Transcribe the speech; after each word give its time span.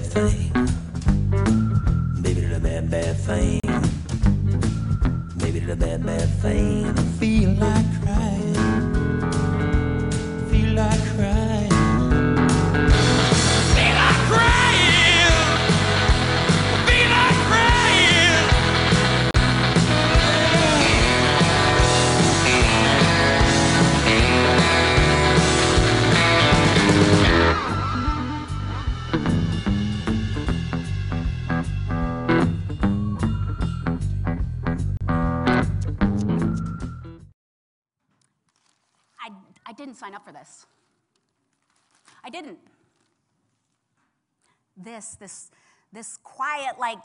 bad 0.00 0.12
thing. 0.12 0.52
Maybe 2.22 2.40
did 2.40 2.52
a 2.52 2.60
bad, 2.60 2.90
bad 2.90 3.16
thing. 3.16 3.60
Maybe 5.36 5.60
did 5.60 5.70
a 5.70 5.76
bad, 5.76 6.04
bad 6.04 6.28
thing. 6.40 6.86
I 6.86 7.02
feel 7.18 7.50
like 7.50 7.99
This, 44.82 45.16
this, 45.16 45.50
this 45.92 46.18
quiet, 46.22 46.78
like 46.78 46.98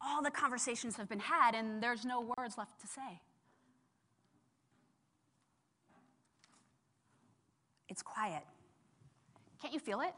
all 0.00 0.22
the 0.22 0.30
conversations 0.30 0.96
have 0.96 1.08
been 1.08 1.20
had 1.20 1.54
and 1.54 1.82
there's 1.82 2.04
no 2.04 2.20
words 2.20 2.58
left 2.58 2.80
to 2.80 2.86
say. 2.86 3.20
It's 7.88 8.02
quiet. 8.02 8.42
Can't 9.60 9.72
you 9.72 9.80
feel 9.80 10.00
it? 10.00 10.12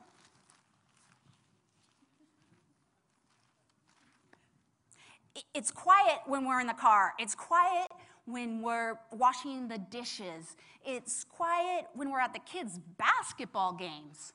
It's 5.54 5.70
quiet 5.70 6.18
when 6.26 6.46
we're 6.46 6.60
in 6.60 6.66
the 6.66 6.74
car. 6.74 7.12
It's 7.18 7.34
quiet 7.34 7.88
when 8.24 8.62
we're 8.62 8.98
washing 9.12 9.68
the 9.68 9.78
dishes. 9.78 10.56
It's 10.84 11.24
quiet 11.24 11.86
when 11.94 12.10
we're 12.10 12.20
at 12.20 12.32
the 12.32 12.40
kids' 12.40 12.80
basketball 12.98 13.72
games. 13.72 14.32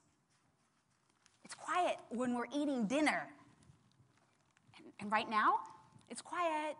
When 2.14 2.36
we're 2.36 2.45
eating 2.56 2.86
dinner. 2.86 3.28
And, 4.78 4.86
and 5.00 5.11
right 5.11 5.30
now, 5.30 5.56
it's 6.09 6.22
quiet. 6.22 6.75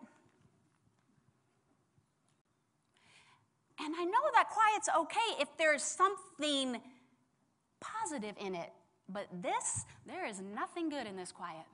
And 3.80 3.94
I 3.98 4.04
know 4.04 4.12
that 4.34 4.46
quiet's 4.48 4.88
okay 4.96 5.42
if 5.42 5.48
there's 5.58 5.82
something 5.82 6.80
positive 7.80 8.34
in 8.38 8.54
it. 8.54 8.70
But 9.08 9.26
this, 9.42 9.84
there 10.06 10.24
is 10.24 10.40
nothing 10.40 10.88
good 10.88 11.06
in 11.06 11.16
this 11.16 11.32
quiet. 11.32 11.66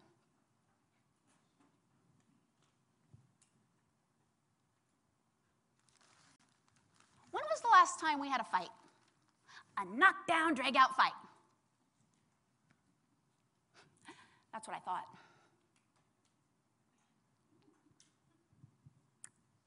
When 7.31 7.45
was 7.51 7.61
the 7.61 7.69
last 7.69 8.01
time 8.01 8.21
we 8.21 8.29
had 8.29 8.41
a 8.41 8.45
fight? 8.45 8.71
A 9.79 9.85
knockdown, 9.97 10.55
drag 10.55 10.77
out 10.77 10.97
fight. 10.97 11.13
That's 14.53 14.67
what 14.67 14.77
I 14.77 14.81
thought. 14.81 15.05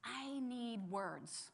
I 0.03 0.39
need 0.39 0.81
words. 0.89 1.51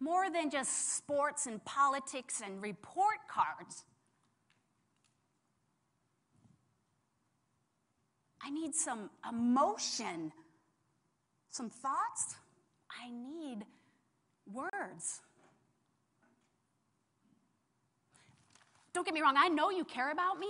More 0.00 0.30
than 0.30 0.50
just 0.50 0.96
sports 0.96 1.46
and 1.46 1.64
politics 1.64 2.42
and 2.44 2.60
report 2.62 3.18
cards. 3.28 3.84
I 8.42 8.50
need 8.50 8.74
some 8.74 9.08
emotion, 9.28 10.32
some 11.50 11.70
thoughts. 11.70 12.36
I 12.90 13.10
need 13.10 13.64
words. 14.52 15.22
Don't 18.92 19.04
get 19.04 19.14
me 19.14 19.22
wrong, 19.22 19.34
I 19.36 19.48
know 19.48 19.70
you 19.70 19.84
care 19.84 20.12
about 20.12 20.38
me. 20.38 20.48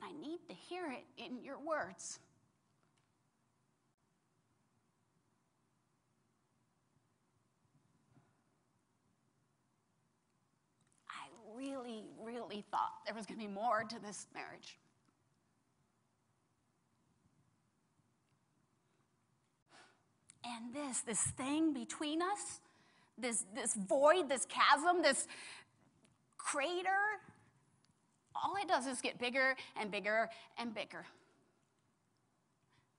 But 0.00 0.08
I 0.08 0.12
need 0.12 0.38
to 0.48 0.54
hear 0.54 0.86
it 0.90 1.04
in 1.22 1.42
your 1.44 1.58
words. 1.58 2.18
I 11.08 11.56
really, 11.56 12.04
really 12.20 12.64
thought 12.70 12.92
there 13.04 13.14
was 13.14 13.26
going 13.26 13.38
to 13.38 13.46
be 13.46 13.52
more 13.52 13.84
to 13.88 14.00
this 14.00 14.26
marriage. 14.34 14.78
And 20.44 20.74
this, 20.74 21.00
this 21.02 21.20
thing 21.20 21.72
between 21.72 22.22
us, 22.22 22.60
this, 23.18 23.44
this 23.54 23.74
void, 23.74 24.28
this 24.28 24.46
chasm, 24.46 25.02
this 25.02 25.26
crater, 26.38 27.09
all 28.34 28.56
it 28.56 28.68
does 28.68 28.86
is 28.86 29.00
get 29.00 29.18
bigger 29.18 29.56
and 29.78 29.90
bigger 29.90 30.28
and 30.58 30.74
bigger. 30.74 31.04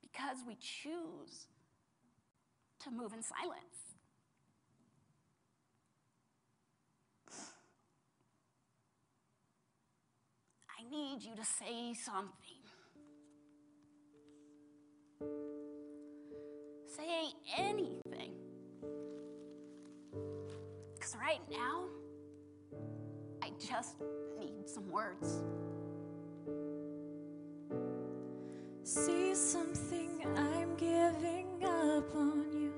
Because 0.02 0.38
we 0.46 0.56
choose 0.60 1.46
to 2.80 2.90
move 2.90 3.12
in 3.12 3.22
silence. 3.22 3.96
I 10.68 10.90
need 10.90 11.22
you 11.22 11.34
to 11.36 11.44
say 11.44 11.94
something. 11.94 12.32
Say 16.86 17.32
anything. 17.56 18.34
Because 20.94 21.16
right 21.16 21.40
now, 21.50 21.86
just 23.58 23.96
need 24.38 24.68
some 24.68 24.88
words. 24.90 25.42
See 28.84 29.34
something 29.34 30.26
I'm 30.36 30.74
giving 30.76 31.46
up 31.64 32.14
on 32.14 32.52
you. 32.52 32.71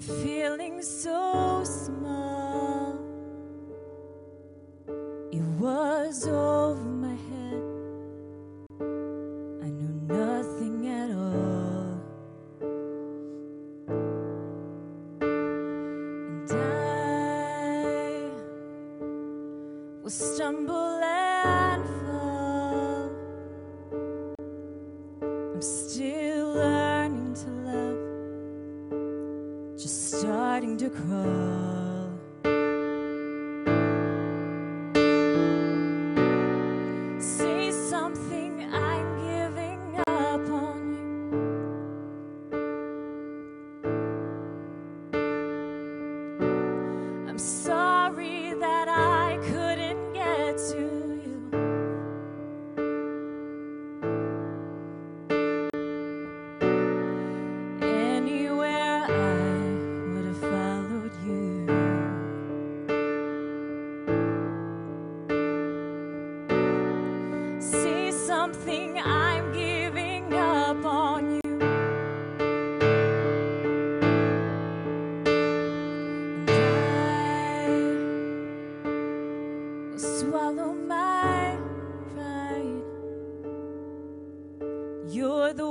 Feeling 0.00 0.82
so 0.82 1.62
small. 1.64 2.98
It 5.30 5.42
was 5.58 6.26
over 6.26 6.59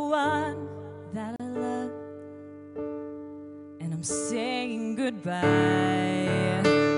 one 0.09 0.67
that 1.13 1.35
I 1.39 1.43
love, 1.43 1.91
and 3.79 3.93
I'm 3.93 4.03
saying 4.03 4.95
goodbye. 4.95 6.88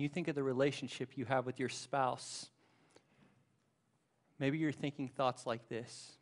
You 0.00 0.08
think 0.08 0.28
of 0.28 0.34
the 0.34 0.42
relationship 0.42 1.10
you 1.16 1.26
have 1.26 1.44
with 1.44 1.60
your 1.60 1.68
spouse, 1.68 2.48
maybe 4.38 4.56
you're 4.56 4.72
thinking 4.72 5.08
thoughts 5.08 5.46
like 5.46 5.68
this 5.68 6.12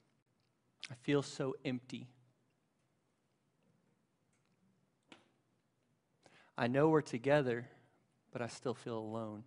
I 0.90 0.94
feel 1.02 1.22
so 1.22 1.54
empty. 1.64 2.08
I 6.56 6.66
know 6.66 6.88
we're 6.88 7.02
together, 7.02 7.68
but 8.32 8.42
I 8.42 8.48
still 8.48 8.74
feel 8.74 8.98
alone. 8.98 9.44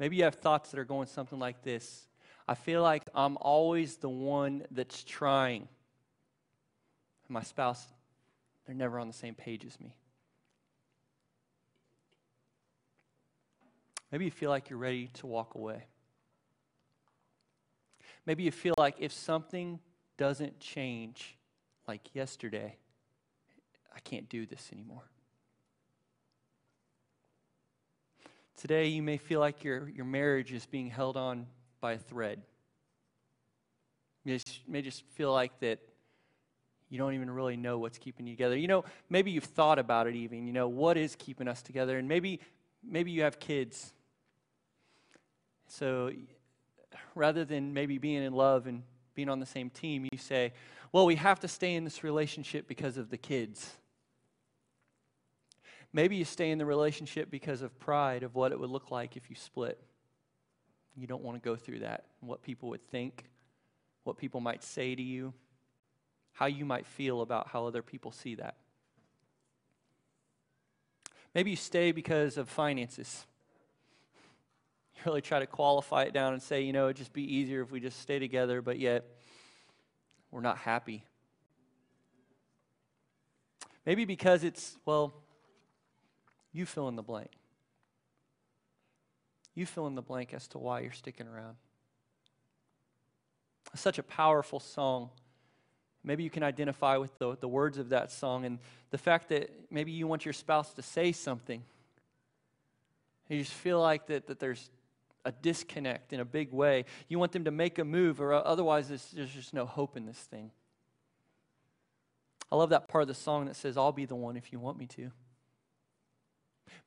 Maybe 0.00 0.16
you 0.16 0.24
have 0.24 0.36
thoughts 0.36 0.72
that 0.72 0.80
are 0.80 0.84
going 0.84 1.06
something 1.06 1.38
like 1.38 1.62
this 1.62 2.08
I 2.48 2.54
feel 2.54 2.82
like 2.82 3.04
I'm 3.14 3.36
always 3.36 3.98
the 3.98 4.08
one 4.08 4.64
that's 4.72 5.04
trying. 5.04 5.68
And 7.28 7.34
my 7.34 7.44
spouse, 7.44 7.86
they're 8.66 8.74
never 8.74 8.98
on 8.98 9.06
the 9.06 9.14
same 9.14 9.36
page 9.36 9.64
as 9.64 9.78
me. 9.78 9.94
Maybe 14.12 14.24
you 14.24 14.30
feel 14.30 14.50
like 14.50 14.70
you're 14.70 14.78
ready 14.78 15.08
to 15.14 15.26
walk 15.26 15.54
away. 15.54 15.84
Maybe 18.26 18.42
you 18.42 18.50
feel 18.50 18.74
like 18.76 18.96
if 18.98 19.12
something 19.12 19.78
doesn't 20.16 20.60
change 20.60 21.36
like 21.86 22.14
yesterday, 22.14 22.76
I 23.94 24.00
can't 24.00 24.28
do 24.28 24.46
this 24.46 24.70
anymore. 24.72 25.04
Today, 28.60 28.88
you 28.88 29.02
may 29.02 29.16
feel 29.16 29.40
like 29.40 29.64
your, 29.64 29.88
your 29.88 30.04
marriage 30.04 30.52
is 30.52 30.66
being 30.66 30.90
held 30.90 31.16
on 31.16 31.46
by 31.80 31.92
a 31.92 31.98
thread. 31.98 32.42
You 34.24 34.38
may 34.68 34.82
just 34.82 35.02
feel 35.14 35.32
like 35.32 35.58
that 35.60 35.78
you 36.90 36.98
don't 36.98 37.14
even 37.14 37.30
really 37.30 37.56
know 37.56 37.78
what's 37.78 37.96
keeping 37.96 38.26
you 38.26 38.34
together. 38.34 38.56
You 38.56 38.68
know, 38.68 38.84
maybe 39.08 39.30
you've 39.30 39.44
thought 39.44 39.78
about 39.78 40.06
it 40.08 40.14
even. 40.14 40.46
You 40.46 40.52
know, 40.52 40.68
what 40.68 40.98
is 40.98 41.16
keeping 41.16 41.48
us 41.48 41.62
together? 41.62 41.96
And 41.96 42.06
maybe, 42.06 42.40
maybe 42.84 43.10
you 43.10 43.22
have 43.22 43.40
kids. 43.40 43.94
So 45.70 46.10
rather 47.14 47.44
than 47.44 47.72
maybe 47.72 47.98
being 47.98 48.22
in 48.22 48.32
love 48.32 48.66
and 48.66 48.82
being 49.14 49.28
on 49.28 49.38
the 49.38 49.46
same 49.46 49.70
team, 49.70 50.06
you 50.10 50.18
say, 50.18 50.52
well, 50.92 51.06
we 51.06 51.14
have 51.14 51.38
to 51.40 51.48
stay 51.48 51.74
in 51.74 51.84
this 51.84 52.02
relationship 52.02 52.66
because 52.66 52.96
of 52.96 53.10
the 53.10 53.16
kids. 53.16 53.70
Maybe 55.92 56.16
you 56.16 56.24
stay 56.24 56.50
in 56.50 56.58
the 56.58 56.66
relationship 56.66 57.30
because 57.30 57.62
of 57.62 57.78
pride 57.78 58.24
of 58.24 58.34
what 58.34 58.50
it 58.50 58.58
would 58.58 58.70
look 58.70 58.90
like 58.90 59.16
if 59.16 59.30
you 59.30 59.36
split. 59.36 59.80
You 60.96 61.06
don't 61.06 61.22
want 61.22 61.40
to 61.40 61.48
go 61.48 61.54
through 61.54 61.80
that, 61.80 62.04
what 62.20 62.42
people 62.42 62.68
would 62.70 62.84
think, 62.90 63.24
what 64.02 64.16
people 64.16 64.40
might 64.40 64.64
say 64.64 64.96
to 64.96 65.02
you, 65.02 65.32
how 66.32 66.46
you 66.46 66.64
might 66.64 66.86
feel 66.86 67.22
about 67.22 67.48
how 67.48 67.66
other 67.66 67.82
people 67.82 68.10
see 68.10 68.34
that. 68.36 68.56
Maybe 71.32 71.50
you 71.50 71.56
stay 71.56 71.92
because 71.92 72.36
of 72.36 72.48
finances. 72.48 73.24
Really 75.06 75.22
try 75.22 75.38
to 75.38 75.46
qualify 75.46 76.02
it 76.02 76.12
down 76.12 76.34
and 76.34 76.42
say, 76.42 76.62
you 76.62 76.72
know, 76.72 76.86
it'd 76.86 76.96
just 76.96 77.12
be 77.12 77.36
easier 77.36 77.62
if 77.62 77.70
we 77.70 77.80
just 77.80 78.00
stay 78.00 78.18
together, 78.18 78.60
but 78.60 78.78
yet 78.78 79.04
we're 80.30 80.40
not 80.40 80.58
happy. 80.58 81.04
Maybe 83.86 84.04
because 84.04 84.44
it's, 84.44 84.76
well, 84.84 85.14
you 86.52 86.66
fill 86.66 86.88
in 86.88 86.96
the 86.96 87.02
blank. 87.02 87.30
You 89.54 89.66
fill 89.66 89.86
in 89.86 89.94
the 89.94 90.02
blank 90.02 90.34
as 90.34 90.46
to 90.48 90.58
why 90.58 90.80
you're 90.80 90.92
sticking 90.92 91.26
around. 91.26 91.56
It's 93.72 93.82
such 93.82 93.98
a 93.98 94.02
powerful 94.02 94.60
song. 94.60 95.10
Maybe 96.02 96.24
you 96.24 96.30
can 96.30 96.42
identify 96.42 96.96
with 96.96 97.16
the, 97.18 97.36
the 97.36 97.48
words 97.48 97.78
of 97.78 97.90
that 97.90 98.10
song 98.10 98.44
and 98.44 98.58
the 98.90 98.98
fact 98.98 99.28
that 99.28 99.50
maybe 99.70 99.92
you 99.92 100.06
want 100.06 100.24
your 100.24 100.32
spouse 100.32 100.72
to 100.74 100.82
say 100.82 101.12
something. 101.12 101.62
You 103.28 103.38
just 103.38 103.52
feel 103.52 103.80
like 103.80 104.06
that, 104.08 104.26
that 104.26 104.40
there's 104.40 104.70
a 105.24 105.32
disconnect 105.32 106.12
in 106.12 106.20
a 106.20 106.24
big 106.24 106.52
way. 106.52 106.84
You 107.08 107.18
want 107.18 107.32
them 107.32 107.44
to 107.44 107.50
make 107.50 107.78
a 107.78 107.84
move, 107.84 108.20
or 108.20 108.32
otherwise, 108.32 108.88
there's, 108.88 109.30
just 109.30 109.54
no 109.54 109.66
hope 109.66 109.96
in 109.96 110.06
this 110.06 110.18
thing. 110.18 110.50
I 112.50 112.56
love 112.56 112.70
that 112.70 112.88
part 112.88 113.02
of 113.02 113.08
the 113.08 113.14
song 113.14 113.46
that 113.46 113.56
says, 113.56 113.76
I'll 113.76 113.92
be 113.92 114.06
the 114.06 114.16
one 114.16 114.36
if 114.36 114.52
you 114.52 114.58
want 114.58 114.78
me 114.78 114.86
to. 114.86 115.12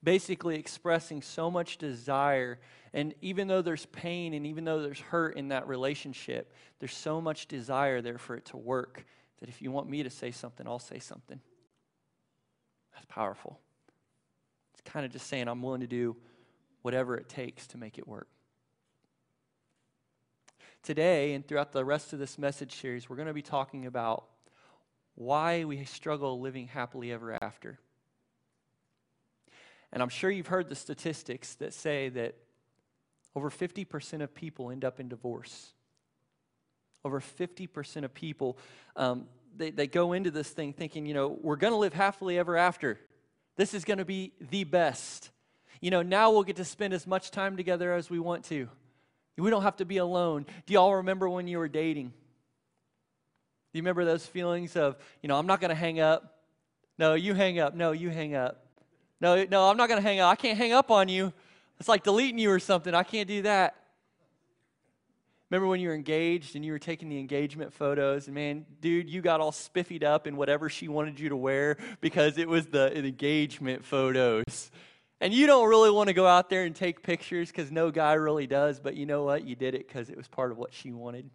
Basically, 0.04 0.56
expressing 0.56 1.22
so 1.22 1.50
much 1.50 1.78
desire. 1.78 2.60
And 2.94 3.14
even 3.22 3.48
though 3.48 3.62
there's 3.62 3.86
pain 3.88 4.34
and 4.34 4.46
even 4.46 4.66
though 4.66 4.82
there's 4.82 5.00
hurt 5.00 5.38
in 5.38 5.50
that 5.50 5.68
relationship, 5.68 6.54
there's 6.80 6.96
so 6.96 7.22
much 7.22 7.48
desire 7.48 8.02
there 8.02 8.18
for 8.18 8.36
it 8.36 8.46
to 8.46 8.58
work 8.58 9.06
that 9.40 9.50
if 9.50 9.62
you 9.62 9.72
want 9.72 9.90
me 9.90 10.04
to 10.04 10.10
say 10.10 10.32
something, 10.32 10.68
I'll 10.68 10.80
say 10.80 11.00
something. 11.00 11.40
That's 12.94 13.06
powerful. 13.06 13.60
It's 14.74 14.82
kind 14.82 15.06
of 15.06 15.12
just 15.12 15.28
saying, 15.28 15.48
I'm 15.48 15.62
willing 15.62 15.82
to 15.82 15.88
do 15.88 16.18
whatever 16.84 17.18
it 17.18 17.28
takes 17.28 17.66
to 17.68 17.78
make 17.78 17.98
it 17.98 18.08
work. 18.08 18.28
Today, 20.84 21.34
and 21.34 21.48
throughout 21.48 21.72
the 21.72 21.84
rest 21.84 22.14
of 22.14 22.20
this 22.20 22.38
message 22.38 22.80
series, 22.80 23.10
we're 23.10 23.16
going 23.16 23.28
to 23.28 23.34
be 23.34 23.42
talking 23.42 23.86
about 23.86 24.26
why 25.16 25.64
we 25.64 25.84
struggle 25.86 26.40
living 26.40 26.68
happily 26.68 27.12
ever 27.12 27.38
after. 27.42 27.80
And 29.92 30.04
I'm 30.04 30.10
sure 30.10 30.30
you've 30.30 30.48
heard 30.48 30.70
the 30.70 30.76
statistics 30.76 31.56
that 31.56 31.74
say 31.74 32.10
that 32.10 32.36
over 33.36 33.50
50% 33.50 34.22
of 34.22 34.34
people 34.34 34.72
end 34.72 34.84
up 34.84 35.00
in 35.00 35.08
divorce. 35.08 35.72
Over 37.06 37.20
50% 37.20 38.04
of 38.04 38.14
people, 38.14 38.58
um, 38.96 39.26
they, 39.56 39.72
they 39.72 39.88
go 39.88 40.14
into 40.14 40.32
this 40.32 40.50
thing 40.50 40.74
thinking, 40.74 41.06
you 41.06 41.14
know, 41.14 41.38
we're 41.42 41.56
going 41.56 41.74
to 41.74 41.78
live 41.78 41.94
happily 41.94 42.38
ever 42.38 42.58
after. 42.58 43.00
This 43.56 43.74
is 43.74 43.86
going 43.86 44.00
to 44.00 44.06
be 44.06 44.34
the 44.50 44.64
best. 44.64 45.30
You 45.84 45.92
know, 45.92 46.02
now 46.02 46.32
we'll 46.32 46.44
get 46.44 46.56
to 46.56 46.64
spend 46.64 46.94
as 46.94 47.06
much 47.06 47.30
time 47.30 47.58
together 47.58 47.92
as 47.94 48.10
we 48.10 48.18
want 48.18 48.46
to. 48.46 48.70
We 49.38 49.50
don't 49.50 49.64
have 49.64 49.76
to 49.76 49.86
be 49.86 49.98
alone. 49.98 50.46
Do 50.66 50.74
y'all 50.74 50.96
remember 50.96 51.28
when 51.28 51.46
you 51.46 51.58
were 51.58 51.68
dating? 51.68 52.08
Do 52.08 52.14
you 53.74 53.82
remember 53.82 54.06
those 54.06 54.26
feelings 54.26 54.78
of, 54.78 54.96
you 55.22 55.28
know, 55.28 55.36
I'm 55.38 55.46
not 55.46 55.60
going 55.60 55.70
to 55.72 55.76
hang 55.76 56.00
up. 56.00 56.40
No, 56.98 57.16
you 57.16 57.34
hang 57.34 57.60
up. 57.60 57.76
No, 57.76 57.92
you 57.92 58.10
hang 58.10 58.34
up. 58.34 58.66
No, 59.20 59.44
no, 59.44 59.70
I'm 59.70 59.76
not 59.76 59.90
going 59.90 60.02
to 60.02 60.08
hang 60.08 60.22
up. 60.22 60.32
I 60.32 60.38
can't 60.38 60.58
hang 60.58 60.72
up 60.72 60.90
on 60.90 61.10
you. 61.10 61.34
It's 61.82 61.90
like 61.90 62.06
deleting 62.06 62.40
you 62.40 62.50
or 62.50 62.60
something. 62.60 62.94
I 62.94 63.04
can't 63.04 63.28
do 63.28 63.42
that. 63.42 63.76
Remember 65.50 65.68
when 65.68 65.82
you 65.82 65.90
were 65.90 65.96
engaged 65.96 66.56
and 66.56 66.64
you 66.64 66.72
were 66.72 66.80
taking 66.80 67.10
the 67.10 67.20
engagement 67.20 67.74
photos, 67.74 68.28
and 68.28 68.36
man, 68.36 68.66
dude, 68.80 69.10
you 69.10 69.22
got 69.22 69.42
all 69.42 69.52
spiffied 69.52 70.06
up 70.06 70.28
in 70.28 70.38
whatever 70.38 70.70
she 70.70 70.88
wanted 70.88 71.20
you 71.20 71.28
to 71.28 71.36
wear 71.36 71.76
because 72.00 72.38
it 72.38 72.48
was 72.48 72.68
the 72.68 72.98
engagement 72.98 73.84
photos. 73.84 74.72
And 75.24 75.34
you 75.34 75.48
don't 75.48 75.70
really 75.70 75.90
want 75.90 76.10
to 76.10 76.14
go 76.14 76.28
out 76.28 76.50
there 76.50 76.66
and 76.66 76.76
take 76.76 77.02
pictures 77.02 77.50
because 77.50 77.72
no 77.72 77.92
guy 77.92 78.12
really 78.12 78.46
does, 78.46 78.82
but 78.82 78.98
you 78.98 79.06
know 79.06 79.24
what? 79.24 79.46
You 79.46 79.56
did 79.56 79.74
it 79.74 79.88
because 79.88 80.10
it 80.10 80.18
was 80.18 80.28
part 80.28 80.52
of 80.52 80.58
what 80.58 80.74
she 80.74 80.92
wanted. 80.92 81.30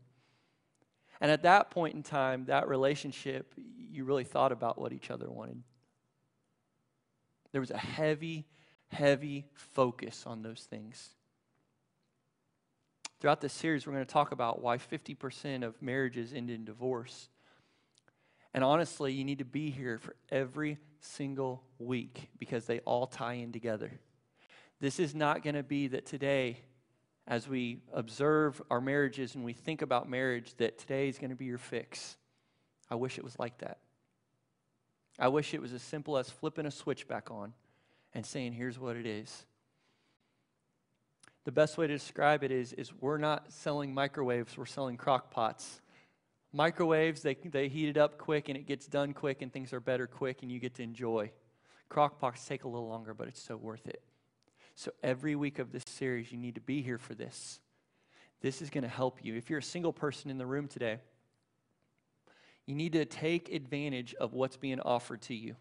And 1.22 1.30
at 1.30 1.44
that 1.44 1.70
point 1.70 1.94
in 1.94 2.02
time, 2.02 2.44
that 2.48 2.68
relationship, 2.68 3.54
you 3.56 4.04
really 4.04 4.24
thought 4.24 4.52
about 4.52 4.78
what 4.78 4.92
each 4.92 5.10
other 5.10 5.30
wanted. 5.30 5.62
There 7.52 7.62
was 7.62 7.70
a 7.70 7.78
heavy, 7.78 8.44
heavy 8.88 9.46
focus 9.54 10.24
on 10.26 10.42
those 10.42 10.66
things. 10.68 11.08
Throughout 13.20 13.40
this 13.40 13.54
series, 13.54 13.86
we're 13.86 13.94
going 13.94 14.04
to 14.04 14.12
talk 14.12 14.32
about 14.32 14.60
why 14.60 14.76
50% 14.76 15.64
of 15.64 15.80
marriages 15.80 16.34
end 16.34 16.50
in 16.50 16.66
divorce. 16.66 17.30
And 18.58 18.64
honestly, 18.64 19.12
you 19.12 19.22
need 19.22 19.38
to 19.38 19.44
be 19.44 19.70
here 19.70 19.98
for 19.98 20.16
every 20.32 20.78
single 20.98 21.62
week 21.78 22.28
because 22.40 22.66
they 22.66 22.80
all 22.80 23.06
tie 23.06 23.34
in 23.34 23.52
together. 23.52 23.92
This 24.80 24.98
is 24.98 25.14
not 25.14 25.44
going 25.44 25.54
to 25.54 25.62
be 25.62 25.86
that 25.86 26.06
today, 26.06 26.58
as 27.28 27.46
we 27.46 27.78
observe 27.92 28.60
our 28.68 28.80
marriages 28.80 29.36
and 29.36 29.44
we 29.44 29.52
think 29.52 29.80
about 29.80 30.10
marriage, 30.10 30.54
that 30.56 30.76
today 30.76 31.08
is 31.08 31.18
going 31.18 31.30
to 31.30 31.36
be 31.36 31.44
your 31.44 31.56
fix. 31.56 32.16
I 32.90 32.96
wish 32.96 33.16
it 33.16 33.22
was 33.22 33.38
like 33.38 33.58
that. 33.58 33.78
I 35.20 35.28
wish 35.28 35.54
it 35.54 35.62
was 35.62 35.72
as 35.72 35.82
simple 35.82 36.18
as 36.18 36.28
flipping 36.28 36.66
a 36.66 36.72
switch 36.72 37.06
back 37.06 37.30
on 37.30 37.52
and 38.12 38.26
saying, 38.26 38.54
here's 38.54 38.76
what 38.76 38.96
it 38.96 39.06
is. 39.06 39.46
The 41.44 41.52
best 41.52 41.78
way 41.78 41.86
to 41.86 41.94
describe 41.94 42.42
it 42.42 42.50
is, 42.50 42.72
is 42.72 42.92
we're 42.92 43.18
not 43.18 43.52
selling 43.52 43.94
microwaves, 43.94 44.58
we're 44.58 44.66
selling 44.66 44.96
crock 44.96 45.30
pots. 45.30 45.80
Microwaves, 46.52 47.22
they, 47.22 47.34
they 47.34 47.68
heat 47.68 47.88
it 47.88 47.96
up 47.96 48.18
quick 48.18 48.48
and 48.48 48.56
it 48.56 48.66
gets 48.66 48.86
done 48.86 49.12
quick 49.12 49.42
and 49.42 49.52
things 49.52 49.72
are 49.72 49.80
better 49.80 50.06
quick 50.06 50.42
and 50.42 50.50
you 50.50 50.58
get 50.58 50.74
to 50.74 50.82
enjoy. 50.82 51.30
Crock 51.88 52.18
pots 52.18 52.44
take 52.46 52.64
a 52.64 52.68
little 52.68 52.88
longer, 52.88 53.14
but 53.14 53.28
it's 53.28 53.42
so 53.42 53.56
worth 53.56 53.86
it. 53.86 54.02
So 54.74 54.92
every 55.02 55.34
week 55.34 55.58
of 55.58 55.72
this 55.72 55.84
series, 55.86 56.30
you 56.30 56.38
need 56.38 56.54
to 56.54 56.60
be 56.60 56.82
here 56.82 56.98
for 56.98 57.14
this. 57.14 57.60
This 58.40 58.62
is 58.62 58.70
going 58.70 58.84
to 58.84 58.88
help 58.88 59.24
you. 59.24 59.34
If 59.34 59.50
you're 59.50 59.58
a 59.58 59.62
single 59.62 59.92
person 59.92 60.30
in 60.30 60.38
the 60.38 60.46
room 60.46 60.68
today, 60.68 60.98
you 62.66 62.74
need 62.74 62.92
to 62.92 63.04
take 63.04 63.52
advantage 63.52 64.14
of 64.14 64.34
what's 64.34 64.56
being 64.56 64.80
offered 64.80 65.22
to 65.22 65.34
you. 65.34 65.56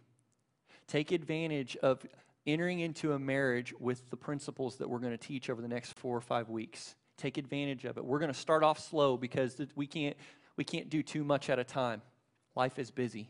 Take 0.87 1.11
advantage 1.11 1.75
of 1.77 2.05
entering 2.45 2.79
into 2.79 3.13
a 3.13 3.19
marriage 3.19 3.73
with 3.79 4.09
the 4.09 4.17
principles 4.17 4.77
that 4.77 4.89
we're 4.89 4.99
going 4.99 5.11
to 5.11 5.17
teach 5.17 5.49
over 5.49 5.61
the 5.61 5.67
next 5.67 5.93
four 5.93 6.15
or 6.15 6.21
five 6.21 6.49
weeks. 6.49 6.95
Take 7.17 7.37
advantage 7.37 7.85
of 7.85 7.97
it. 7.97 8.05
We're 8.05 8.19
going 8.19 8.31
to 8.31 8.39
start 8.39 8.63
off 8.63 8.79
slow 8.79 9.17
because 9.17 9.57
we 9.75 9.87
can't 9.87 10.15
we 10.57 10.63
can't 10.63 10.89
do 10.89 11.01
too 11.01 11.23
much 11.23 11.49
at 11.49 11.59
a 11.59 11.63
time. 11.63 12.01
Life 12.55 12.79
is 12.79 12.91
busy. 12.91 13.29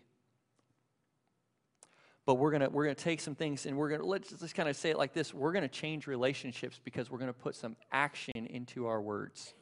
But 2.26 2.36
we're 2.36 2.52
gonna 2.52 2.70
we're 2.70 2.84
gonna 2.84 2.96
take 2.96 3.22
some 3.22 3.36
things 3.36 3.66
and 3.66 3.78
we're 3.78 3.90
gonna 3.90 4.06
let's 4.06 4.32
just 4.32 4.56
kind 4.56 4.68
of 4.68 4.76
say 4.76 4.90
it 4.90 4.98
like 4.98 5.14
this: 5.14 5.34
we're 5.34 5.54
gonna 5.54 5.68
change 5.68 6.08
relationships 6.08 6.80
because 6.84 7.12
we're 7.12 7.20
gonna 7.20 7.34
put 7.34 7.56
some 7.56 7.76
action 7.92 8.48
into 8.48 8.88
our 8.88 9.02
words. 9.02 9.54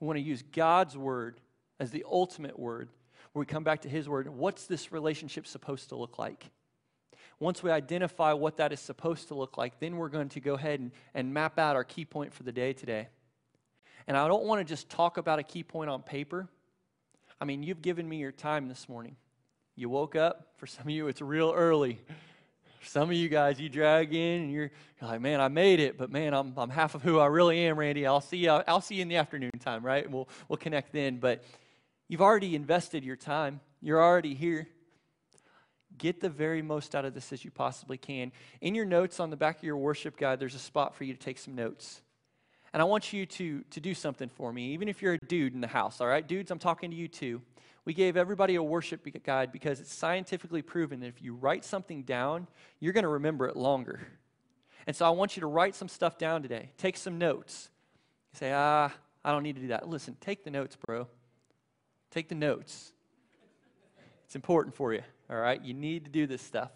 We 0.00 0.06
want 0.06 0.18
to 0.18 0.22
use 0.22 0.42
God's 0.42 0.96
word 0.96 1.40
as 1.80 1.90
the 1.90 2.04
ultimate 2.10 2.58
word. 2.58 2.90
Where 3.32 3.40
we 3.40 3.46
come 3.46 3.64
back 3.64 3.82
to 3.82 3.88
His 3.88 4.08
word. 4.08 4.28
What's 4.28 4.66
this 4.66 4.92
relationship 4.92 5.46
supposed 5.46 5.88
to 5.90 5.96
look 5.96 6.18
like? 6.18 6.50
Once 7.38 7.62
we 7.62 7.70
identify 7.70 8.32
what 8.32 8.56
that 8.56 8.72
is 8.72 8.80
supposed 8.80 9.28
to 9.28 9.34
look 9.34 9.58
like, 9.58 9.78
then 9.78 9.96
we're 9.96 10.08
going 10.08 10.30
to 10.30 10.40
go 10.40 10.54
ahead 10.54 10.80
and, 10.80 10.90
and 11.14 11.34
map 11.34 11.58
out 11.58 11.76
our 11.76 11.84
key 11.84 12.04
point 12.04 12.32
for 12.32 12.44
the 12.44 12.52
day 12.52 12.72
today. 12.72 13.08
And 14.06 14.16
I 14.16 14.26
don't 14.26 14.44
want 14.44 14.60
to 14.60 14.64
just 14.64 14.88
talk 14.88 15.18
about 15.18 15.38
a 15.38 15.42
key 15.42 15.62
point 15.62 15.90
on 15.90 16.02
paper. 16.02 16.48
I 17.40 17.44
mean, 17.44 17.62
you've 17.62 17.82
given 17.82 18.08
me 18.08 18.16
your 18.16 18.32
time 18.32 18.68
this 18.68 18.88
morning. 18.88 19.16
You 19.74 19.88
woke 19.88 20.16
up. 20.16 20.52
For 20.56 20.66
some 20.66 20.84
of 20.84 20.90
you, 20.90 21.08
it's 21.08 21.20
real 21.20 21.52
early. 21.54 21.98
some 22.82 23.10
of 23.10 23.16
you 23.16 23.28
guys, 23.28 23.60
you 23.60 23.68
drag 23.68 24.14
in 24.14 24.42
and 24.42 24.52
you're, 24.52 24.70
you're, 25.00 25.10
like, 25.10 25.20
man, 25.20 25.40
I 25.40 25.48
made 25.48 25.80
it, 25.80 25.98
but 25.98 26.10
man, 26.10 26.32
I'm, 26.32 26.54
I'm 26.56 26.70
half 26.70 26.94
of 26.94 27.02
who 27.02 27.18
I 27.18 27.26
really 27.26 27.58
am, 27.66 27.78
Randy. 27.78 28.06
I'll 28.06 28.20
see 28.20 28.38
you, 28.38 28.50
I'll 28.50 28.80
see 28.80 28.96
you 28.96 29.02
in 29.02 29.08
the 29.08 29.16
afternoon 29.16 29.50
time, 29.60 29.84
right? 29.84 30.10
We'll, 30.10 30.28
we'll 30.48 30.56
connect 30.56 30.92
then. 30.92 31.18
But 31.18 31.44
you've 32.08 32.22
already 32.22 32.54
invested 32.54 33.04
your 33.04 33.16
time. 33.16 33.60
You're 33.82 34.02
already 34.02 34.34
here. 34.34 34.68
Get 35.98 36.20
the 36.20 36.28
very 36.28 36.62
most 36.62 36.94
out 36.94 37.04
of 37.04 37.14
this 37.14 37.32
as 37.32 37.44
you 37.44 37.50
possibly 37.50 37.96
can. 37.96 38.32
In 38.60 38.74
your 38.74 38.84
notes 38.84 39.20
on 39.20 39.30
the 39.30 39.36
back 39.36 39.58
of 39.58 39.64
your 39.64 39.76
worship 39.76 40.16
guide, 40.16 40.40
there's 40.40 40.54
a 40.54 40.58
spot 40.58 40.94
for 40.94 41.04
you 41.04 41.14
to 41.14 41.18
take 41.18 41.38
some 41.38 41.54
notes. 41.54 42.02
And 42.76 42.82
I 42.82 42.84
want 42.84 43.10
you 43.10 43.24
to, 43.24 43.64
to 43.70 43.80
do 43.80 43.94
something 43.94 44.28
for 44.28 44.52
me, 44.52 44.74
even 44.74 44.86
if 44.86 45.00
you're 45.00 45.14
a 45.14 45.18
dude 45.18 45.54
in 45.54 45.62
the 45.62 45.66
house, 45.66 45.98
all 46.02 46.06
right? 46.06 46.28
Dudes, 46.28 46.50
I'm 46.50 46.58
talking 46.58 46.90
to 46.90 46.96
you 46.96 47.08
too. 47.08 47.40
We 47.86 47.94
gave 47.94 48.18
everybody 48.18 48.56
a 48.56 48.62
worship 48.62 49.00
guide 49.24 49.50
because 49.50 49.80
it's 49.80 49.94
scientifically 49.94 50.60
proven 50.60 51.00
that 51.00 51.06
if 51.06 51.22
you 51.22 51.32
write 51.32 51.64
something 51.64 52.02
down, 52.02 52.48
you're 52.78 52.92
going 52.92 53.04
to 53.04 53.08
remember 53.08 53.46
it 53.46 53.56
longer. 53.56 54.06
And 54.86 54.94
so 54.94 55.06
I 55.06 55.08
want 55.08 55.38
you 55.38 55.40
to 55.40 55.46
write 55.46 55.74
some 55.74 55.88
stuff 55.88 56.18
down 56.18 56.42
today. 56.42 56.68
Take 56.76 56.98
some 56.98 57.16
notes. 57.16 57.70
You 58.34 58.40
say, 58.40 58.52
ah, 58.54 58.92
I 59.24 59.32
don't 59.32 59.42
need 59.42 59.56
to 59.56 59.62
do 59.62 59.68
that. 59.68 59.88
Listen, 59.88 60.14
take 60.20 60.44
the 60.44 60.50
notes, 60.50 60.76
bro. 60.86 61.08
Take 62.10 62.28
the 62.28 62.34
notes. 62.34 62.92
It's 64.26 64.36
important 64.36 64.74
for 64.74 64.92
you, 64.92 65.00
all 65.30 65.38
right? 65.38 65.64
You 65.64 65.72
need 65.72 66.04
to 66.04 66.10
do 66.10 66.26
this 66.26 66.42
stuff. 66.42 66.72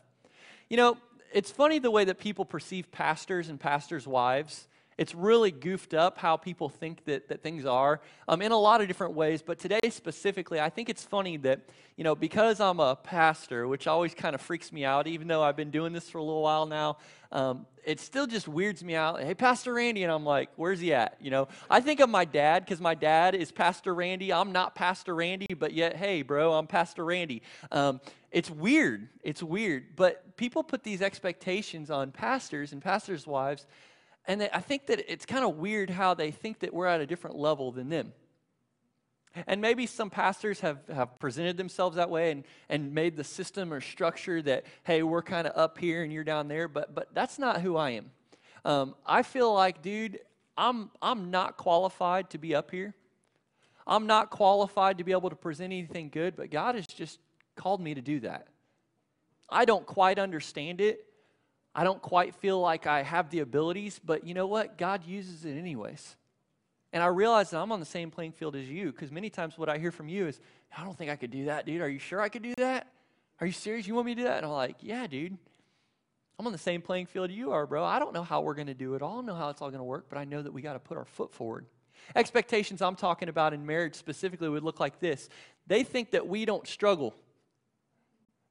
You 0.71 0.79
know, 0.79 0.97
it's 1.31 1.51
funny 1.51 1.79
the 1.79 1.91
way 1.91 2.07
that 2.07 2.19
people 2.19 2.47
perceive 2.47 2.91
pastors 2.91 3.51
and 3.51 3.61
pastors' 3.61 4.07
wives 4.07 4.67
it's 5.01 5.15
really 5.15 5.51
goofed 5.51 5.95
up 5.95 6.19
how 6.19 6.37
people 6.37 6.69
think 6.69 7.03
that, 7.07 7.27
that 7.29 7.43
things 7.43 7.65
are 7.65 8.03
um, 8.29 8.43
in 8.43 8.53
a 8.53 8.59
lot 8.59 8.83
of 8.83 8.87
different 8.87 9.15
ways. 9.15 9.41
But 9.41 9.59
today 9.59 9.81
specifically, 9.89 10.61
I 10.61 10.69
think 10.69 10.91
it's 10.91 11.03
funny 11.03 11.39
that, 11.39 11.61
you 11.97 12.05
know, 12.05 12.15
because 12.15 12.61
I'm 12.61 12.81
a 12.81 12.95
pastor, 12.97 13.67
which 13.67 13.87
always 13.87 14.13
kind 14.13 14.35
of 14.35 14.43
freaks 14.43 14.71
me 14.71 14.85
out, 14.85 15.07
even 15.07 15.27
though 15.27 15.43
I've 15.43 15.57
been 15.57 15.71
doing 15.71 15.95
this 15.95 16.11
for 16.11 16.19
a 16.19 16.23
little 16.23 16.43
while 16.43 16.67
now, 16.67 16.99
um, 17.33 17.65
it 17.83 17.99
still 17.99 18.27
just 18.27 18.47
weirds 18.47 18.85
me 18.85 18.95
out. 18.95 19.23
Hey, 19.23 19.33
Pastor 19.33 19.73
Randy. 19.73 20.03
And 20.03 20.13
I'm 20.13 20.27
like, 20.27 20.51
where's 20.57 20.81
he 20.81 20.93
at? 20.93 21.17
You 21.19 21.31
know, 21.31 21.49
I 21.71 21.81
think 21.81 22.01
of 22.01 22.11
my 22.11 22.27
dad 22.27 22.67
because 22.67 22.79
my 22.79 22.95
dad 22.95 23.35
is 23.35 23.51
Pastor 23.51 23.95
Randy. 23.95 24.35
I'm 24.35 24.53
not 24.53 24.75
Pastor 24.75 25.15
Randy, 25.15 25.55
but 25.59 25.73
yet, 25.73 25.97
hey, 25.97 26.21
bro, 26.21 26.53
I'm 26.53 26.67
Pastor 26.67 27.07
Randy. 27.07 27.41
Um, 27.73 28.03
it's 28.31 28.51
weird. 28.51 29.09
It's 29.23 29.43
weird. 29.43 29.97
But 29.97 30.37
people 30.37 30.63
put 30.63 30.83
these 30.83 31.01
expectations 31.01 31.91
on 31.91 32.13
pastors 32.13 32.75
and 32.75 32.83
pastors' 32.83 33.27
wives 33.27 33.65
and 34.27 34.49
I 34.53 34.61
think 34.61 34.87
that 34.87 35.11
it's 35.11 35.27
kind 35.27 35.45
of 35.45 35.57
weird 35.57 35.91
how 35.91 36.15
they 36.15 36.31
think 36.31 36.61
that 36.61 36.73
we're 36.73 36.87
at 36.87 37.01
a 37.01 37.07
different 37.07 37.37
level 37.37 37.73
than 37.73 37.89
them. 37.89 38.13
And 39.47 39.61
maybe 39.61 39.87
some 39.87 40.11
pastors 40.11 40.61
have, 40.61 40.79
have 40.93 41.19
presented 41.21 41.57
themselves 41.57 41.97
that 41.97 42.11
way 42.11 42.33
and, 42.33 42.45
and 42.69 42.93
made 42.93 43.17
the 43.17 43.23
system 43.23 43.73
or 43.73 43.81
structure 43.81 44.43
that, 44.43 44.65
hey, 44.83 45.03
we're 45.03 45.23
kind 45.23 45.47
of 45.47 45.57
up 45.57 45.79
here 45.79 46.03
and 46.03 46.13
you're 46.13 46.25
down 46.25 46.49
there, 46.49 46.67
but, 46.67 46.95
but 46.95 47.15
that's 47.15 47.39
not 47.39 47.61
who 47.61 47.77
I 47.77 47.91
am. 47.91 48.11
Um, 48.65 48.95
I 49.07 49.23
feel 49.23 49.55
like, 49.55 49.83
dude, 49.83 50.19
I'm, 50.59 50.91
I'm 51.01 51.31
not 51.31 51.57
qualified 51.57 52.31
to 52.31 52.39
be 52.39 52.55
up 52.55 52.71
here. 52.71 52.95
I'm 53.87 54.07
not 54.07 54.31
qualified 54.31 54.99
to 54.99 55.05
be 55.05 55.13
able 55.13 55.31
to 55.31 55.37
present 55.37 55.73
anything 55.73 56.11
good, 56.11 56.37
but 56.37 56.51
God 56.51 56.75
has 56.75 56.87
just 56.87 57.19
called 57.57 57.81
me 57.81 57.95
to 57.95 58.03
do 58.03 58.21
that. 58.21 58.49
I 59.49 59.65
don't 59.65 59.87
quite 59.87 60.19
understand 60.19 60.81
it, 60.81 61.07
I 61.75 61.85
don't 61.85 62.03
quite 62.03 62.35
feel 62.35 62.61
like 62.61 62.87
I 62.87 63.03
have 63.03 63.31
the 63.31 63.41
abilities, 63.41 64.01
but 64.05 64.27
you 64.27 64.35
know 64.35 64.47
what? 64.47 64.77
God 64.77 65.07
uses 65.07 65.45
it 65.45 65.57
anyways. 65.57 66.17
And 66.93 67.03
I 67.03 67.07
realize 67.07 67.51
that 67.51 67.61
I'm 67.61 67.71
on 67.71 67.79
the 67.79 67.87
same 67.87 68.11
playing 68.11 68.33
field 68.33 68.57
as 68.57 68.69
you 68.69 68.91
because 68.91 69.13
many 69.13 69.31
times 69.31 69.57
what 69.57 69.69
I 69.69 69.79
hear 69.79 69.93
from 69.93 70.09
you 70.09 70.27
is, 70.27 70.41
I 70.77 70.85
don't 70.85 70.99
think 70.99 71.11
I 71.11 71.17
could 71.17 71.31
do 71.31 71.45
that, 71.45 71.67
dude. 71.67 71.81
Are 71.81 71.89
you 71.89 72.01
sure 72.01 72.21
I 72.21 72.29
could 72.29 72.43
do 72.43 72.55
that? 72.57 72.89
Are 73.41 73.47
you 73.47 73.53
serious? 73.53 73.87
You 73.87 73.95
want 73.95 74.07
me 74.07 74.15
to 74.17 74.23
do 74.23 74.29
that? 74.29 74.39
And 74.39 74.47
I'm 74.47 74.53
like, 74.53 74.77
yeah, 74.81 75.07
dude. 75.07 75.37
I'm 76.39 76.47
on 76.47 76.53
the 76.53 76.59
same 76.59 76.83
playing 76.83 77.07
field 77.07 77.31
you 77.31 77.53
are, 77.53 77.67
bro. 77.67 77.85
I 77.85 77.99
don't 77.99 78.15
know 78.15 78.23
how 78.23 78.41
we're 78.41 78.55
going 78.55 78.67
to 78.67 78.75
do 78.75 78.95
it 78.95 79.03
all. 79.03 79.13
I 79.13 79.15
don't 79.17 79.27
know 79.27 79.35
how 79.35 79.51
it's 79.51 79.61
all 79.61 79.69
going 79.69 79.81
to 79.81 79.85
work, 79.85 80.07
but 80.09 80.19
I 80.19 80.25
know 80.25 80.43
that 80.43 80.53
we 80.53 80.63
got 80.63 80.73
to 80.73 80.79
put 80.79 80.97
our 80.97 81.05
foot 81.05 81.33
forward. 81.33 81.67
Expectations 82.17 82.83
I'm 82.83 82.97
talking 82.97 83.29
about 83.29 83.53
in 83.53 83.65
marriage 83.65 83.95
specifically 83.95 84.49
would 84.49 84.63
look 84.63 84.81
like 84.81 85.01
this 85.01 85.29
they 85.67 85.85
think 85.85 86.11
that 86.11 86.27
we 86.27 86.45
don't 86.45 86.67
struggle. 86.67 87.15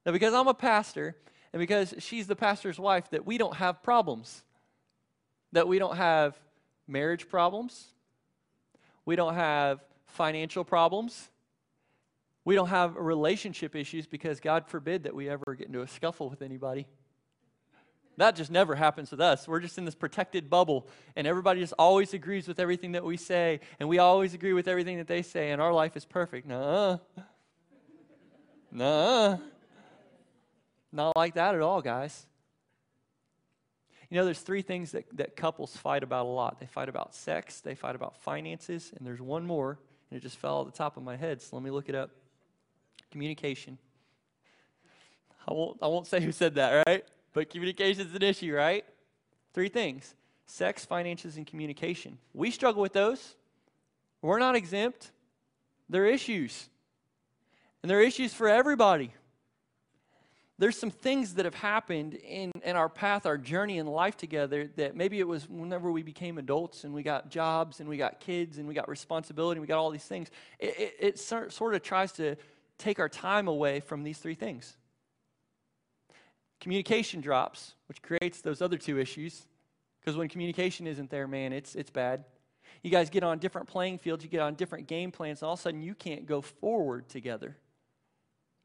Now, 0.06 0.12
because 0.12 0.32
I'm 0.32 0.48
a 0.48 0.54
pastor 0.54 1.16
and 1.52 1.60
because 1.60 1.94
she's 1.98 2.26
the 2.26 2.36
pastor's 2.36 2.78
wife, 2.78 3.10
that 3.10 3.26
we 3.26 3.38
don't 3.38 3.56
have 3.56 3.82
problems. 3.82 4.42
That 5.52 5.66
we 5.66 5.78
don't 5.78 5.96
have 5.96 6.36
marriage 6.86 7.28
problems. 7.28 7.86
We 9.04 9.16
don't 9.16 9.34
have 9.34 9.80
financial 10.06 10.64
problems. 10.64 11.28
We 12.44 12.54
don't 12.54 12.68
have 12.68 12.96
relationship 12.96 13.74
issues 13.74 14.06
because 14.06 14.40
God 14.40 14.66
forbid 14.68 15.04
that 15.04 15.14
we 15.14 15.28
ever 15.28 15.54
get 15.56 15.66
into 15.66 15.82
a 15.82 15.88
scuffle 15.88 16.30
with 16.30 16.42
anybody. 16.42 16.86
That 18.16 18.36
just 18.36 18.50
never 18.50 18.74
happens 18.74 19.10
with 19.10 19.20
us. 19.20 19.48
We're 19.48 19.60
just 19.60 19.78
in 19.78 19.84
this 19.84 19.94
protected 19.94 20.50
bubble, 20.50 20.86
and 21.16 21.26
everybody 21.26 21.60
just 21.60 21.72
always 21.78 22.12
agrees 22.12 22.46
with 22.46 22.60
everything 22.60 22.92
that 22.92 23.04
we 23.04 23.16
say, 23.16 23.60
and 23.78 23.88
we 23.88 23.98
always 23.98 24.34
agree 24.34 24.52
with 24.52 24.68
everything 24.68 24.98
that 24.98 25.06
they 25.06 25.22
say, 25.22 25.52
and 25.52 25.62
our 25.62 25.72
life 25.72 25.96
is 25.96 26.04
perfect. 26.04 26.46
Nah. 26.46 26.98
uh. 28.78 29.36
Not 30.92 31.16
like 31.16 31.34
that 31.34 31.54
at 31.54 31.60
all, 31.60 31.80
guys. 31.80 32.26
You 34.10 34.16
know, 34.16 34.24
there's 34.24 34.40
three 34.40 34.62
things 34.62 34.92
that, 34.92 35.04
that 35.16 35.36
couples 35.36 35.76
fight 35.76 36.02
about 36.02 36.26
a 36.26 36.28
lot 36.28 36.58
they 36.58 36.66
fight 36.66 36.88
about 36.88 37.14
sex, 37.14 37.60
they 37.60 37.76
fight 37.76 37.94
about 37.94 38.16
finances, 38.16 38.92
and 38.96 39.06
there's 39.06 39.20
one 39.20 39.46
more, 39.46 39.78
and 40.10 40.18
it 40.18 40.20
just 40.20 40.36
fell 40.36 40.60
at 40.60 40.66
the 40.66 40.76
top 40.76 40.96
of 40.96 41.04
my 41.04 41.16
head, 41.16 41.40
so 41.40 41.54
let 41.56 41.62
me 41.62 41.70
look 41.70 41.88
it 41.88 41.94
up 41.94 42.10
communication. 43.10 43.78
I 45.46 45.52
won't, 45.52 45.78
I 45.82 45.86
won't 45.86 46.06
say 46.06 46.20
who 46.20 46.32
said 46.32 46.54
that, 46.56 46.84
right? 46.86 47.04
But 47.32 47.50
communication 47.50 48.06
is 48.06 48.14
an 48.14 48.22
issue, 48.22 48.54
right? 48.54 48.84
Three 49.52 49.68
things 49.68 50.14
sex, 50.46 50.84
finances, 50.84 51.36
and 51.36 51.46
communication. 51.46 52.18
We 52.34 52.50
struggle 52.50 52.82
with 52.82 52.92
those. 52.92 53.36
We're 54.20 54.40
not 54.40 54.56
exempt. 54.56 55.12
They're 55.88 56.06
issues. 56.06 56.68
And 57.82 57.90
they're 57.90 58.02
issues 58.02 58.34
for 58.34 58.48
everybody. 58.48 59.12
There's 60.60 60.78
some 60.78 60.90
things 60.90 61.34
that 61.34 61.46
have 61.46 61.54
happened 61.54 62.14
in, 62.14 62.52
in 62.62 62.76
our 62.76 62.90
path, 62.90 63.24
our 63.24 63.38
journey 63.38 63.78
in 63.78 63.86
life 63.86 64.18
together, 64.18 64.68
that 64.76 64.94
maybe 64.94 65.18
it 65.18 65.26
was 65.26 65.48
whenever 65.48 65.90
we 65.90 66.02
became 66.02 66.36
adults 66.36 66.84
and 66.84 66.92
we 66.92 67.02
got 67.02 67.30
jobs 67.30 67.80
and 67.80 67.88
we 67.88 67.96
got 67.96 68.20
kids 68.20 68.58
and 68.58 68.68
we 68.68 68.74
got 68.74 68.86
responsibility 68.86 69.56
and 69.56 69.62
we 69.62 69.66
got 69.66 69.78
all 69.78 69.90
these 69.90 70.04
things. 70.04 70.28
It, 70.58 70.78
it, 70.78 70.94
it 71.00 71.18
sort, 71.18 71.54
sort 71.54 71.74
of 71.74 71.82
tries 71.82 72.12
to 72.12 72.36
take 72.76 72.98
our 72.98 73.08
time 73.08 73.48
away 73.48 73.80
from 73.80 74.02
these 74.02 74.18
three 74.18 74.34
things. 74.34 74.76
Communication 76.60 77.22
drops, 77.22 77.72
which 77.88 78.02
creates 78.02 78.42
those 78.42 78.60
other 78.60 78.76
two 78.76 78.98
issues. 78.98 79.46
Because 80.00 80.18
when 80.18 80.28
communication 80.28 80.86
isn't 80.86 81.08
there, 81.08 81.26
man, 81.26 81.54
it's, 81.54 81.74
it's 81.74 81.90
bad. 81.90 82.24
You 82.82 82.90
guys 82.90 83.08
get 83.08 83.22
on 83.22 83.38
different 83.38 83.66
playing 83.66 83.96
fields, 83.96 84.22
you 84.24 84.28
get 84.28 84.40
on 84.40 84.56
different 84.56 84.86
game 84.86 85.10
plans, 85.10 85.40
and 85.40 85.46
all 85.46 85.54
of 85.54 85.60
a 85.60 85.62
sudden 85.62 85.80
you 85.80 85.94
can't 85.94 86.26
go 86.26 86.42
forward 86.42 87.08
together. 87.08 87.56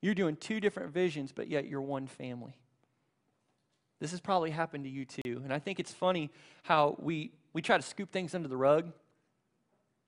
You're 0.06 0.14
doing 0.14 0.36
two 0.36 0.60
different 0.60 0.94
visions, 0.94 1.32
but 1.32 1.48
yet 1.48 1.68
you're 1.68 1.82
one 1.82 2.06
family. 2.06 2.56
This 4.00 4.12
has 4.12 4.20
probably 4.20 4.52
happened 4.52 4.84
to 4.84 4.90
you 4.92 5.04
too. 5.04 5.42
And 5.44 5.52
I 5.52 5.58
think 5.58 5.80
it's 5.80 5.92
funny 5.92 6.30
how 6.62 6.96
we, 7.00 7.32
we 7.54 7.64
try 7.64 7.76
to 7.76 7.82
scoop 7.82 8.12
things 8.12 8.36
under 8.36 8.48
the 8.48 8.56
rug. 8.56 8.86
You 8.86 8.92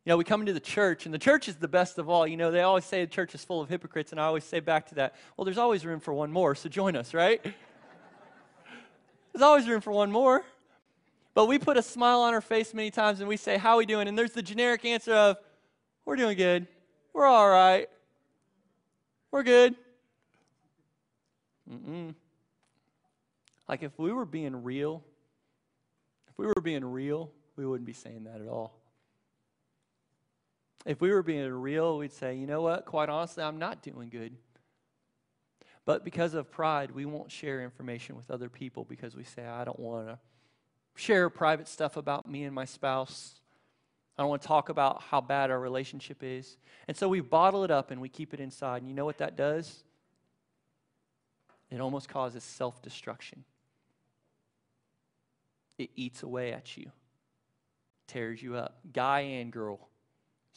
know, 0.05 0.17
we 0.17 0.23
come 0.23 0.41
into 0.41 0.53
the 0.53 0.59
church, 0.59 1.05
and 1.07 1.13
the 1.15 1.17
church 1.17 1.47
is 1.47 1.55
the 1.55 1.67
best 1.67 1.97
of 1.97 2.09
all. 2.09 2.27
You 2.27 2.37
know, 2.37 2.51
they 2.51 2.61
always 2.61 2.85
say 2.85 3.01
the 3.01 3.07
church 3.09 3.33
is 3.33 3.43
full 3.43 3.59
of 3.59 3.69
hypocrites, 3.69 4.11
and 4.11 4.21
I 4.21 4.25
always 4.25 4.43
say 4.43 4.59
back 4.59 4.85
to 4.89 4.95
that, 4.95 5.15
well, 5.35 5.45
there's 5.45 5.57
always 5.57 5.83
room 5.83 5.99
for 5.99 6.13
one 6.13 6.31
more, 6.31 6.53
so 6.53 6.69
join 6.69 6.95
us, 6.95 7.15
right? 7.15 7.43
there's 9.33 9.41
always 9.41 9.67
room 9.67 9.81
for 9.81 9.91
one 9.91 10.11
more. 10.11 10.43
But 11.33 11.47
we 11.47 11.57
put 11.57 11.75
a 11.75 11.81
smile 11.81 12.19
on 12.19 12.35
our 12.35 12.41
face 12.41 12.71
many 12.71 12.91
times 12.91 13.19
and 13.19 13.27
we 13.27 13.35
say, 13.35 13.57
How 13.57 13.71
are 13.71 13.77
we 13.77 13.87
doing? 13.87 14.07
And 14.07 14.15
there's 14.15 14.33
the 14.33 14.43
generic 14.43 14.85
answer 14.85 15.15
of, 15.15 15.37
We're 16.05 16.17
doing 16.17 16.37
good. 16.37 16.67
We're 17.13 17.25
all 17.25 17.49
right. 17.49 17.89
We're 19.31 19.41
good. 19.41 19.75
Mm-mm. 21.71 22.15
Like 23.67 23.83
if 23.83 23.97
we 23.97 24.11
were 24.11 24.25
being 24.25 24.63
real, 24.63 25.03
if 26.29 26.37
we 26.37 26.47
were 26.47 26.61
being 26.61 26.85
real, 26.85 27.31
we 27.55 27.65
wouldn't 27.65 27.85
be 27.85 27.93
saying 27.93 28.23
that 28.25 28.41
at 28.41 28.47
all. 28.47 28.79
If 30.85 31.01
we 31.01 31.11
were 31.11 31.23
being 31.23 31.51
real, 31.51 31.97
we'd 31.97 32.13
say, 32.13 32.35
you 32.35 32.47
know 32.47 32.61
what? 32.61 32.85
Quite 32.85 33.09
honestly, 33.09 33.43
I'm 33.43 33.59
not 33.59 33.81
doing 33.81 34.09
good. 34.09 34.33
But 35.85 36.05
because 36.05 36.33
of 36.33 36.49
pride, 36.49 36.91
we 36.91 37.05
won't 37.05 37.31
share 37.31 37.61
information 37.61 38.15
with 38.15 38.31
other 38.31 38.49
people 38.49 38.85
because 38.85 39.15
we 39.15 39.23
say, 39.23 39.45
I 39.45 39.63
don't 39.65 39.79
want 39.79 40.07
to 40.07 40.19
share 40.95 41.29
private 41.29 41.67
stuff 41.67 41.97
about 41.97 42.29
me 42.29 42.43
and 42.43 42.53
my 42.55 42.65
spouse. 42.65 43.41
I 44.17 44.23
don't 44.23 44.29
want 44.29 44.41
to 44.41 44.47
talk 44.47 44.69
about 44.69 45.01
how 45.01 45.21
bad 45.21 45.51
our 45.51 45.59
relationship 45.59 46.23
is. 46.23 46.57
And 46.87 46.95
so 46.95 47.07
we 47.07 47.21
bottle 47.21 47.63
it 47.63 47.71
up 47.71 47.91
and 47.91 48.01
we 48.01 48.09
keep 48.09 48.33
it 48.33 48.39
inside. 48.39 48.77
And 48.81 48.87
you 48.87 48.95
know 48.95 49.05
what 49.05 49.17
that 49.19 49.35
does? 49.35 49.83
It 51.69 51.81
almost 51.81 52.09
causes 52.09 52.43
self 52.43 52.81
destruction. 52.81 53.43
It 55.77 55.91
eats 55.95 56.23
away 56.23 56.53
at 56.53 56.75
you, 56.75 56.91
tears 58.07 58.41
you 58.41 58.55
up. 58.55 58.79
Guy 58.93 59.19
and 59.19 59.51
girl. 59.51 59.87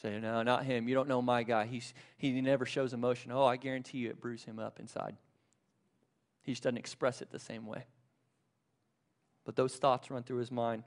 Say, 0.01 0.17
no, 0.19 0.41
not 0.41 0.65
him. 0.65 0.87
You 0.87 0.95
don't 0.95 1.07
know 1.07 1.21
my 1.21 1.43
guy. 1.43 1.67
He's, 1.67 1.93
he 2.17 2.41
never 2.41 2.65
shows 2.65 2.91
emotion. 2.91 3.31
Oh, 3.31 3.45
I 3.45 3.55
guarantee 3.55 3.99
you 3.99 4.09
it 4.09 4.19
brews 4.19 4.43
him 4.43 4.57
up 4.57 4.79
inside. 4.79 5.15
He 6.41 6.53
just 6.53 6.63
doesn't 6.63 6.77
express 6.77 7.21
it 7.21 7.29
the 7.29 7.37
same 7.37 7.67
way. 7.67 7.85
But 9.45 9.55
those 9.55 9.75
thoughts 9.75 10.09
run 10.09 10.23
through 10.23 10.39
his 10.39 10.51
mind. 10.51 10.83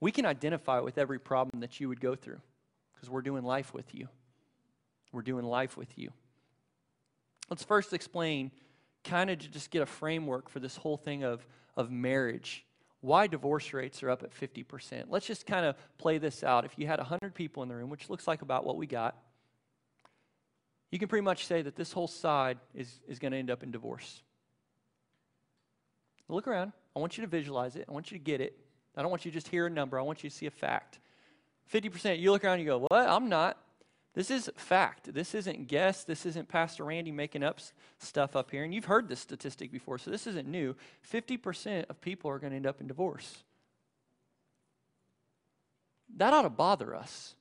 We 0.00 0.12
can 0.12 0.26
identify 0.26 0.78
with 0.78 0.96
every 0.96 1.18
problem 1.18 1.60
that 1.60 1.80
you 1.80 1.88
would 1.88 2.00
go 2.00 2.14
through 2.14 2.40
because 2.94 3.10
we're 3.10 3.22
doing 3.22 3.42
life 3.42 3.74
with 3.74 3.94
you. 3.94 4.08
We're 5.12 5.22
doing 5.22 5.44
life 5.44 5.76
with 5.76 5.98
you. 5.98 6.10
Let's 7.50 7.64
first 7.64 7.92
explain 7.92 8.50
kind 9.06 9.30
of 9.30 9.38
just 9.38 9.70
get 9.70 9.82
a 9.82 9.86
framework 9.86 10.48
for 10.48 10.60
this 10.60 10.76
whole 10.76 10.96
thing 10.96 11.24
of, 11.24 11.46
of 11.76 11.90
marriage, 11.90 12.64
why 13.00 13.26
divorce 13.26 13.72
rates 13.72 14.02
are 14.02 14.10
up 14.10 14.22
at 14.22 14.32
50%. 14.34 15.04
Let's 15.08 15.26
just 15.26 15.46
kind 15.46 15.64
of 15.64 15.76
play 15.98 16.18
this 16.18 16.42
out. 16.42 16.64
If 16.64 16.72
you 16.76 16.86
had 16.86 16.98
100 16.98 17.34
people 17.34 17.62
in 17.62 17.68
the 17.68 17.76
room, 17.76 17.90
which 17.90 18.10
looks 18.10 18.26
like 18.26 18.42
about 18.42 18.64
what 18.66 18.76
we 18.76 18.86
got, 18.86 19.16
you 20.90 20.98
can 20.98 21.08
pretty 21.08 21.24
much 21.24 21.46
say 21.46 21.62
that 21.62 21.76
this 21.76 21.92
whole 21.92 22.08
side 22.08 22.58
is, 22.74 23.00
is 23.08 23.18
going 23.18 23.32
to 23.32 23.38
end 23.38 23.50
up 23.50 23.62
in 23.62 23.70
divorce. 23.70 24.22
Look 26.28 26.48
around. 26.48 26.72
I 26.94 26.98
want 26.98 27.16
you 27.16 27.22
to 27.22 27.28
visualize 27.28 27.76
it. 27.76 27.84
I 27.88 27.92
want 27.92 28.10
you 28.10 28.18
to 28.18 28.24
get 28.24 28.40
it. 28.40 28.58
I 28.96 29.02
don't 29.02 29.10
want 29.10 29.24
you 29.24 29.30
to 29.30 29.36
just 29.36 29.48
hear 29.48 29.66
a 29.66 29.70
number. 29.70 29.98
I 29.98 30.02
want 30.02 30.24
you 30.24 30.30
to 30.30 30.34
see 30.34 30.46
a 30.46 30.50
fact. 30.50 30.98
50%, 31.72 32.18
you 32.18 32.32
look 32.32 32.44
around 32.44 32.54
and 32.54 32.62
you 32.62 32.68
go, 32.68 32.78
What? 32.88 33.08
I'm 33.08 33.28
not. 33.28 33.58
This 34.16 34.30
is 34.30 34.50
fact. 34.56 35.12
This 35.12 35.34
isn't 35.34 35.68
guess. 35.68 36.02
This 36.02 36.24
isn't 36.24 36.48
Pastor 36.48 36.84
Randy 36.84 37.12
making 37.12 37.42
up 37.42 37.60
stuff 37.98 38.34
up 38.34 38.50
here. 38.50 38.64
And 38.64 38.72
you've 38.72 38.86
heard 38.86 39.10
this 39.10 39.20
statistic 39.20 39.70
before, 39.70 39.98
so 39.98 40.10
this 40.10 40.26
isn't 40.26 40.48
new. 40.48 40.74
50% 41.12 41.84
of 41.90 42.00
people 42.00 42.30
are 42.30 42.38
going 42.38 42.52
to 42.52 42.56
end 42.56 42.66
up 42.66 42.80
in 42.80 42.86
divorce. 42.86 43.44
That 46.16 46.32
ought 46.32 46.42
to 46.42 46.50
bother 46.50 46.94
us. 46.94 47.34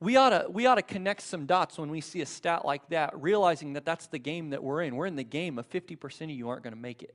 We 0.00 0.16
ought, 0.16 0.30
to, 0.30 0.46
we 0.50 0.66
ought 0.66 0.74
to 0.74 0.82
connect 0.82 1.22
some 1.22 1.46
dots 1.46 1.78
when 1.78 1.90
we 1.90 2.00
see 2.00 2.20
a 2.20 2.26
stat 2.26 2.64
like 2.64 2.88
that, 2.88 3.22
realizing 3.22 3.74
that 3.74 3.84
that's 3.84 4.08
the 4.08 4.18
game 4.18 4.50
that 4.50 4.64
we're 4.64 4.82
in. 4.82 4.96
We're 4.96 5.06
in 5.06 5.14
the 5.14 5.22
game 5.22 5.56
of 5.56 5.70
50% 5.70 6.22
of 6.22 6.30
you 6.30 6.48
aren't 6.48 6.64
going 6.64 6.74
to 6.74 6.80
make 6.80 7.04
it. 7.04 7.14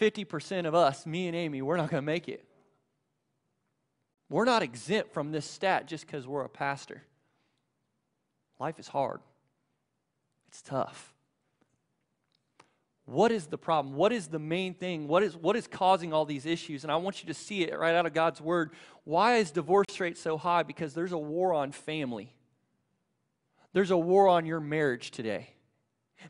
50% 0.00 0.64
of 0.64 0.74
us, 0.74 1.04
me 1.04 1.26
and 1.26 1.36
Amy, 1.36 1.60
we're 1.60 1.76
not 1.76 1.90
going 1.90 2.02
to 2.02 2.06
make 2.06 2.26
it. 2.26 2.47
We're 4.28 4.44
not 4.44 4.62
exempt 4.62 5.12
from 5.12 5.32
this 5.32 5.46
stat 5.46 5.86
just 5.86 6.06
because 6.06 6.26
we're 6.26 6.44
a 6.44 6.48
pastor. 6.48 7.02
Life 8.58 8.78
is 8.78 8.88
hard, 8.88 9.20
it's 10.48 10.62
tough. 10.62 11.14
What 13.04 13.32
is 13.32 13.46
the 13.46 13.56
problem? 13.56 13.94
What 13.94 14.12
is 14.12 14.26
the 14.26 14.38
main 14.38 14.74
thing? 14.74 15.08
What 15.08 15.22
is, 15.22 15.34
what 15.34 15.56
is 15.56 15.66
causing 15.66 16.12
all 16.12 16.26
these 16.26 16.44
issues? 16.44 16.82
And 16.84 16.92
I 16.92 16.96
want 16.96 17.22
you 17.22 17.28
to 17.28 17.34
see 17.34 17.62
it 17.62 17.78
right 17.78 17.94
out 17.94 18.04
of 18.04 18.12
God's 18.12 18.38
word. 18.38 18.72
Why 19.04 19.36
is 19.36 19.50
divorce 19.50 19.98
rate 19.98 20.18
so 20.18 20.36
high? 20.36 20.62
Because 20.62 20.92
there's 20.92 21.12
a 21.12 21.18
war 21.18 21.54
on 21.54 21.72
family. 21.72 22.34
There's 23.72 23.90
a 23.90 23.96
war 23.96 24.28
on 24.28 24.44
your 24.44 24.60
marriage 24.60 25.10
today. 25.10 25.48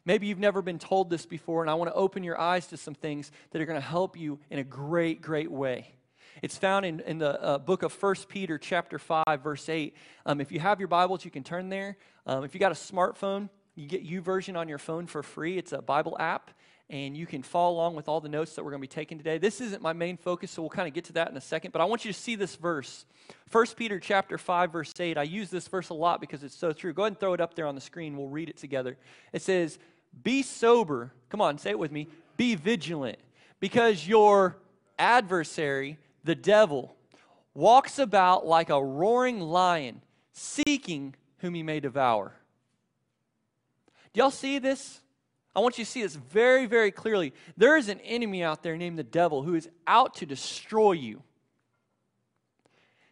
Maybe 0.05 0.29
you've 0.29 0.39
never 0.39 0.63
been 0.63 0.79
told 0.79 1.11
this 1.11 1.27
before, 1.27 1.63
and 1.63 1.71
I 1.71 1.75
want 1.75 1.91
to 1.91 1.97
open 1.97 2.23
your 2.23 2.39
eyes 2.41 2.69
to 2.69 2.77
some 2.77 2.95
things 2.95 3.33
that 3.51 3.61
are 3.61 3.67
going 3.67 3.81
to 3.81 3.85
help 3.85 4.17
you 4.17 4.39
in 4.49 4.61
a 4.61 4.65
great, 4.65 5.21
great 5.21 5.51
way. 5.51 5.95
It's 6.41 6.57
found 6.57 6.87
in, 6.87 7.01
in 7.01 7.19
the 7.19 7.43
uh, 7.43 7.59
book 7.59 7.83
of 7.83 7.93
First 7.93 8.29
Peter, 8.29 8.59
chapter 8.59 8.99
5, 8.99 9.25
verse 9.43 9.69
8. 9.69 9.95
Um, 10.25 10.41
if 10.41 10.53
you 10.53 10.61
have 10.61 10.79
your 10.79 10.89
Bibles, 10.89 11.25
you 11.25 11.31
can 11.31 11.43
turn 11.43 11.69
there. 11.69 11.97
Um, 12.27 12.45
if 12.45 12.55
you 12.55 12.61
got 12.61 12.71
a 12.71 12.77
smartphone, 12.77 13.49
you 13.75 13.89
get 13.89 14.03
U 14.03 14.23
YouVersion 14.23 14.57
on 14.57 14.69
your 14.69 14.79
phone 14.79 15.07
for 15.07 15.23
free. 15.23 15.59
It's 15.59 15.73
a 15.73 15.83
Bible 15.83 16.17
app, 16.21 16.53
and 16.91 17.17
you 17.17 17.27
can 17.27 17.43
follow 17.43 17.75
along 17.75 17.97
with 17.97 18.09
all 18.09 18.21
the 18.21 18.29
notes 18.29 18.55
that 18.55 18.65
we're 18.65 18.71
going 18.71 18.81
to 18.81 18.89
be 18.89 18.93
taking 18.93 19.19
today. 19.19 19.39
This 19.39 19.61
isn't 19.61 19.83
my 19.83 19.93
main 19.93 20.17
focus, 20.17 20.53
so 20.53 20.63
we'll 20.63 20.71
kind 20.71 20.87
of 20.87 20.95
get 20.95 21.05
to 21.07 21.13
that 21.15 21.29
in 21.29 21.37
a 21.37 21.41
second, 21.41 21.73
but 21.73 21.81
I 21.81 21.87
want 21.87 22.05
you 22.05 22.13
to 22.13 22.19
see 22.19 22.37
this 22.37 22.55
verse. 22.55 23.05
First 23.49 23.77
Peter 23.77 23.99
chapter 23.99 24.39
5, 24.39 24.73
verse 24.73 24.95
8. 24.99 25.19
I 25.19 25.25
use 25.25 25.51
this 25.51 25.67
verse 25.67 25.89
a 25.89 25.95
lot 25.95 26.21
because 26.21 26.45
it's 26.45 26.57
so 26.57 26.73
true. 26.73 26.93
Go 26.93 27.03
ahead 27.03 27.13
and 27.13 27.21
throw 27.21 27.33
it 27.33 27.41
up 27.41 27.55
there 27.55 27.67
on 27.67 27.75
the 27.75 27.81
screen. 27.81 28.17
We'll 28.17 28.29
read 28.29 28.49
it 28.49 28.59
together. 28.59 28.97
It 29.33 29.43
says, 29.43 29.81
Be 30.23 30.43
sober. 30.43 31.13
Come 31.31 31.41
on, 31.41 31.59
say 31.59 31.71
it 31.71 31.79
with 31.79 31.91
me. 31.91 32.07
Be 32.37 32.55
vigilant, 32.55 33.19
because 33.59 34.07
your 34.07 34.57
adversary 35.01 35.99
the 36.29 36.35
devil, 36.35 36.95
walks 37.55 37.99
about 37.99 38.47
like 38.47 38.69
a 38.69 38.85
roaring 38.85 39.41
lion, 39.41 40.03
seeking 40.33 41.15
whom 41.39 41.55
he 41.55 41.63
may 41.63 41.81
devour. 41.81 42.35
Do 44.13 44.21
y'all 44.21 44.31
see 44.31 44.59
this? 44.59 45.01
I 45.57 45.61
want 45.61 45.79
you 45.79 45.87
to 45.87 45.91
see 45.91 46.03
this 46.03 46.17
very, 46.17 46.67
very 46.67 46.91
clearly. 46.91 47.33
There 47.57 47.79
is 47.79 47.89
an 47.89 48.01
enemy 48.01 48.45
out 48.45 48.63
there 48.63 48.77
named 48.77 48.99
the 48.99 49.05
devil 49.05 49.43
who 49.43 49.55
is 49.55 49.71
out 49.87 50.17
to 50.17 50.27
destroy 50.27 50.93
you. 50.93 51.23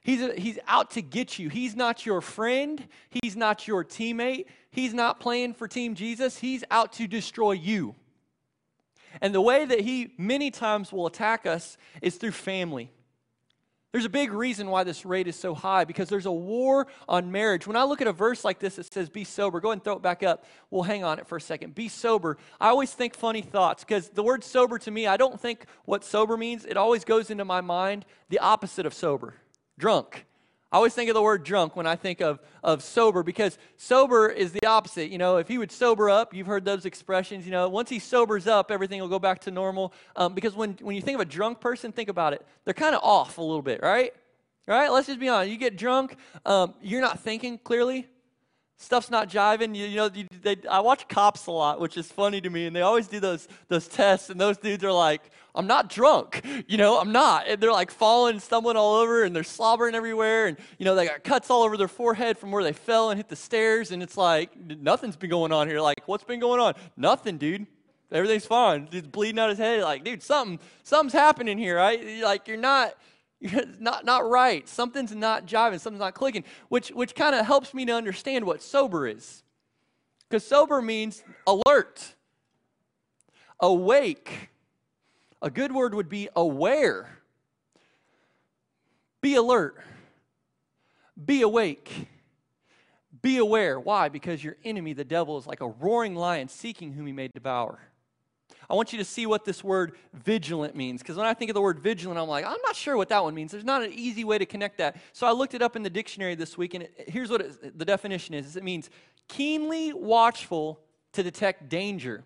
He's, 0.03 0.21
a, 0.21 0.39
he's 0.39 0.59
out 0.69 0.91
to 0.91 1.01
get 1.01 1.39
you. 1.39 1.49
He's 1.49 1.75
not 1.75 2.05
your 2.05 2.21
friend. 2.21 2.87
He's 3.09 3.35
not 3.35 3.67
your 3.67 3.83
teammate. 3.83 4.45
He's 4.71 4.93
not 4.93 5.21
playing 5.21 5.55
for 5.55 5.67
Team 5.67 5.95
Jesus. 5.95 6.39
He's 6.39 6.65
out 6.71 6.93
to 6.95 7.07
destroy 7.07 7.53
you. 7.53 7.95
And 9.23 9.35
the 9.35 9.41
way 9.41 9.65
that 9.65 9.81
he 9.81 10.13
many 10.19 10.51
times 10.51 10.93
will 10.93 11.07
attack 11.07 11.47
us 11.47 11.79
is 12.03 12.17
through 12.17 12.33
family. 12.33 12.93
There's 13.97 14.05
a 14.05 14.11
big 14.11 14.31
reason 14.31 14.69
why 14.69 14.85
this 14.85 15.07
rate 15.07 15.27
is 15.27 15.37
so 15.37 15.55
high 15.55 15.87
because 15.87 16.11
there's 16.11 16.27
a 16.27 16.31
war 16.31 16.87
on 17.09 17.33
marriage. 17.33 17.67
When 17.67 17.77
I 17.79 17.85
look 17.85 18.03
at 18.03 18.07
a 18.07 18.13
verse 18.13 18.45
like 18.45 18.59
this 18.59 18.77
that 18.77 18.93
says, 18.93 19.09
Be 19.09 19.25
sober, 19.25 19.59
go 19.59 19.69
ahead 19.69 19.77
and 19.77 19.85
throw 19.85 19.95
it 19.95 20.03
back 20.03 20.23
up. 20.23 20.45
We'll 20.71 20.83
hang 20.83 21.03
on 21.03 21.19
it 21.19 21.27
for 21.27 21.39
a 21.39 21.41
second. 21.41 21.75
Be 21.75 21.89
sober. 21.89 22.37
I 22.61 22.69
always 22.69 22.93
think 22.93 23.15
funny 23.17 23.41
thoughts 23.41 23.85
because 23.85 24.11
the 24.11 24.23
word 24.23 24.45
sober 24.45 24.79
to 24.81 24.91
me, 24.91 25.07
I 25.07 25.17
don't 25.17 25.41
think 25.41 25.65
what 25.87 26.05
sober 26.05 26.37
means. 26.37 26.67
It 26.67 26.77
always 26.77 27.07
goes 27.07 27.31
into 27.31 27.47
my 27.47 27.63
mind 27.63 28.05
the 28.29 28.39
opposite 28.41 28.85
of 28.85 28.93
sober 28.93 29.33
drunk. 29.79 30.26
I 30.73 30.77
always 30.77 30.95
think 30.95 31.09
of 31.09 31.15
the 31.15 31.23
word 31.23 31.45
drunk 31.45 31.77
when 31.77 31.87
I 31.87 31.95
think 31.95 32.21
of, 32.21 32.41
of 32.65 32.83
sober 32.83 33.23
because 33.23 33.57
sober 33.77 34.29
is 34.29 34.51
the 34.53 34.67
opposite. 34.67 35.11
You 35.11 35.19
know, 35.19 35.37
if 35.37 35.47
he 35.47 35.59
would 35.59 35.71
sober 35.71 36.11
up, 36.11 36.35
you've 36.35 36.49
heard 36.49 36.65
those 36.65 36.85
expressions. 36.87 37.47
You 37.47 37.53
know, 37.53 37.69
once 37.69 37.89
he 37.89 38.01
sobers 38.01 38.49
up, 38.49 38.73
everything 38.73 39.01
will 39.01 39.09
go 39.09 39.21
back 39.21 39.41
to 39.43 39.53
normal. 39.53 39.93
Um, 40.17 40.35
because 40.35 40.57
when, 40.57 40.77
when 40.81 40.97
you 40.97 41.03
think 41.03 41.15
of 41.15 41.21
a 41.21 41.27
drunk 41.27 41.61
person, 41.61 41.93
think 41.93 42.09
about 42.09 42.33
it. 42.33 42.45
They're 42.65 42.75
kind 42.75 42.97
of 42.97 43.03
off 43.05 43.39
a 43.39 43.43
little 43.43 43.63
bit, 43.63 43.81
right? 43.81 44.13
Right? 44.67 44.91
Let's 44.91 45.07
just 45.07 45.21
be 45.21 45.29
honest. 45.29 45.53
You 45.53 45.57
get 45.57 45.77
drunk, 45.77 46.17
um, 46.45 46.75
you're 46.83 47.01
not 47.01 47.21
thinking 47.21 47.59
clearly. 47.59 48.09
Stuff's 48.79 49.11
not 49.11 49.31
jiving. 49.31 49.75
You, 49.75 49.87
you 49.87 49.97
know, 49.97 50.11
you, 50.12 50.27
they, 50.43 50.57
I 50.71 50.81
watch 50.81 51.09
cops 51.09 51.47
a 51.47 51.51
lot, 51.51 51.81
which 51.81 51.97
is 51.97 52.12
funny 52.12 52.43
to 52.43 52.51
me, 52.51 52.67
and 52.67 52.77
they 52.77 52.83
always 52.83 53.09
do 53.09 53.21
those 53.21 53.49
those 53.69 53.89
tests, 53.89 54.29
and 54.29 54.39
those 54.39 54.59
dudes 54.59 54.85
are 54.85 54.93
like, 54.93 55.23
"I'm 55.55 55.67
not 55.67 55.89
drunk," 55.89 56.45
you 56.69 56.77
know, 56.77 57.01
I'm 57.01 57.11
not, 57.11 57.47
and 57.49 57.59
they're 57.59 57.73
like 57.73 57.91
falling, 57.91 58.39
stumbling 58.39 58.77
all 58.77 58.97
over, 58.97 59.25
and 59.25 59.35
they're 59.35 59.45
slobbering 59.45 59.95
everywhere, 59.95 60.47
and 60.47 60.59
you 60.79 60.85
know, 60.85 60.95
they 60.95 61.07
got 61.07 61.25
cuts 61.25 61.49
all 61.51 61.62
over 61.62 61.79
their 61.79 61.89
forehead 61.89 62.37
from 62.37 62.51
where 62.51 62.62
they 62.62 62.75
fell 62.75 63.11
and 63.11 63.19
hit 63.19 63.29
the 63.29 63.37
stairs, 63.37 63.93
and 63.93 64.03
it's 64.03 64.19
like 64.19 64.55
nothing's 64.57 65.17
been 65.17 65.31
going 65.31 65.53
on 65.53 65.69
here. 65.69 65.81
Like, 65.81 66.03
what's 66.07 66.25
been 66.25 66.41
going 66.41 66.61
on? 66.61 66.75
Nothing, 66.99 67.39
dude. 67.39 67.67
Everything's 68.12 68.47
fine. 68.47 68.89
He's 68.91 69.03
bleeding 69.03 69.39
out 69.39 69.49
his 69.49 69.59
head. 69.59 69.83
Like, 69.83 70.05
dude, 70.05 70.23
something 70.23 70.61
something's 70.83 71.15
happening 71.15 71.57
here, 71.57 71.77
right? 71.77 72.21
Like, 72.23 72.47
you're 72.47 72.59
not 72.59 72.95
you're 73.40 73.64
not, 73.79 74.05
not 74.05 74.29
right. 74.29 74.68
Something's 74.68 75.14
not 75.14 75.46
jiving. 75.46 75.81
Something's 75.81 76.01
not 76.01 76.14
clicking, 76.14 76.44
which, 76.68 76.88
which 76.90 77.14
kind 77.14 77.35
of 77.35 77.46
helps 77.46 77.75
me 77.75 77.85
to 77.87 77.92
understand 77.92 78.44
what 78.44 78.62
sober 78.62 79.07
is. 79.07 79.42
Because 80.29 80.44
sober 80.44 80.83
means 80.83 81.22
alert, 81.46 82.14
awake. 83.61 84.51
A 85.40 85.51
good 85.51 85.72
word 85.72 85.94
would 85.94 86.09
be 86.09 86.29
aware. 86.35 87.20
Be 89.20 89.37
alert. 89.37 89.77
Be 91.22 91.42
awake. 91.42 92.09
Be 93.22 93.38
aware. 93.38 93.79
Why? 93.79 94.09
Because 94.09 94.42
your 94.42 94.57
enemy, 94.64 94.92
the 94.92 95.05
devil, 95.05 95.38
is 95.38 95.46
like 95.46 95.61
a 95.61 95.68
roaring 95.68 96.14
lion 96.14 96.49
seeking 96.49 96.92
whom 96.92 97.07
he 97.07 97.12
may 97.12 97.29
devour. 97.29 97.79
I 98.69 98.75
want 98.75 98.93
you 98.93 98.99
to 98.99 99.05
see 99.05 99.27
what 99.27 99.45
this 99.45 99.63
word 99.63 99.97
vigilant 100.13 100.75
means. 100.75 101.03
Because 101.03 101.17
when 101.17 101.27
I 101.27 101.35
think 101.35 101.51
of 101.51 101.55
the 101.55 101.61
word 101.61 101.79
vigilant, 101.79 102.19
I'm 102.19 102.29
like, 102.29 102.45
I'm 102.45 102.61
not 102.65 102.75
sure 102.75 102.97
what 102.97 103.09
that 103.11 103.23
one 103.23 103.35
means. 103.35 103.53
There's 103.53 103.65
not 103.65 103.83
an 103.83 103.93
easy 103.93 104.25
way 104.25 104.39
to 104.39 104.47
connect 104.47 104.79
that. 104.79 104.97
So 105.13 105.27
I 105.27 105.33
looked 105.33 105.55
it 105.55 105.63
up 105.63 105.77
in 105.77 105.83
the 105.83 105.91
dictionary 105.91 106.35
this 106.35 106.59
week, 106.59 106.75
and 106.75 106.85
it, 106.85 107.05
here's 107.09 107.31
what 107.31 107.41
it, 107.41 107.79
the 107.79 107.85
definition 107.85 108.35
is, 108.35 108.47
is 108.47 108.57
it 108.57 108.65
means 108.65 108.91
keenly 109.29 109.93
watchful 109.93 110.81
to 111.13 111.23
detect 111.23 111.69
danger. 111.69 112.25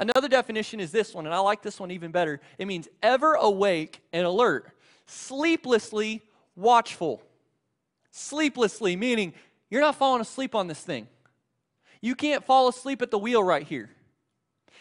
Another 0.00 0.28
definition 0.28 0.80
is 0.80 0.90
this 0.90 1.14
one, 1.14 1.26
and 1.26 1.34
I 1.34 1.38
like 1.38 1.62
this 1.62 1.78
one 1.78 1.90
even 1.90 2.10
better. 2.10 2.40
It 2.58 2.66
means 2.66 2.88
ever 3.02 3.34
awake 3.34 4.00
and 4.12 4.26
alert, 4.26 4.70
sleeplessly 5.06 6.22
watchful. 6.56 7.22
Sleeplessly, 8.10 8.96
meaning 8.96 9.34
you're 9.70 9.82
not 9.82 9.94
falling 9.94 10.20
asleep 10.20 10.54
on 10.54 10.66
this 10.66 10.80
thing. 10.80 11.06
You 12.00 12.14
can't 12.14 12.44
fall 12.44 12.68
asleep 12.68 13.02
at 13.02 13.10
the 13.10 13.18
wheel 13.18 13.42
right 13.42 13.66
here. 13.66 13.90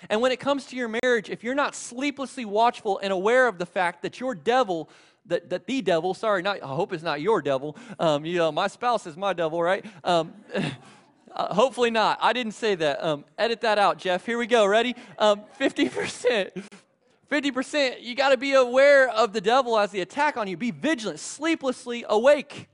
And 0.09 0.21
when 0.21 0.31
it 0.31 0.39
comes 0.39 0.65
to 0.67 0.75
your 0.75 0.87
marriage, 0.87 1.29
if 1.29 1.43
you're 1.43 1.55
not 1.55 1.75
sleeplessly 1.75 2.45
watchful 2.45 2.99
and 2.99 3.11
aware 3.11 3.47
of 3.47 3.57
the 3.57 3.65
fact 3.65 4.01
that 4.03 4.19
your 4.19 4.35
devil, 4.35 4.89
that, 5.25 5.49
that 5.49 5.67
the 5.67 5.81
devil, 5.81 6.13
sorry, 6.13 6.41
not, 6.41 6.61
I 6.63 6.67
hope 6.67 6.93
it's 6.93 7.03
not 7.03 7.21
your 7.21 7.41
devil. 7.41 7.75
Um, 7.99 8.25
you 8.25 8.37
know, 8.37 8.51
my 8.51 8.67
spouse 8.67 9.07
is 9.07 9.17
my 9.17 9.33
devil, 9.33 9.61
right? 9.61 9.85
Um, 10.03 10.33
uh, 11.31 11.53
hopefully 11.53 11.91
not. 11.91 12.19
I 12.21 12.33
didn't 12.33 12.53
say 12.53 12.75
that. 12.75 13.03
Um, 13.03 13.25
edit 13.37 13.61
that 13.61 13.77
out, 13.77 13.97
Jeff. 13.97 14.25
Here 14.25 14.37
we 14.37 14.47
go. 14.47 14.65
Ready? 14.65 14.95
Um, 15.17 15.41
50%. 15.59 16.55
Um, 16.55 16.63
50%, 17.31 18.03
you 18.03 18.15
got 18.15 18.29
to 18.29 18.37
be 18.37 18.53
aware 18.53 19.09
of 19.09 19.33
the 19.33 19.41
devil 19.41 19.79
as 19.79 19.89
the 19.89 20.01
attack 20.01 20.37
on 20.37 20.47
you. 20.47 20.55
Be 20.57 20.71
vigilant, 20.71 21.19
sleeplessly 21.19 22.05
awake. 22.07 22.69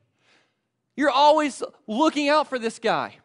You're 0.95 1.09
always 1.09 1.63
looking 1.87 2.27
out 2.27 2.47
for 2.47 2.59
this 2.59 2.77
guy. 2.77 3.17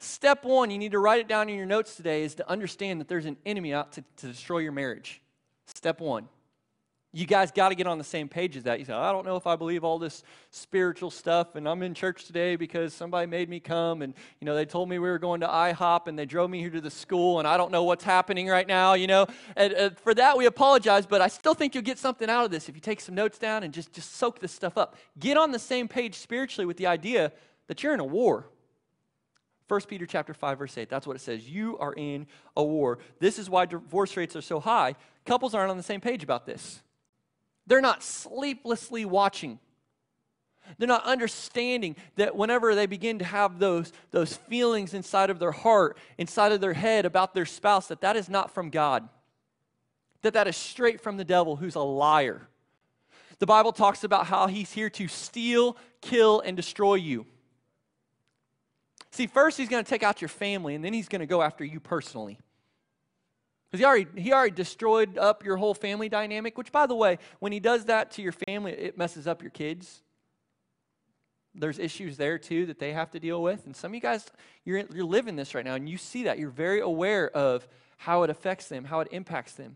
Step 0.00 0.44
one, 0.44 0.70
you 0.70 0.78
need 0.78 0.92
to 0.92 0.98
write 0.98 1.20
it 1.20 1.28
down 1.28 1.48
in 1.48 1.56
your 1.56 1.66
notes 1.66 1.96
today, 1.96 2.22
is 2.22 2.36
to 2.36 2.48
understand 2.48 3.00
that 3.00 3.08
there's 3.08 3.26
an 3.26 3.36
enemy 3.44 3.74
out 3.74 3.92
to, 3.92 4.04
to 4.18 4.28
destroy 4.28 4.58
your 4.58 4.72
marriage. 4.72 5.20
Step 5.66 6.00
one. 6.00 6.28
You 7.10 7.24
guys 7.24 7.50
got 7.50 7.70
to 7.70 7.74
get 7.74 7.86
on 7.86 7.96
the 7.96 8.04
same 8.04 8.28
page 8.28 8.54
as 8.56 8.64
that. 8.64 8.78
You 8.78 8.84
say, 8.84 8.92
I 8.92 9.10
don't 9.12 9.24
know 9.24 9.36
if 9.36 9.46
I 9.46 9.56
believe 9.56 9.82
all 9.82 9.98
this 9.98 10.22
spiritual 10.50 11.10
stuff, 11.10 11.56
and 11.56 11.66
I'm 11.66 11.82
in 11.82 11.94
church 11.94 12.26
today 12.26 12.54
because 12.54 12.92
somebody 12.92 13.26
made 13.26 13.48
me 13.48 13.60
come, 13.60 14.02
and 14.02 14.12
you 14.40 14.44
know 14.44 14.54
they 14.54 14.66
told 14.66 14.90
me 14.90 14.98
we 14.98 15.08
were 15.08 15.18
going 15.18 15.40
to 15.40 15.46
IHOP, 15.46 16.06
and 16.06 16.18
they 16.18 16.26
drove 16.26 16.50
me 16.50 16.60
here 16.60 16.70
to 16.70 16.82
the 16.82 16.90
school, 16.90 17.38
and 17.38 17.48
I 17.48 17.56
don't 17.56 17.72
know 17.72 17.82
what's 17.84 18.04
happening 18.04 18.46
right 18.46 18.68
now. 18.68 18.92
You 18.92 19.06
know, 19.06 19.26
and, 19.56 19.98
for 19.98 20.12
that 20.14 20.36
we 20.36 20.44
apologize, 20.44 21.06
but 21.06 21.22
I 21.22 21.28
still 21.28 21.54
think 21.54 21.74
you'll 21.74 21.82
get 21.82 21.98
something 21.98 22.28
out 22.28 22.44
of 22.44 22.50
this 22.50 22.68
if 22.68 22.74
you 22.74 22.80
take 22.82 23.00
some 23.00 23.14
notes 23.14 23.38
down 23.38 23.62
and 23.62 23.72
just 23.72 23.90
just 23.92 24.16
soak 24.16 24.38
this 24.38 24.52
stuff 24.52 24.76
up. 24.76 24.94
Get 25.18 25.38
on 25.38 25.50
the 25.50 25.58
same 25.58 25.88
page 25.88 26.14
spiritually 26.16 26.66
with 26.66 26.76
the 26.76 26.86
idea 26.86 27.32
that 27.68 27.82
you're 27.82 27.94
in 27.94 28.00
a 28.00 28.04
war. 28.04 28.48
1 29.68 29.80
Peter 29.82 30.06
chapter 30.06 30.34
5 30.34 30.58
verse 30.58 30.78
8. 30.78 30.88
That's 30.88 31.06
what 31.06 31.14
it 31.14 31.20
says. 31.20 31.48
You 31.48 31.78
are 31.78 31.92
in 31.92 32.26
a 32.56 32.64
war. 32.64 32.98
This 33.20 33.38
is 33.38 33.50
why 33.50 33.66
divorce 33.66 34.16
rates 34.16 34.34
are 34.34 34.42
so 34.42 34.60
high. 34.60 34.96
Couples 35.26 35.54
aren't 35.54 35.70
on 35.70 35.76
the 35.76 35.82
same 35.82 36.00
page 36.00 36.22
about 36.22 36.46
this. 36.46 36.82
They're 37.66 37.82
not 37.82 38.02
sleeplessly 38.02 39.04
watching. 39.04 39.58
They're 40.76 40.88
not 40.88 41.04
understanding 41.04 41.96
that 42.16 42.36
whenever 42.36 42.74
they 42.74 42.86
begin 42.86 43.18
to 43.20 43.24
have 43.24 43.58
those, 43.58 43.92
those 44.10 44.36
feelings 44.36 44.92
inside 44.92 45.30
of 45.30 45.38
their 45.38 45.52
heart, 45.52 45.96
inside 46.18 46.52
of 46.52 46.60
their 46.60 46.74
head 46.74 47.06
about 47.06 47.34
their 47.34 47.46
spouse, 47.46 47.88
that 47.88 48.00
that 48.02 48.16
is 48.16 48.28
not 48.28 48.52
from 48.52 48.70
God. 48.70 49.08
That 50.22 50.34
that 50.34 50.48
is 50.48 50.56
straight 50.56 51.00
from 51.00 51.16
the 51.16 51.24
devil 51.24 51.56
who's 51.56 51.74
a 51.74 51.80
liar. 51.80 52.48
The 53.38 53.46
Bible 53.46 53.72
talks 53.72 54.02
about 54.02 54.26
how 54.26 54.46
he's 54.48 54.72
here 54.72 54.90
to 54.90 55.08
steal, 55.08 55.76
kill, 56.00 56.40
and 56.40 56.56
destroy 56.56 56.94
you. 56.94 57.24
See, 59.18 59.26
first 59.26 59.58
he's 59.58 59.68
going 59.68 59.82
to 59.82 59.90
take 59.90 60.04
out 60.04 60.22
your 60.22 60.28
family, 60.28 60.76
and 60.76 60.84
then 60.84 60.92
he's 60.92 61.08
going 61.08 61.18
to 61.18 61.26
go 61.26 61.42
after 61.42 61.64
you 61.64 61.80
personally. 61.80 62.38
Because 63.68 63.80
he 63.80 63.84
already, 63.84 64.06
he 64.14 64.32
already 64.32 64.54
destroyed 64.54 65.18
up 65.18 65.44
your 65.44 65.56
whole 65.56 65.74
family 65.74 66.08
dynamic, 66.08 66.56
which, 66.56 66.70
by 66.70 66.86
the 66.86 66.94
way, 66.94 67.18
when 67.40 67.50
he 67.50 67.58
does 67.58 67.86
that 67.86 68.12
to 68.12 68.22
your 68.22 68.30
family, 68.30 68.70
it 68.70 68.96
messes 68.96 69.26
up 69.26 69.42
your 69.42 69.50
kids. 69.50 70.02
There's 71.52 71.80
issues 71.80 72.16
there, 72.16 72.38
too, 72.38 72.66
that 72.66 72.78
they 72.78 72.92
have 72.92 73.10
to 73.10 73.18
deal 73.18 73.42
with. 73.42 73.66
And 73.66 73.74
some 73.74 73.90
of 73.90 73.96
you 73.96 74.00
guys, 74.00 74.24
you're, 74.64 74.84
you're 74.94 75.04
living 75.04 75.34
this 75.34 75.52
right 75.52 75.64
now, 75.64 75.74
and 75.74 75.88
you 75.88 75.96
see 75.96 76.22
that. 76.22 76.38
You're 76.38 76.50
very 76.50 76.78
aware 76.78 77.28
of 77.28 77.66
how 77.96 78.22
it 78.22 78.30
affects 78.30 78.68
them, 78.68 78.84
how 78.84 79.00
it 79.00 79.08
impacts 79.10 79.54
them. 79.54 79.74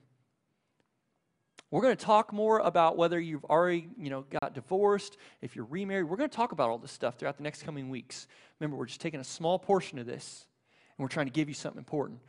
We're 1.73 1.81
going 1.81 1.97
to 1.97 2.05
talk 2.05 2.35
more 2.35 2.59
about 2.59 2.99
whether 2.99 3.19
you've 3.19 3.47
already, 3.47 3.89
you 3.97 4.11
know, 4.11 4.27
got 4.29 4.53
divorced, 4.53 5.17
if 5.41 5.57
you're 5.57 5.65
remarried. 5.65 6.05
We're 6.05 6.19
going 6.19 6.29
to 6.29 6.37
talk 6.37 6.53
about 6.53 6.69
all 6.69 6.77
this 6.77 6.93
stuff 6.93 7.17
throughout 7.17 7.39
the 7.39 7.43
next 7.43 7.63
coming 7.63 7.89
weeks. 7.89 8.29
Remember, 8.61 8.77
we're 8.77 8.85
just 8.85 9.01
taking 9.01 9.21
a 9.21 9.25
small 9.25 9.59
portion 9.59 9.99
of 9.99 10.05
this 10.05 10.45
and 10.99 11.03
we're 11.03 11.09
trying 11.09 11.27
to 11.27 11.33
give 11.33 11.49
you 11.49 11.55
something 11.55 11.79
important. 11.79 12.21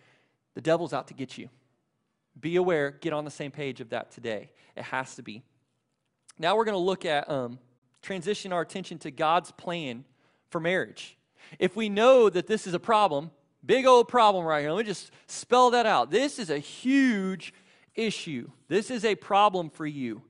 The 0.54 0.62
devil's 0.62 0.94
out 0.94 1.10
to 1.10 1.14
get 1.14 1.38
you. 1.38 1.50
Be 2.40 2.56
aware, 2.56 2.92
get 2.92 3.12
on 3.12 3.26
the 3.26 3.32
same 3.32 3.52
page 3.52 3.82
of 3.82 3.90
that 3.90 4.12
today. 4.12 4.50
It 4.78 4.84
has 4.84 5.16
to 5.16 5.24
be. 5.24 5.44
Now 6.40 6.56
we're 6.56 6.66
going 6.66 6.74
to 6.74 6.80
look 6.80 7.04
at 7.04 7.30
um, 7.30 7.60
transition 8.02 8.54
our 8.54 8.62
attention 8.62 8.98
to 9.00 9.12
God's 9.12 9.52
plan 9.52 10.06
for 10.52 10.62
marriage. 10.62 11.18
If 11.60 11.76
we 11.76 11.90
know 11.90 12.30
that 12.30 12.48
this 12.48 12.66
is 12.66 12.74
a 12.74 12.80
problem, 12.80 13.30
big 13.66 13.86
old 13.86 14.08
problem 14.08 14.46
right 14.46 14.62
here, 14.62 14.72
let 14.72 14.86
me 14.86 14.90
just 14.90 15.12
spell 15.28 15.72
that 15.72 15.86
out. 15.86 16.12
This 16.12 16.40
is 16.40 16.50
a 16.50 16.60
huge 16.60 17.54
issue. 17.96 18.50
This 18.68 18.90
is 18.92 19.06
a 19.06 19.16
problem 19.16 19.70
for 19.70 19.86
you. 19.86 20.22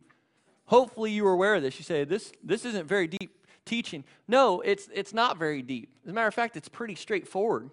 Hopefully, 0.65 1.11
you 1.11 1.25
are 1.27 1.33
aware 1.33 1.55
of 1.55 1.61
this. 1.61 1.77
You 1.77 1.83
say, 1.83 2.03
This, 2.03 2.31
this 2.43 2.65
isn't 2.65 2.87
very 2.87 3.07
deep 3.07 3.47
teaching. 3.65 4.03
No, 4.27 4.61
it's, 4.61 4.89
it's 4.93 5.13
not 5.13 5.37
very 5.37 5.61
deep. 5.61 5.89
As 6.03 6.11
a 6.11 6.13
matter 6.13 6.27
of 6.27 6.33
fact, 6.33 6.57
it's 6.57 6.69
pretty 6.69 6.95
straightforward. 6.95 7.69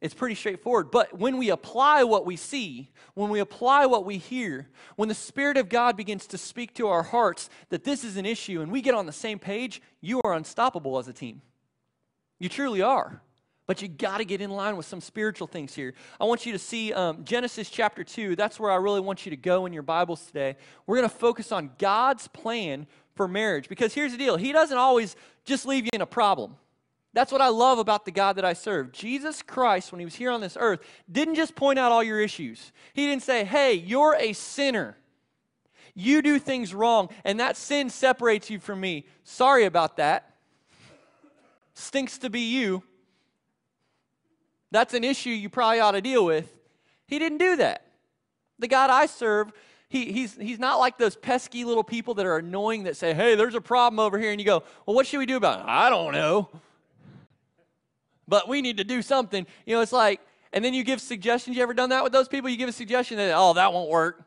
It's 0.00 0.14
pretty 0.14 0.34
straightforward. 0.34 0.90
But 0.90 1.18
when 1.18 1.38
we 1.38 1.50
apply 1.50 2.04
what 2.04 2.26
we 2.26 2.36
see, 2.36 2.90
when 3.14 3.30
we 3.30 3.40
apply 3.40 3.86
what 3.86 4.04
we 4.04 4.18
hear, 4.18 4.68
when 4.96 5.08
the 5.08 5.14
Spirit 5.14 5.56
of 5.56 5.68
God 5.68 5.96
begins 5.96 6.26
to 6.28 6.38
speak 6.38 6.74
to 6.74 6.88
our 6.88 7.02
hearts 7.02 7.48
that 7.70 7.84
this 7.84 8.04
is 8.04 8.16
an 8.16 8.26
issue 8.26 8.60
and 8.60 8.70
we 8.70 8.82
get 8.82 8.94
on 8.94 9.06
the 9.06 9.12
same 9.12 9.38
page, 9.38 9.80
you 10.00 10.20
are 10.22 10.34
unstoppable 10.34 10.98
as 10.98 11.08
a 11.08 11.12
team. 11.12 11.40
You 12.38 12.48
truly 12.48 12.82
are. 12.82 13.22
But 13.66 13.82
you 13.82 13.88
got 13.88 14.18
to 14.18 14.24
get 14.24 14.40
in 14.40 14.50
line 14.50 14.76
with 14.76 14.86
some 14.86 15.00
spiritual 15.00 15.48
things 15.48 15.74
here. 15.74 15.94
I 16.20 16.24
want 16.24 16.46
you 16.46 16.52
to 16.52 16.58
see 16.58 16.92
um, 16.92 17.24
Genesis 17.24 17.68
chapter 17.68 18.04
2. 18.04 18.36
That's 18.36 18.60
where 18.60 18.70
I 18.70 18.76
really 18.76 19.00
want 19.00 19.26
you 19.26 19.30
to 19.30 19.36
go 19.36 19.66
in 19.66 19.72
your 19.72 19.82
Bibles 19.82 20.24
today. 20.26 20.56
We're 20.86 20.96
going 20.96 21.08
to 21.08 21.14
focus 21.14 21.50
on 21.50 21.70
God's 21.78 22.28
plan 22.28 22.86
for 23.16 23.26
marriage. 23.26 23.68
Because 23.68 23.92
here's 23.92 24.12
the 24.12 24.18
deal 24.18 24.36
He 24.36 24.52
doesn't 24.52 24.78
always 24.78 25.16
just 25.44 25.66
leave 25.66 25.84
you 25.84 25.90
in 25.92 26.00
a 26.00 26.06
problem. 26.06 26.56
That's 27.12 27.32
what 27.32 27.40
I 27.40 27.48
love 27.48 27.78
about 27.78 28.04
the 28.04 28.10
God 28.10 28.36
that 28.36 28.44
I 28.44 28.52
serve. 28.52 28.92
Jesus 28.92 29.40
Christ, 29.40 29.90
when 29.90 30.00
he 30.00 30.04
was 30.04 30.14
here 30.14 30.30
on 30.30 30.42
this 30.42 30.54
earth, 30.60 30.80
didn't 31.10 31.36
just 31.36 31.54
point 31.54 31.78
out 31.78 31.90
all 31.90 32.02
your 32.02 32.20
issues. 32.20 32.72
He 32.92 33.06
didn't 33.06 33.22
say, 33.22 33.42
hey, 33.42 33.72
you're 33.72 34.14
a 34.20 34.34
sinner. 34.34 34.98
You 35.94 36.20
do 36.20 36.38
things 36.38 36.74
wrong, 36.74 37.08
and 37.24 37.40
that 37.40 37.56
sin 37.56 37.88
separates 37.88 38.50
you 38.50 38.60
from 38.60 38.80
me. 38.80 39.06
Sorry 39.24 39.64
about 39.64 39.96
that. 39.96 40.34
Stinks 41.72 42.18
to 42.18 42.28
be 42.28 42.40
you. 42.40 42.82
That's 44.70 44.94
an 44.94 45.04
issue 45.04 45.30
you 45.30 45.48
probably 45.48 45.80
ought 45.80 45.92
to 45.92 46.00
deal 46.00 46.24
with. 46.24 46.52
He 47.06 47.18
didn't 47.18 47.38
do 47.38 47.56
that. 47.56 47.86
The 48.58 48.68
God 48.68 48.90
I 48.90 49.06
serve, 49.06 49.52
he, 49.88 50.12
he's, 50.12 50.34
he's 50.34 50.58
not 50.58 50.78
like 50.78 50.98
those 50.98 51.14
pesky 51.14 51.64
little 51.64 51.84
people 51.84 52.14
that 52.14 52.26
are 52.26 52.38
annoying 52.38 52.84
that 52.84 52.96
say, 52.96 53.14
hey, 53.14 53.34
there's 53.34 53.54
a 53.54 53.60
problem 53.60 54.00
over 54.00 54.18
here. 54.18 54.32
And 54.32 54.40
you 54.40 54.46
go, 54.46 54.64
well, 54.84 54.96
what 54.96 55.06
should 55.06 55.18
we 55.18 55.26
do 55.26 55.36
about 55.36 55.60
it? 55.60 55.66
I 55.68 55.88
don't 55.90 56.12
know. 56.12 56.48
But 58.26 58.48
we 58.48 58.60
need 58.60 58.78
to 58.78 58.84
do 58.84 59.02
something. 59.02 59.46
You 59.66 59.76
know, 59.76 59.82
it's 59.82 59.92
like, 59.92 60.20
and 60.52 60.64
then 60.64 60.74
you 60.74 60.82
give 60.82 61.00
suggestions. 61.00 61.56
You 61.56 61.62
ever 61.62 61.74
done 61.74 61.90
that 61.90 62.02
with 62.02 62.12
those 62.12 62.28
people? 62.28 62.50
You 62.50 62.56
give 62.56 62.68
a 62.68 62.72
suggestion 62.72 63.18
that, 63.18 63.32
oh, 63.36 63.52
that 63.54 63.72
won't 63.72 63.90
work. 63.90 64.24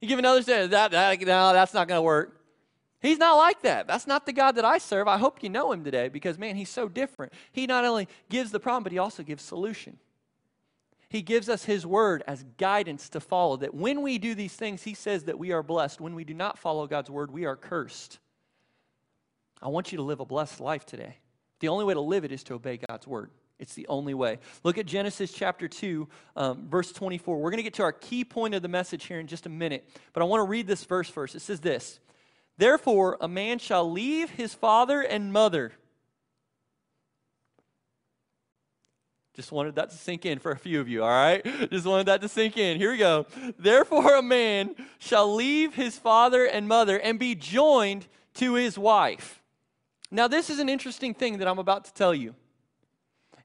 You 0.00 0.08
give 0.08 0.18
another 0.18 0.40
suggestion, 0.40 0.70
that, 0.70 0.92
that, 0.92 1.20
no, 1.20 1.52
that's 1.52 1.74
not 1.74 1.88
going 1.88 1.98
to 1.98 2.02
work. 2.02 2.37
He's 3.00 3.18
not 3.18 3.36
like 3.36 3.62
that. 3.62 3.86
That's 3.86 4.06
not 4.06 4.26
the 4.26 4.32
God 4.32 4.56
that 4.56 4.64
I 4.64 4.78
serve. 4.78 5.06
I 5.06 5.18
hope 5.18 5.42
you 5.42 5.48
know 5.48 5.70
him 5.72 5.84
today 5.84 6.08
because, 6.08 6.38
man, 6.38 6.56
he's 6.56 6.68
so 6.68 6.88
different. 6.88 7.32
He 7.52 7.66
not 7.66 7.84
only 7.84 8.08
gives 8.28 8.50
the 8.50 8.58
problem, 8.58 8.82
but 8.82 8.92
he 8.92 8.98
also 8.98 9.22
gives 9.22 9.42
solution. 9.42 9.98
He 11.08 11.22
gives 11.22 11.48
us 11.48 11.64
his 11.64 11.86
word 11.86 12.22
as 12.26 12.44
guidance 12.58 13.08
to 13.10 13.20
follow. 13.20 13.56
That 13.56 13.74
when 13.74 14.02
we 14.02 14.18
do 14.18 14.34
these 14.34 14.52
things, 14.52 14.82
he 14.82 14.94
says 14.94 15.24
that 15.24 15.38
we 15.38 15.52
are 15.52 15.62
blessed. 15.62 16.00
When 16.00 16.14
we 16.14 16.24
do 16.24 16.34
not 16.34 16.58
follow 16.58 16.86
God's 16.86 17.08
word, 17.08 17.30
we 17.30 17.46
are 17.46 17.56
cursed. 17.56 18.18
I 19.62 19.68
want 19.68 19.92
you 19.92 19.96
to 19.98 20.02
live 20.02 20.20
a 20.20 20.26
blessed 20.26 20.60
life 20.60 20.84
today. 20.84 21.16
The 21.60 21.68
only 21.68 21.84
way 21.84 21.94
to 21.94 22.00
live 22.00 22.24
it 22.24 22.32
is 22.32 22.42
to 22.44 22.54
obey 22.54 22.78
God's 22.88 23.06
word. 23.06 23.30
It's 23.58 23.74
the 23.74 23.86
only 23.88 24.14
way. 24.14 24.38
Look 24.62 24.78
at 24.78 24.86
Genesis 24.86 25.32
chapter 25.32 25.66
2, 25.66 26.08
um, 26.36 26.68
verse 26.68 26.92
24. 26.92 27.38
We're 27.38 27.50
going 27.50 27.58
to 27.58 27.64
get 27.64 27.74
to 27.74 27.82
our 27.82 27.92
key 27.92 28.24
point 28.24 28.54
of 28.54 28.62
the 28.62 28.68
message 28.68 29.06
here 29.06 29.18
in 29.18 29.26
just 29.26 29.46
a 29.46 29.48
minute, 29.48 29.88
but 30.12 30.22
I 30.22 30.26
want 30.26 30.40
to 30.40 30.48
read 30.48 30.66
this 30.66 30.84
verse 30.84 31.08
first. 31.08 31.34
It 31.34 31.40
says 31.40 31.60
this 31.60 31.98
Therefore, 32.58 33.16
a 33.20 33.28
man 33.28 33.58
shall 33.58 33.90
leave 33.90 34.30
his 34.30 34.52
father 34.52 35.00
and 35.00 35.32
mother. 35.32 35.72
Just 39.34 39.52
wanted 39.52 39.76
that 39.76 39.90
to 39.90 39.96
sink 39.96 40.26
in 40.26 40.40
for 40.40 40.50
a 40.50 40.58
few 40.58 40.80
of 40.80 40.88
you, 40.88 41.04
all 41.04 41.08
right? 41.08 41.44
Just 41.70 41.86
wanted 41.86 42.06
that 42.06 42.20
to 42.22 42.28
sink 42.28 42.56
in. 42.56 42.76
Here 42.76 42.90
we 42.90 42.98
go. 42.98 43.26
Therefore, 43.56 44.16
a 44.16 44.22
man 44.22 44.74
shall 44.98 45.32
leave 45.32 45.76
his 45.76 45.96
father 45.96 46.44
and 46.44 46.66
mother 46.66 46.98
and 46.98 47.20
be 47.20 47.36
joined 47.36 48.08
to 48.34 48.54
his 48.54 48.76
wife. 48.76 49.40
Now, 50.10 50.26
this 50.26 50.50
is 50.50 50.58
an 50.58 50.68
interesting 50.68 51.14
thing 51.14 51.38
that 51.38 51.46
I'm 51.46 51.60
about 51.60 51.84
to 51.84 51.94
tell 51.94 52.12
you. 52.12 52.34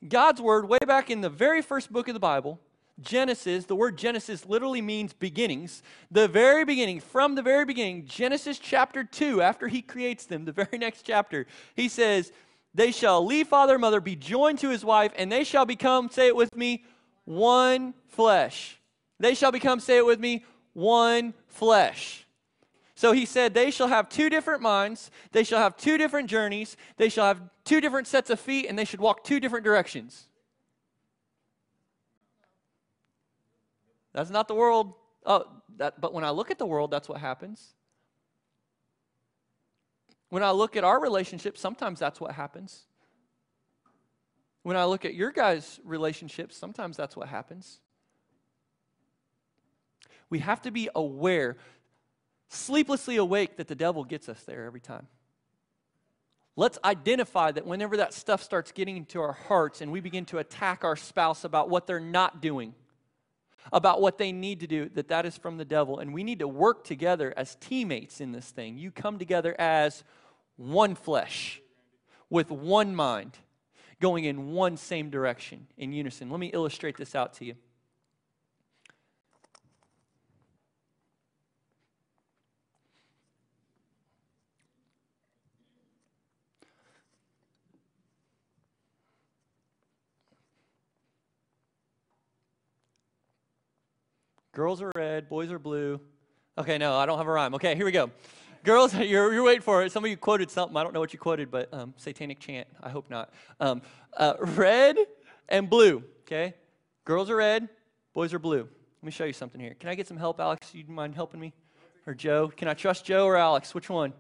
God's 0.08 0.42
word, 0.42 0.68
way 0.68 0.80
back 0.88 1.12
in 1.12 1.22
the 1.22 1.30
very 1.30 1.62
first 1.62 1.94
book 1.94 2.08
of 2.08 2.16
the 2.16 2.20
Bible, 2.20 2.60
Genesis, 3.02 3.66
the 3.66 3.76
word 3.76 3.98
Genesis 3.98 4.46
literally 4.46 4.82
means 4.82 5.14
beginnings. 5.14 5.82
The 6.12 6.28
very 6.28 6.64
beginning, 6.64 7.00
from 7.00 7.36
the 7.36 7.42
very 7.42 7.66
beginning, 7.66 8.06
Genesis 8.06 8.60
chapter 8.60 9.04
2, 9.04 9.42
after 9.42 9.68
he 9.68 9.82
creates 9.82 10.26
them, 10.26 10.46
the 10.46 10.52
very 10.52 10.78
next 10.78 11.02
chapter, 11.04 11.48
he 11.76 11.90
says, 11.90 12.32
They 12.74 12.92
shall 12.92 13.26
leave 13.26 13.48
father 13.48 13.74
and 13.74 13.82
mother, 13.82 14.00
be 14.00 14.16
joined 14.16 14.60
to 14.60 14.70
his 14.70 14.86
wife, 14.86 15.12
and 15.18 15.32
they 15.32 15.44
shall 15.44 15.66
become, 15.66 16.10
say 16.10 16.28
it 16.28 16.36
with 16.36 16.56
me, 16.56 16.84
one 17.26 17.94
flesh. 18.08 18.80
They 19.20 19.34
shall 19.34 19.52
become, 19.52 19.80
say 19.80 19.98
it 19.98 20.06
with 20.06 20.20
me, 20.20 20.46
one 20.74 21.34
flesh. 21.48 22.28
So 22.96 23.12
he 23.12 23.26
said, 23.26 23.54
They 23.54 23.72
shall 23.72 23.88
have 23.88 24.08
two 24.08 24.30
different 24.30 24.62
minds, 24.62 25.10
they 25.32 25.44
shall 25.44 25.60
have 25.60 25.78
two 25.78 25.98
different 25.98 26.30
journeys, 26.30 26.78
they 26.98 27.10
shall 27.10 27.26
have 27.26 27.42
two 27.64 27.82
different 27.82 28.08
sets 28.08 28.30
of 28.30 28.40
feet, 28.40 28.68
and 28.68 28.78
they 28.78 28.86
should 28.86 29.02
walk 29.02 29.24
two 29.24 29.40
different 29.40 29.66
directions. 29.66 30.28
That's 34.14 34.30
not 34.30 34.48
the 34.48 34.56
world. 34.56 34.94
Oh, 35.26 35.46
that, 35.78 36.00
but 36.00 36.14
when 36.14 36.24
I 36.24 36.30
look 36.30 36.52
at 36.52 36.60
the 36.60 36.66
world, 36.66 36.92
that's 36.92 37.10
what 37.10 37.20
happens. 37.20 37.74
When 40.30 40.44
I 40.44 40.52
look 40.52 40.76
at 40.76 40.84
our 40.84 41.00
relationship, 41.00 41.58
sometimes 41.58 42.00
that's 42.00 42.20
what 42.20 42.32
happens. 42.34 42.86
When 44.64 44.78
I 44.78 44.86
look 44.86 45.06
at 45.06 45.14
your 45.14 45.32
guys' 45.32 45.80
relationships, 45.84 46.58
sometimes 46.58 46.98
that's 46.98 47.16
what 47.16 47.28
happens. 47.28 47.80
We 50.30 50.40
have 50.40 50.62
to 50.64 50.72
be 50.72 50.90
aware, 50.96 51.58
sleeplessly 52.50 53.18
awake, 53.18 53.58
that 53.58 53.68
the 53.68 53.76
devil 53.76 54.04
gets 54.04 54.30
us 54.30 54.42
there 54.44 54.66
every 54.66 54.80
time. 54.80 55.08
Let's 56.56 56.78
identify 56.84 57.52
that 57.52 57.66
whenever 57.66 57.98
that 57.98 58.14
stuff 58.14 58.42
starts 58.42 58.72
getting 58.72 58.98
into 58.98 59.20
our 59.22 59.34
hearts 59.34 59.82
and 59.82 59.92
we 59.92 60.00
begin 60.00 60.26
to 60.26 60.38
attack 60.38 60.84
our 60.84 60.96
spouse 60.96 61.44
about 61.44 61.70
what 61.70 61.88
they're 61.88 62.00
not 62.00 62.42
doing, 62.42 62.74
about 63.72 64.02
what 64.02 64.18
they 64.18 64.32
need 64.32 64.60
to 64.60 64.68
do, 64.68 64.90
that 64.90 65.08
that 65.08 65.26
is 65.26 65.38
from 65.38 65.58
the 65.58 65.66
devil. 65.66 66.00
And 66.00 66.14
we 66.14 66.24
need 66.24 66.40
to 66.40 66.48
work 66.48 66.84
together 66.84 67.34
as 67.38 67.56
teammates 67.56 68.20
in 68.20 68.32
this 68.32 68.50
thing. 68.50 68.78
You 68.78 68.92
come 68.92 69.18
together 69.18 69.56
as 69.60 70.04
one 70.56 70.96
flesh 70.96 71.62
with 72.30 72.52
one 72.52 72.96
mind, 72.96 73.38
going 74.02 74.26
in 74.26 74.52
one 74.52 74.78
same 74.78 75.10
direction 75.10 75.68
in 75.78 75.94
unison. 75.94 76.30
Let 76.30 76.40
me 76.40 76.48
illustrate 76.48 76.98
this 76.98 77.16
out 77.16 77.34
to 77.36 77.46
you. 77.46 77.56
Girls 94.54 94.84
are 94.84 94.92
red, 94.96 95.30
boys 95.30 95.52
are 95.52 95.58
blue. 95.58 96.00
Okay, 96.60 96.78
no, 96.78 96.96
I 96.96 97.08
don't 97.08 97.18
have 97.18 97.26
a 97.26 97.32
rhyme. 97.32 97.56
Okay, 97.56 97.74
here 97.76 97.86
we 97.86 97.92
go. 97.92 98.12
Girls, 98.64 98.94
you're, 98.96 99.34
you're 99.34 99.44
waiting 99.44 99.64
for 99.64 99.84
it. 99.84 99.92
Some 99.92 100.04
of 100.06 100.12
you 100.12 100.16
quoted 100.16 100.52
something. 100.52 100.78
I 100.78 100.84
don't 100.84 100.94
know 100.94 101.00
what 101.00 101.12
you 101.12 101.18
quoted, 101.18 101.50
but 101.50 101.74
um, 101.74 101.96
satanic 101.98 102.40
chant. 102.40 102.68
I 102.82 102.90
hope 102.90 103.10
not. 103.10 103.34
Um, 103.60 103.82
uh, 104.16 104.36
red 104.40 104.98
and 105.50 105.68
blue, 105.68 106.04
okay? 106.22 106.54
Girls 107.04 107.32
are 107.32 107.36
red, 107.38 107.68
boys 108.14 108.32
are 108.32 108.38
blue. 108.38 108.60
Let 108.60 109.04
me 109.04 109.10
show 109.10 109.26
you 109.26 109.34
something 109.34 109.60
here. 109.60 109.76
Can 109.80 109.90
I 109.90 109.96
get 109.96 110.08
some 110.08 110.18
help, 110.18 110.40
Alex? 110.40 110.70
You 110.76 110.86
mind 110.88 111.16
helping 111.16 111.40
me? 111.40 111.52
Or 112.06 112.14
Joe? 112.14 112.52
Can 112.56 112.68
I 112.68 112.76
trust 112.76 113.06
Joe 113.06 113.26
or 113.26 113.36
Alex? 113.36 113.74
Which 113.74 113.90
one? 113.90 114.14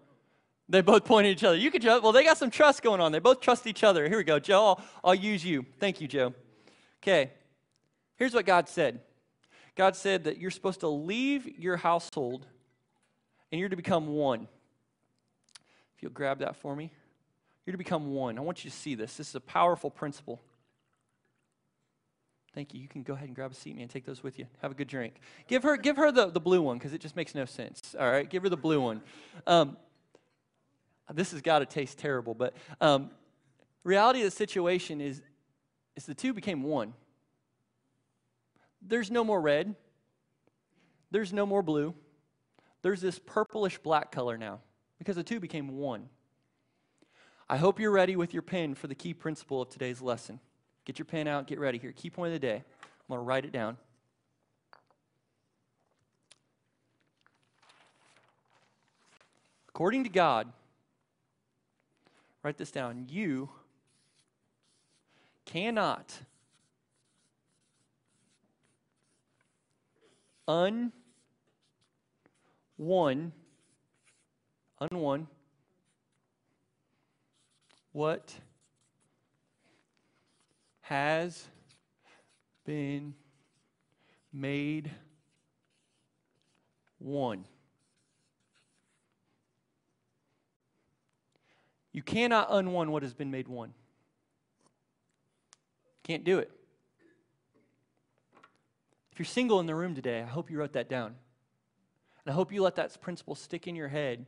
They 0.68 0.82
both 0.82 1.06
point 1.06 1.28
at 1.28 1.32
each 1.32 1.44
other. 1.44 1.58
You 1.58 1.70
could 1.70 1.84
Joe. 1.84 2.00
Well, 2.02 2.12
they 2.12 2.24
got 2.24 2.40
some 2.40 2.50
trust 2.50 2.82
going 2.82 3.02
on. 3.02 3.12
They 3.12 3.20
both 3.20 3.40
trust 3.40 3.68
each 3.68 3.84
other. 3.84 4.10
Here 4.10 4.18
we 4.18 4.24
go. 4.24 4.40
Joe, 4.40 4.66
I'll, 4.66 4.82
I'll 5.04 5.16
use 5.16 5.46
you. 5.46 5.64
Thank 5.80 6.02
you, 6.02 6.08
Joe. 6.08 6.34
Okay. 7.04 7.30
Here's 8.16 8.34
what 8.34 8.48
God 8.48 8.68
said 8.68 9.00
God 9.76 9.96
said 9.96 10.26
that 10.26 10.38
you're 10.38 10.52
supposed 10.52 10.82
to 10.82 10.88
leave 10.88 11.60
your 11.60 11.78
household 11.78 12.46
and 13.52 13.60
you're 13.60 13.70
to 13.70 13.76
become 13.76 14.08
one. 14.08 14.48
If 15.96 16.04
you'll 16.04 16.12
grab 16.12 16.40
that 16.40 16.56
for 16.56 16.76
me, 16.76 16.92
you're 17.66 17.72
to 17.72 17.78
become 17.78 18.14
one. 18.14 18.38
I 18.38 18.42
want 18.42 18.64
you 18.64 18.70
to 18.70 18.76
see 18.76 18.96
this. 18.96 19.16
This 19.16 19.30
is 19.30 19.36
a 19.36 19.40
powerful 19.40 19.90
principle. 19.90 20.42
Thank 22.54 22.74
you. 22.74 22.82
You 22.82 22.88
can 22.88 23.02
go 23.02 23.14
ahead 23.14 23.28
and 23.28 23.36
grab 23.36 23.52
a 23.52 23.56
seat, 23.56 23.76
man. 23.76 23.88
Take 23.88 24.06
those 24.06 24.22
with 24.22 24.38
you. 24.38 24.46
Have 24.62 24.72
a 24.72 24.76
good 24.76 24.88
drink. 24.88 25.16
Give 25.48 25.64
her, 25.64 25.76
give 25.76 25.98
her 25.98 26.12
the, 26.12 26.28
the 26.28 26.40
blue 26.40 26.62
one 26.62 26.78
because 26.78 26.94
it 26.94 27.02
just 27.02 27.16
makes 27.16 27.34
no 27.34 27.46
sense. 27.46 27.96
All 28.00 28.12
right, 28.12 28.30
give 28.30 28.44
her 28.44 28.50
the 28.50 28.58
blue 28.58 28.80
one. 28.80 29.02
Um, 29.48 29.78
this 31.12 31.32
has 31.32 31.42
got 31.42 31.60
to 31.60 31.66
taste 31.66 31.98
terrible, 31.98 32.36
but 32.36 32.54
um, 32.80 33.10
reality 33.84 34.20
of 34.20 34.26
the 34.26 34.32
situation 34.32 35.02
is, 35.02 35.22
is 35.96 36.06
the 36.06 36.14
two 36.14 36.34
became 36.34 36.64
one. 36.64 36.94
There's 38.86 39.10
no 39.10 39.24
more 39.24 39.40
red. 39.40 39.76
There's 41.12 41.32
no 41.32 41.46
more 41.46 41.62
blue. 41.62 41.94
There's 42.82 43.02
this 43.02 43.20
purplish 43.20 43.78
black 43.78 44.12
color 44.12 44.38
now 44.38 44.60
because 44.98 45.16
the 45.16 45.24
two 45.24 45.40
became 45.40 45.78
one. 45.78 46.10
I 47.50 47.58
hope 47.58 47.80
you're 47.80 47.92
ready 47.92 48.16
with 48.16 48.34
your 48.34 48.42
pen 48.42 48.76
for 48.76 48.88
the 48.88 48.96
key 48.96 49.14
principle 49.14 49.62
of 49.62 49.70
today's 49.70 50.02
lesson. 50.02 50.40
Get 50.86 51.00
your 51.00 51.06
pen 51.06 51.28
out, 51.28 51.48
get 51.48 51.60
ready 51.60 51.78
here. 51.78 51.92
Key 51.92 52.10
point 52.10 52.34
of 52.34 52.42
the 52.42 52.46
day. 52.46 52.56
I'm 52.56 53.08
going 53.08 53.20
to 53.20 53.24
write 53.24 53.46
it 53.46 53.52
down. 53.52 53.78
According 59.70 60.04
to 60.04 60.10
God, 60.10 60.52
write 62.44 62.58
this 62.58 62.72
down. 62.72 63.08
You 63.10 63.50
cannot 65.46 66.14
un 70.48 70.92
one 72.78 73.32
unone 74.80 75.28
what 77.92 78.34
has 80.82 81.48
been 82.66 83.14
made 84.34 84.92
one. 86.98 87.46
You 91.92 92.02
cannot 92.02 92.48
unone 92.50 92.92
what 92.92 93.04
has 93.04 93.14
been 93.14 93.30
made 93.30 93.48
one. 93.48 93.74
Can't 96.04 96.24
do 96.24 96.40
it. 96.40 96.52
If 99.14 99.20
you're 99.20 99.28
single 99.28 99.60
in 99.60 99.68
the 99.68 99.76
room 99.76 99.94
today, 99.94 100.24
I 100.24 100.26
hope 100.26 100.50
you 100.50 100.58
wrote 100.58 100.74
that 100.74 100.90
down. 100.90 101.14
And 102.26 102.32
I 102.32 102.36
hope 102.36 102.52
you 102.52 102.64
let 102.64 102.78
that 102.78 103.00
principle 103.00 103.36
stick 103.36 103.68
in 103.68 103.76
your 103.76 103.90
head 103.90 104.26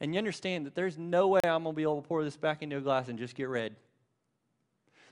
and 0.00 0.12
you 0.12 0.18
understand 0.18 0.66
that 0.66 0.74
there's 0.74 0.98
no 0.98 1.28
way 1.28 1.40
I'm 1.44 1.62
going 1.62 1.74
to 1.74 1.76
be 1.76 1.82
able 1.82 2.02
to 2.02 2.06
pour 2.06 2.22
this 2.22 2.36
back 2.36 2.62
into 2.62 2.76
a 2.76 2.80
glass 2.82 3.08
and 3.08 3.18
just 3.18 3.34
get 3.34 3.48
red. 3.48 3.74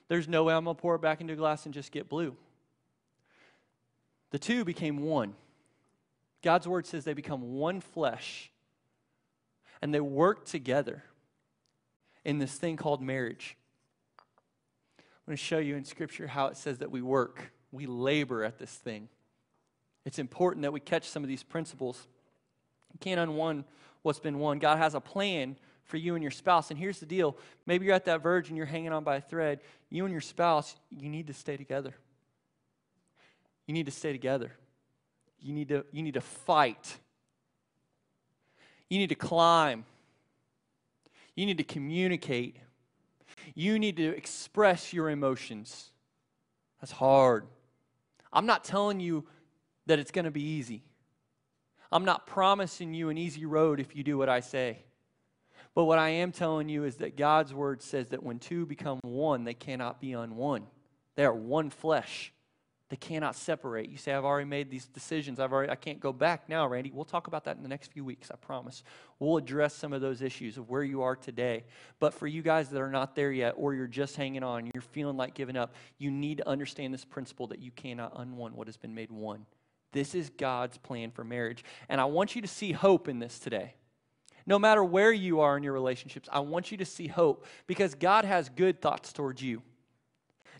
There's 0.08 0.28
no 0.28 0.44
way 0.44 0.52
I'm 0.52 0.64
going 0.64 0.76
to 0.76 0.82
pour 0.82 0.96
it 0.96 1.00
back 1.00 1.22
into 1.22 1.32
a 1.32 1.36
glass 1.36 1.64
and 1.64 1.72
just 1.72 1.92
get 1.92 2.10
blue. 2.10 2.36
The 4.32 4.38
two 4.38 4.66
became 4.66 4.98
one. 4.98 5.32
God's 6.42 6.68
word 6.68 6.84
says 6.86 7.04
they 7.04 7.14
become 7.14 7.54
one 7.54 7.80
flesh 7.80 8.50
and 9.80 9.94
they 9.94 10.00
work 10.00 10.44
together 10.44 11.04
in 12.22 12.38
this 12.38 12.52
thing 12.52 12.76
called 12.76 13.00
marriage. 13.00 13.56
I'm 14.98 15.32
going 15.32 15.38
to 15.38 15.42
show 15.42 15.58
you 15.58 15.74
in 15.74 15.86
Scripture 15.86 16.26
how 16.26 16.48
it 16.48 16.58
says 16.58 16.80
that 16.80 16.90
we 16.90 17.00
work 17.00 17.50
we 17.76 17.86
labor 17.86 18.44
at 18.44 18.58
this 18.58 18.70
thing. 18.70 19.08
It's 20.04 20.18
important 20.18 20.62
that 20.62 20.72
we 20.72 20.80
catch 20.80 21.08
some 21.08 21.22
of 21.22 21.28
these 21.28 21.42
principles. 21.42 22.06
You 22.92 22.98
can't 23.00 23.20
unone 23.20 23.64
what's 24.02 24.20
been 24.20 24.38
won. 24.38 24.58
God 24.58 24.78
has 24.78 24.94
a 24.94 25.00
plan 25.00 25.56
for 25.84 25.96
you 25.96 26.14
and 26.14 26.22
your 26.22 26.30
spouse. 26.30 26.70
And 26.70 26.78
here's 26.78 27.00
the 27.00 27.06
deal 27.06 27.36
maybe 27.66 27.86
you're 27.86 27.94
at 27.94 28.04
that 28.06 28.22
verge 28.22 28.48
and 28.48 28.56
you're 28.56 28.66
hanging 28.66 28.92
on 28.92 29.04
by 29.04 29.16
a 29.16 29.20
thread. 29.20 29.60
You 29.90 30.04
and 30.04 30.12
your 30.12 30.20
spouse, 30.20 30.76
you 30.90 31.08
need 31.08 31.26
to 31.26 31.34
stay 31.34 31.56
together. 31.56 31.94
You 33.66 33.74
need 33.74 33.86
to 33.86 33.92
stay 33.92 34.12
together. 34.12 34.52
You 35.40 35.52
need 35.52 35.68
to, 35.68 35.84
you 35.92 36.02
need 36.02 36.14
to 36.14 36.20
fight. 36.20 36.98
You 38.88 38.98
need 38.98 39.08
to 39.08 39.16
climb. 39.16 39.84
You 41.34 41.46
need 41.46 41.58
to 41.58 41.64
communicate. 41.64 42.56
You 43.54 43.78
need 43.78 43.96
to 43.96 44.08
express 44.16 44.92
your 44.92 45.10
emotions. 45.10 45.90
That's 46.80 46.92
hard. 46.92 47.46
I'm 48.36 48.44
not 48.44 48.64
telling 48.64 49.00
you 49.00 49.24
that 49.86 49.98
it's 49.98 50.10
going 50.10 50.26
to 50.26 50.30
be 50.30 50.42
easy. 50.42 50.82
I'm 51.90 52.04
not 52.04 52.26
promising 52.26 52.92
you 52.92 53.08
an 53.08 53.16
easy 53.16 53.46
road 53.46 53.80
if 53.80 53.96
you 53.96 54.04
do 54.04 54.18
what 54.18 54.28
I 54.28 54.40
say. 54.40 54.84
But 55.74 55.84
what 55.84 55.98
I 55.98 56.10
am 56.10 56.32
telling 56.32 56.68
you 56.68 56.84
is 56.84 56.96
that 56.96 57.16
God's 57.16 57.54
word 57.54 57.80
says 57.80 58.08
that 58.08 58.22
when 58.22 58.38
two 58.38 58.66
become 58.66 59.00
one, 59.02 59.44
they 59.44 59.54
cannot 59.54 60.02
be 60.02 60.12
unone. 60.12 60.66
They 61.14 61.24
are 61.24 61.32
one 61.32 61.70
flesh. 61.70 62.30
They 62.88 62.96
cannot 62.96 63.34
separate. 63.34 63.88
You 63.90 63.96
say, 63.96 64.12
I've 64.12 64.24
already 64.24 64.48
made 64.48 64.70
these 64.70 64.86
decisions. 64.86 65.40
I've 65.40 65.52
already, 65.52 65.72
I 65.72 65.74
can't 65.74 65.98
go 65.98 66.12
back 66.12 66.48
now, 66.48 66.68
Randy. 66.68 66.92
We'll 66.94 67.04
talk 67.04 67.26
about 67.26 67.44
that 67.44 67.56
in 67.56 67.64
the 67.64 67.68
next 67.68 67.92
few 67.92 68.04
weeks, 68.04 68.30
I 68.30 68.36
promise. 68.36 68.84
We'll 69.18 69.38
address 69.38 69.74
some 69.74 69.92
of 69.92 70.00
those 70.00 70.22
issues 70.22 70.56
of 70.56 70.70
where 70.70 70.84
you 70.84 71.02
are 71.02 71.16
today. 71.16 71.64
But 71.98 72.14
for 72.14 72.28
you 72.28 72.42
guys 72.42 72.68
that 72.68 72.80
are 72.80 72.90
not 72.90 73.16
there 73.16 73.32
yet, 73.32 73.54
or 73.56 73.74
you're 73.74 73.88
just 73.88 74.14
hanging 74.14 74.44
on, 74.44 74.70
you're 74.72 74.82
feeling 74.82 75.16
like 75.16 75.34
giving 75.34 75.56
up, 75.56 75.74
you 75.98 76.12
need 76.12 76.38
to 76.38 76.48
understand 76.48 76.94
this 76.94 77.04
principle 77.04 77.48
that 77.48 77.58
you 77.58 77.72
cannot 77.72 78.12
unone 78.14 78.54
what 78.54 78.68
has 78.68 78.76
been 78.76 78.94
made 78.94 79.10
one. 79.10 79.46
This 79.90 80.14
is 80.14 80.30
God's 80.30 80.78
plan 80.78 81.10
for 81.10 81.24
marriage. 81.24 81.64
And 81.88 82.00
I 82.00 82.04
want 82.04 82.36
you 82.36 82.42
to 82.42 82.48
see 82.48 82.70
hope 82.70 83.08
in 83.08 83.18
this 83.18 83.40
today. 83.40 83.74
No 84.46 84.60
matter 84.60 84.84
where 84.84 85.12
you 85.12 85.40
are 85.40 85.56
in 85.56 85.64
your 85.64 85.72
relationships, 85.72 86.28
I 86.30 86.38
want 86.38 86.70
you 86.70 86.76
to 86.76 86.84
see 86.84 87.08
hope 87.08 87.46
because 87.66 87.96
God 87.96 88.24
has 88.24 88.48
good 88.48 88.80
thoughts 88.80 89.12
towards 89.12 89.42
you. 89.42 89.62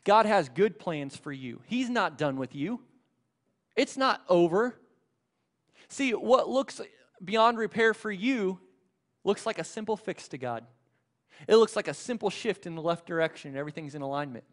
God 0.07 0.25
has 0.25 0.49
good 0.49 0.79
plans 0.79 1.17
for 1.17 1.33
you. 1.33 1.61
He's 1.67 1.91
not 1.91 2.17
done 2.17 2.37
with 2.37 2.55
you, 2.55 2.81
it's 3.75 3.99
not 3.99 4.23
over. 4.29 4.77
See, 5.89 6.13
what 6.13 6.49
looks 6.49 6.81
beyond 7.23 7.59
repair 7.59 7.93
for 7.93 8.11
you 8.11 8.59
looks 9.25 9.47
like 9.47 9.59
a 9.59 9.65
simple 9.65 9.97
fix 9.97 10.29
to 10.29 10.39
God. 10.39 10.65
It 11.47 11.57
looks 11.57 11.77
like 11.77 11.87
a 11.87 11.95
simple 11.95 12.31
shift 12.31 12.67
in 12.67 12.75
the 12.75 12.83
left 12.83 13.07
direction 13.07 13.51
and 13.51 13.59
everything's 13.59 13.95
in 13.95 14.03
alignment. 14.03 14.45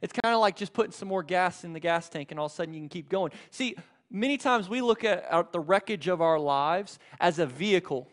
It's 0.00 0.12
kind 0.12 0.34
of 0.34 0.40
like 0.40 0.56
just 0.56 0.72
putting 0.72 0.92
some 0.92 1.08
more 1.08 1.22
gas 1.22 1.64
in 1.64 1.72
the 1.72 1.80
gas 1.80 2.08
tank 2.08 2.30
and 2.30 2.40
all 2.40 2.46
of 2.46 2.52
a 2.52 2.54
sudden 2.54 2.74
you 2.74 2.80
can 2.80 2.88
keep 2.88 3.08
going. 3.08 3.32
See, 3.50 3.76
many 4.10 4.36
times 4.36 4.68
we 4.68 4.80
look 4.80 5.04
at 5.04 5.52
the 5.52 5.60
wreckage 5.60 6.08
of 6.08 6.20
our 6.20 6.38
lives 6.38 6.98
as 7.20 7.38
a 7.38 7.46
vehicle 7.46 8.08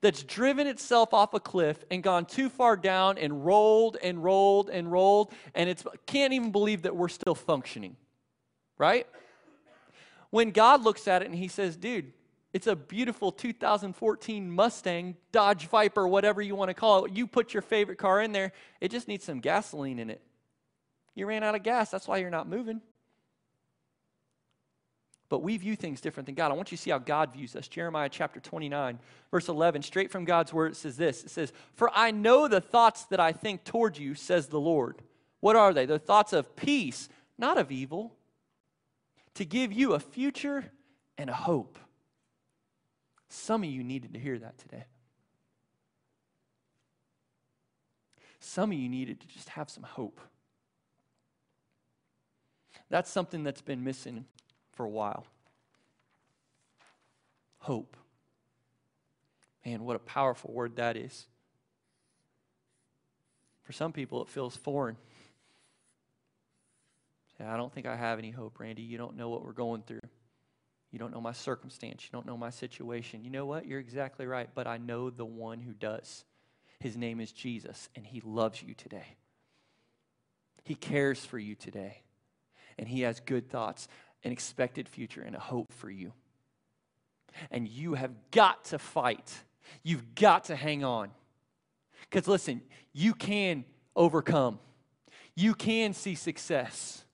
that's 0.00 0.22
driven 0.22 0.66
itself 0.66 1.12
off 1.12 1.34
a 1.34 1.40
cliff 1.40 1.84
and 1.90 2.02
gone 2.02 2.24
too 2.24 2.48
far 2.48 2.76
down 2.76 3.18
and 3.18 3.44
rolled 3.44 3.96
and 4.02 4.22
rolled 4.22 4.70
and 4.70 4.90
rolled, 4.90 5.32
and 5.54 5.68
it 5.68 5.82
can't 6.06 6.32
even 6.32 6.52
believe 6.52 6.82
that 6.82 6.96
we're 6.96 7.08
still 7.08 7.34
functioning, 7.34 7.96
right? 8.78 9.06
When 10.30 10.50
God 10.52 10.82
looks 10.82 11.06
at 11.08 11.22
it 11.22 11.26
and 11.26 11.34
He 11.34 11.48
says, 11.48 11.76
dude, 11.76 12.12
it's 12.52 12.66
a 12.66 12.74
beautiful 12.74 13.30
2014 13.30 14.50
Mustang, 14.50 15.16
Dodge 15.32 15.68
Viper, 15.68 16.08
whatever 16.08 16.42
you 16.42 16.56
want 16.56 16.68
to 16.70 16.74
call 16.74 17.04
it. 17.04 17.12
You 17.12 17.26
put 17.26 17.54
your 17.54 17.62
favorite 17.62 17.98
car 17.98 18.20
in 18.20 18.32
there, 18.32 18.52
it 18.80 18.90
just 18.90 19.06
needs 19.06 19.24
some 19.24 19.40
gasoline 19.40 19.98
in 19.98 20.10
it. 20.10 20.20
You 21.14 21.26
ran 21.26 21.42
out 21.42 21.54
of 21.54 21.62
gas, 21.62 21.90
that's 21.90 22.08
why 22.08 22.18
you're 22.18 22.30
not 22.30 22.48
moving. 22.48 22.80
But 25.30 25.42
we 25.42 25.56
view 25.56 25.76
things 25.76 26.00
different 26.00 26.26
than 26.26 26.34
God. 26.34 26.50
I 26.50 26.54
want 26.54 26.72
you 26.72 26.76
to 26.76 26.82
see 26.82 26.90
how 26.90 26.98
God 26.98 27.32
views 27.32 27.54
us. 27.54 27.68
Jeremiah 27.68 28.08
chapter 28.08 28.40
29, 28.40 28.98
verse 29.30 29.48
11, 29.48 29.82
straight 29.82 30.10
from 30.10 30.24
God's 30.24 30.52
word, 30.52 30.72
it 30.72 30.76
says 30.76 30.96
this 30.96 31.24
It 31.24 31.30
says, 31.30 31.52
For 31.74 31.88
I 31.94 32.10
know 32.10 32.48
the 32.48 32.60
thoughts 32.60 33.04
that 33.06 33.20
I 33.20 33.32
think 33.32 33.64
toward 33.64 33.96
you, 33.96 34.14
says 34.14 34.48
the 34.48 34.60
Lord. 34.60 35.00
What 35.38 35.56
are 35.56 35.72
they? 35.72 35.86
They're 35.86 35.98
thoughts 35.98 36.32
of 36.32 36.56
peace, 36.56 37.08
not 37.38 37.56
of 37.56 37.70
evil, 37.70 38.12
to 39.34 39.44
give 39.44 39.72
you 39.72 39.94
a 39.94 40.00
future 40.00 40.64
and 41.16 41.30
a 41.30 41.34
hope. 41.34 41.78
Some 43.28 43.62
of 43.62 43.70
you 43.70 43.84
needed 43.84 44.12
to 44.14 44.18
hear 44.18 44.36
that 44.36 44.58
today. 44.58 44.84
Some 48.40 48.72
of 48.72 48.78
you 48.78 48.88
needed 48.88 49.20
to 49.20 49.28
just 49.28 49.50
have 49.50 49.70
some 49.70 49.84
hope. 49.84 50.20
That's 52.88 53.08
something 53.08 53.44
that's 53.44 53.62
been 53.62 53.84
missing 53.84 54.24
for 54.72 54.84
a 54.84 54.90
while. 54.90 55.26
Hope. 57.58 57.96
Man, 59.64 59.84
what 59.84 59.96
a 59.96 60.00
powerful 60.00 60.52
word 60.52 60.76
that 60.76 60.96
is. 60.96 61.26
For 63.62 63.72
some 63.72 63.92
people, 63.92 64.22
it 64.22 64.28
feels 64.28 64.56
foreign. 64.56 64.96
Say, 67.38 67.44
I 67.44 67.56
don't 67.56 67.72
think 67.72 67.86
I 67.86 67.96
have 67.96 68.18
any 68.18 68.30
hope, 68.30 68.58
Randy. 68.58 68.82
You 68.82 68.98
don't 68.98 69.16
know 69.16 69.28
what 69.28 69.44
we're 69.44 69.52
going 69.52 69.82
through. 69.82 70.00
You 70.90 70.98
don't 70.98 71.12
know 71.12 71.20
my 71.20 71.32
circumstance. 71.32 72.02
You 72.04 72.10
don't 72.12 72.26
know 72.26 72.36
my 72.36 72.50
situation. 72.50 73.22
You 73.22 73.30
know 73.30 73.46
what? 73.46 73.66
You're 73.66 73.78
exactly 73.78 74.26
right. 74.26 74.48
But 74.54 74.66
I 74.66 74.78
know 74.78 75.10
the 75.10 75.24
one 75.24 75.60
who 75.60 75.72
does. 75.72 76.24
His 76.80 76.96
name 76.96 77.20
is 77.20 77.30
Jesus, 77.30 77.88
and 77.94 78.06
he 78.06 78.22
loves 78.24 78.62
you 78.62 78.74
today. 78.74 79.16
He 80.64 80.74
cares 80.74 81.24
for 81.24 81.38
you 81.38 81.54
today, 81.54 82.02
and 82.78 82.88
he 82.88 83.02
has 83.02 83.20
good 83.20 83.50
thoughts 83.50 83.86
an 84.24 84.32
expected 84.32 84.88
future 84.88 85.22
and 85.22 85.34
a 85.34 85.40
hope 85.40 85.72
for 85.72 85.90
you. 85.90 86.12
And 87.50 87.68
you 87.68 87.94
have 87.94 88.12
got 88.30 88.64
to 88.66 88.78
fight. 88.78 89.32
You've 89.82 90.14
got 90.14 90.44
to 90.44 90.56
hang 90.56 90.84
on. 90.84 91.10
Because 92.02 92.26
listen, 92.26 92.60
you 92.92 93.14
can 93.14 93.64
overcome, 93.94 94.58
you 95.34 95.54
can 95.54 95.92
see 95.92 96.14
success. 96.14 97.04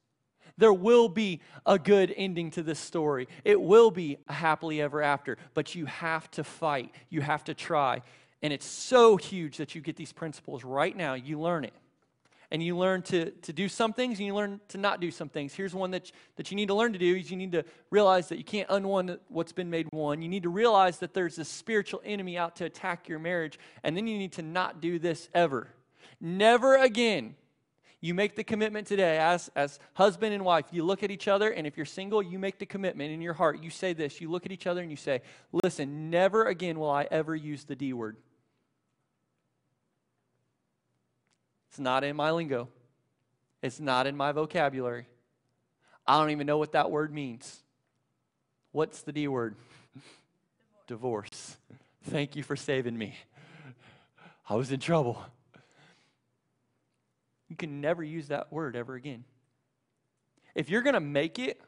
There 0.59 0.73
will 0.73 1.11
be 1.11 1.43
a 1.67 1.79
good 1.79 2.15
ending 2.17 2.51
to 2.53 2.63
this 2.63 2.79
story. 2.79 3.29
It 3.45 3.61
will 3.61 3.91
be 3.91 4.17
a 4.27 4.33
happily 4.33 4.81
ever 4.81 5.03
after, 5.03 5.37
but 5.53 5.75
you 5.75 5.85
have 5.85 6.31
to 6.31 6.45
fight. 6.45 6.95
You 7.11 7.21
have 7.21 7.45
to 7.45 7.55
try. 7.55 8.01
And 8.41 8.55
it's 8.55 8.65
so 8.65 9.19
huge 9.19 9.59
that 9.59 9.75
you 9.75 9.83
get 9.83 9.97
these 9.97 10.15
principles 10.15 10.65
right 10.65 10.97
now. 10.97 11.13
You 11.13 11.39
learn 11.39 11.65
it 11.65 11.75
and 12.51 12.63
you 12.63 12.77
learn 12.77 13.03
to, 13.03 13.31
to 13.31 13.53
do 13.53 13.69
some 13.69 13.93
things 13.93 14.19
and 14.19 14.27
you 14.27 14.35
learn 14.35 14.61
to 14.69 14.79
not 14.79 15.01
do 15.01 15.11
some 15.11 15.29
things. 15.29 15.55
Here's 15.55 15.75
one 15.75 15.91
that, 15.93 16.11
that 16.37 16.51
you 16.51 16.57
need 16.57 16.69
to 16.69 16.75
learn 16.75 16.93
to 16.93 16.99
do 16.99 17.17
is 17.17 17.31
you 17.31 17.37
need 17.37 17.53
to 17.53 17.65
realize 17.91 18.29
that 18.29 18.39
you 18.39 18.45
can't 18.45 18.69
unone 18.71 19.19
what's 19.29 19.53
been 19.53 19.71
made 19.71 19.89
one. 19.91 20.23
You 20.23 20.29
need 20.29 20.45
to 20.45 20.49
realize 20.49 20.99
that 20.99 21.15
there's 21.15 21.39
a 21.39 21.45
spiritual 21.45 22.01
enemy 22.05 22.39
out 22.39 22.57
to 22.57 22.65
attack 22.65 23.09
your 23.09 23.19
marriage. 23.19 23.59
And 23.83 23.97
then 23.97 24.07
you 24.07 24.19
need 24.19 24.33
to 24.33 24.43
not 24.43 24.81
do 24.81 24.99
this 24.99 25.29
ever. 25.35 25.69
Never 26.21 26.77
again. 26.77 27.35
You 28.01 28.15
make 28.15 28.37
the 28.37 28.45
commitment 28.45 28.87
today 28.87 29.19
as, 29.19 29.51
as 29.57 29.79
husband 29.95 30.35
and 30.35 30.45
wife. 30.45 30.67
You 30.71 30.85
look 30.85 31.03
at 31.03 31.11
each 31.11 31.29
other, 31.29 31.51
and 31.51 31.67
if 31.67 31.77
you're 31.77 31.87
single, 31.87 32.23
you 32.23 32.39
make 32.39 32.59
the 32.59 32.67
commitment 32.67 33.11
in 33.11 33.21
your 33.21 33.33
heart. 33.33 33.63
You 33.63 33.71
say 33.71 33.95
this. 33.95 34.21
You 34.21 34.31
look 34.31 34.47
at 34.47 34.53
each 34.53 34.67
other 34.67 34.83
and 34.83 34.91
you 34.91 34.97
say, 34.97 35.23
Listen, 35.65 36.11
never 36.11 36.45
again 36.45 36.79
will 36.79 36.91
I 36.91 37.09
ever 37.11 37.35
use 37.35 37.65
the 37.65 37.75
D 37.75 37.93
word. 37.93 38.17
It's 41.77 41.81
not 41.83 42.05
in 42.05 42.17
my 42.17 42.31
lingo, 42.31 42.71
it's 43.61 43.79
not 43.79 44.07
in 44.07 44.17
my 44.17 44.33
vocabulary. 44.33 45.07
I 46.07 46.19
don't 46.19 46.31
even 46.31 46.47
know 46.47 46.57
what 46.57 46.73
that 46.73 46.91
word 46.91 47.13
means. 47.13 47.55
What's 48.73 49.03
the 49.03 49.13
D 49.13 49.29
word? 49.29 49.57
Divorce. 50.87 50.87
Divorce. 50.87 51.57
Thank 52.05 52.35
you 52.35 52.43
for 52.43 52.57
saving 52.57 52.97
me. 52.97 53.15
I 54.49 54.55
was 54.55 54.73
in 54.73 54.81
trouble. 54.81 55.23
You 57.51 57.57
can 57.57 57.83
never 57.83 58.03
use 58.03 58.29
that 58.29 58.51
word 58.51 58.75
ever 58.75 58.95
again. 58.95 59.25
If 60.55 60.71
you're 60.71 60.81
going 60.81 60.95
to 60.95 61.01
make 61.01 61.39
it 61.39 61.61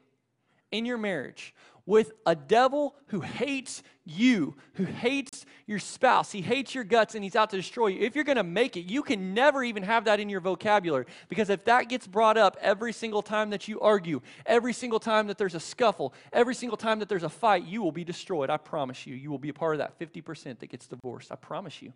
in 0.73 0.87
your 0.87 0.97
marriage 0.97 1.55
with 1.85 2.13
a 2.25 2.35
devil 2.35 2.97
who 3.09 3.21
hates 3.21 3.83
you, 4.07 4.57
who 4.73 4.85
hates 4.85 5.38
your 5.69 5.79
spouse. 5.79 6.33
He 6.33 6.41
hates 6.41 6.75
your 6.75 6.83
guts 6.83 7.15
and 7.15 7.23
he's 7.23 7.37
out 7.37 7.51
to 7.51 7.57
destroy 7.57 7.89
you. 7.89 8.01
If 8.01 8.15
you're 8.15 8.25
going 8.25 8.37
to 8.37 8.43
make 8.43 8.79
it, 8.79 8.91
you 8.91 9.03
can 9.03 9.35
never 9.35 9.63
even 9.63 9.83
have 9.83 10.07
that 10.07 10.19
in 10.19 10.31
your 10.31 10.41
vocabulary 10.41 11.05
because 11.29 11.51
if 11.51 11.67
that 11.67 11.91
gets 11.91 12.07
brought 12.07 12.39
up 12.39 12.57
every 12.63 12.91
single 12.91 13.21
time 13.21 13.51
that 13.51 13.69
you 13.69 13.79
argue, 13.79 14.23
every 14.47 14.73
single 14.73 14.99
time 14.99 15.27
that 15.27 15.37
there's 15.37 15.55
a 15.55 15.61
scuffle, 15.61 16.15
every 16.33 16.55
single 16.55 16.79
time 16.79 17.01
that 17.01 17.09
there's 17.11 17.23
a 17.23 17.29
fight, 17.29 17.65
you 17.65 17.83
will 17.83 17.93
be 17.93 18.03
destroyed. 18.03 18.49
I 18.49 18.57
promise 18.57 19.07
you. 19.07 19.15
You 19.15 19.31
will 19.31 19.39
be 19.39 19.51
a 19.51 19.53
part 19.53 19.75
of 19.75 19.79
that 19.81 19.99
50% 19.99 20.59
that 20.59 20.71
gets 20.71 20.87
divorced. 20.87 21.31
I 21.31 21.37
promise 21.37 21.83
you. 21.83 21.93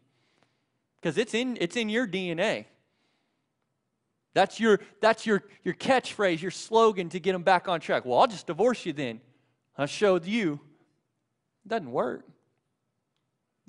Because 1.00 1.16
it's 1.16 1.32
in, 1.32 1.56
it's 1.58 1.74
in 1.74 1.88
your 1.88 2.06
DNA. 2.06 2.66
That's 4.34 4.60
your, 4.60 4.80
that's 5.00 5.24
your, 5.24 5.44
your 5.64 5.74
catchphrase, 5.74 6.42
your 6.42 6.50
slogan 6.50 7.08
to 7.08 7.18
get 7.18 7.32
them 7.32 7.42
back 7.42 7.68
on 7.68 7.80
track. 7.80 8.04
Well, 8.04 8.18
I'll 8.18 8.26
just 8.26 8.46
divorce 8.46 8.84
you 8.84 8.92
then. 8.92 9.22
I 9.78 9.86
showed 9.86 10.26
you. 10.26 10.60
It 11.64 11.68
doesn't 11.70 11.90
work. 11.90 12.26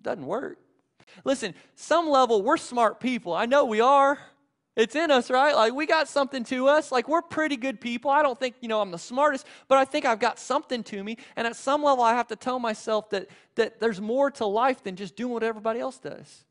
Doesn't 0.04 0.26
work. 0.26 0.60
Listen, 1.24 1.54
some 1.76 2.10
level, 2.10 2.42
we're 2.42 2.58
smart 2.58 3.00
people. 3.00 3.34
I 3.34 3.46
know 3.46 3.66
we 3.66 3.82
are. 3.82 4.20
It's 4.76 4.96
in 4.96 5.12
us, 5.12 5.30
right? 5.30 5.56
Like 5.56 5.74
we 5.74 5.86
got 5.86 6.08
something 6.08 6.44
to 6.46 6.68
us. 6.68 6.92
Like 6.92 7.08
we're 7.08 7.22
pretty 7.22 7.58
good 7.58 7.80
people. 7.80 8.10
I 8.10 8.24
don't 8.24 8.40
think, 8.40 8.56
you 8.60 8.68
know, 8.68 8.82
I'm 8.82 8.90
the 8.90 8.98
smartest, 8.98 9.46
but 9.68 9.78
I 9.78 9.86
think 9.86 10.04
I've 10.04 10.20
got 10.20 10.40
something 10.40 10.84
to 10.86 11.04
me. 11.04 11.18
And 11.36 11.46
at 11.46 11.56
some 11.56 11.84
level 11.84 12.04
I 12.04 12.16
have 12.16 12.28
to 12.30 12.36
tell 12.36 12.58
myself 12.58 13.12
that 13.12 13.30
that 13.56 13.80
there's 13.80 14.02
more 14.02 14.32
to 14.32 14.46
life 14.46 14.84
than 14.84 14.96
just 14.96 15.16
doing 15.16 15.34
what 15.34 15.44
everybody 15.44 15.80
else 15.80 16.00
does. 16.00 16.46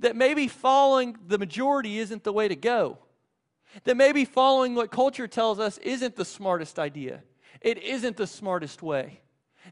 That 0.00 0.14
maybe 0.14 0.46
following 0.46 1.16
the 1.26 1.38
majority 1.38 1.98
isn't 1.98 2.24
the 2.24 2.32
way 2.32 2.48
to 2.48 2.56
go. 2.56 2.98
That 3.84 3.96
maybe 3.96 4.26
following 4.26 4.74
what 4.74 4.90
culture 4.90 5.26
tells 5.26 5.58
us 5.58 5.78
isn't 5.78 6.16
the 6.16 6.24
smartest 6.24 6.78
idea. 6.78 7.22
It 7.62 7.82
isn't 7.82 8.18
the 8.18 8.26
smartest 8.26 8.82
way. 8.82 9.20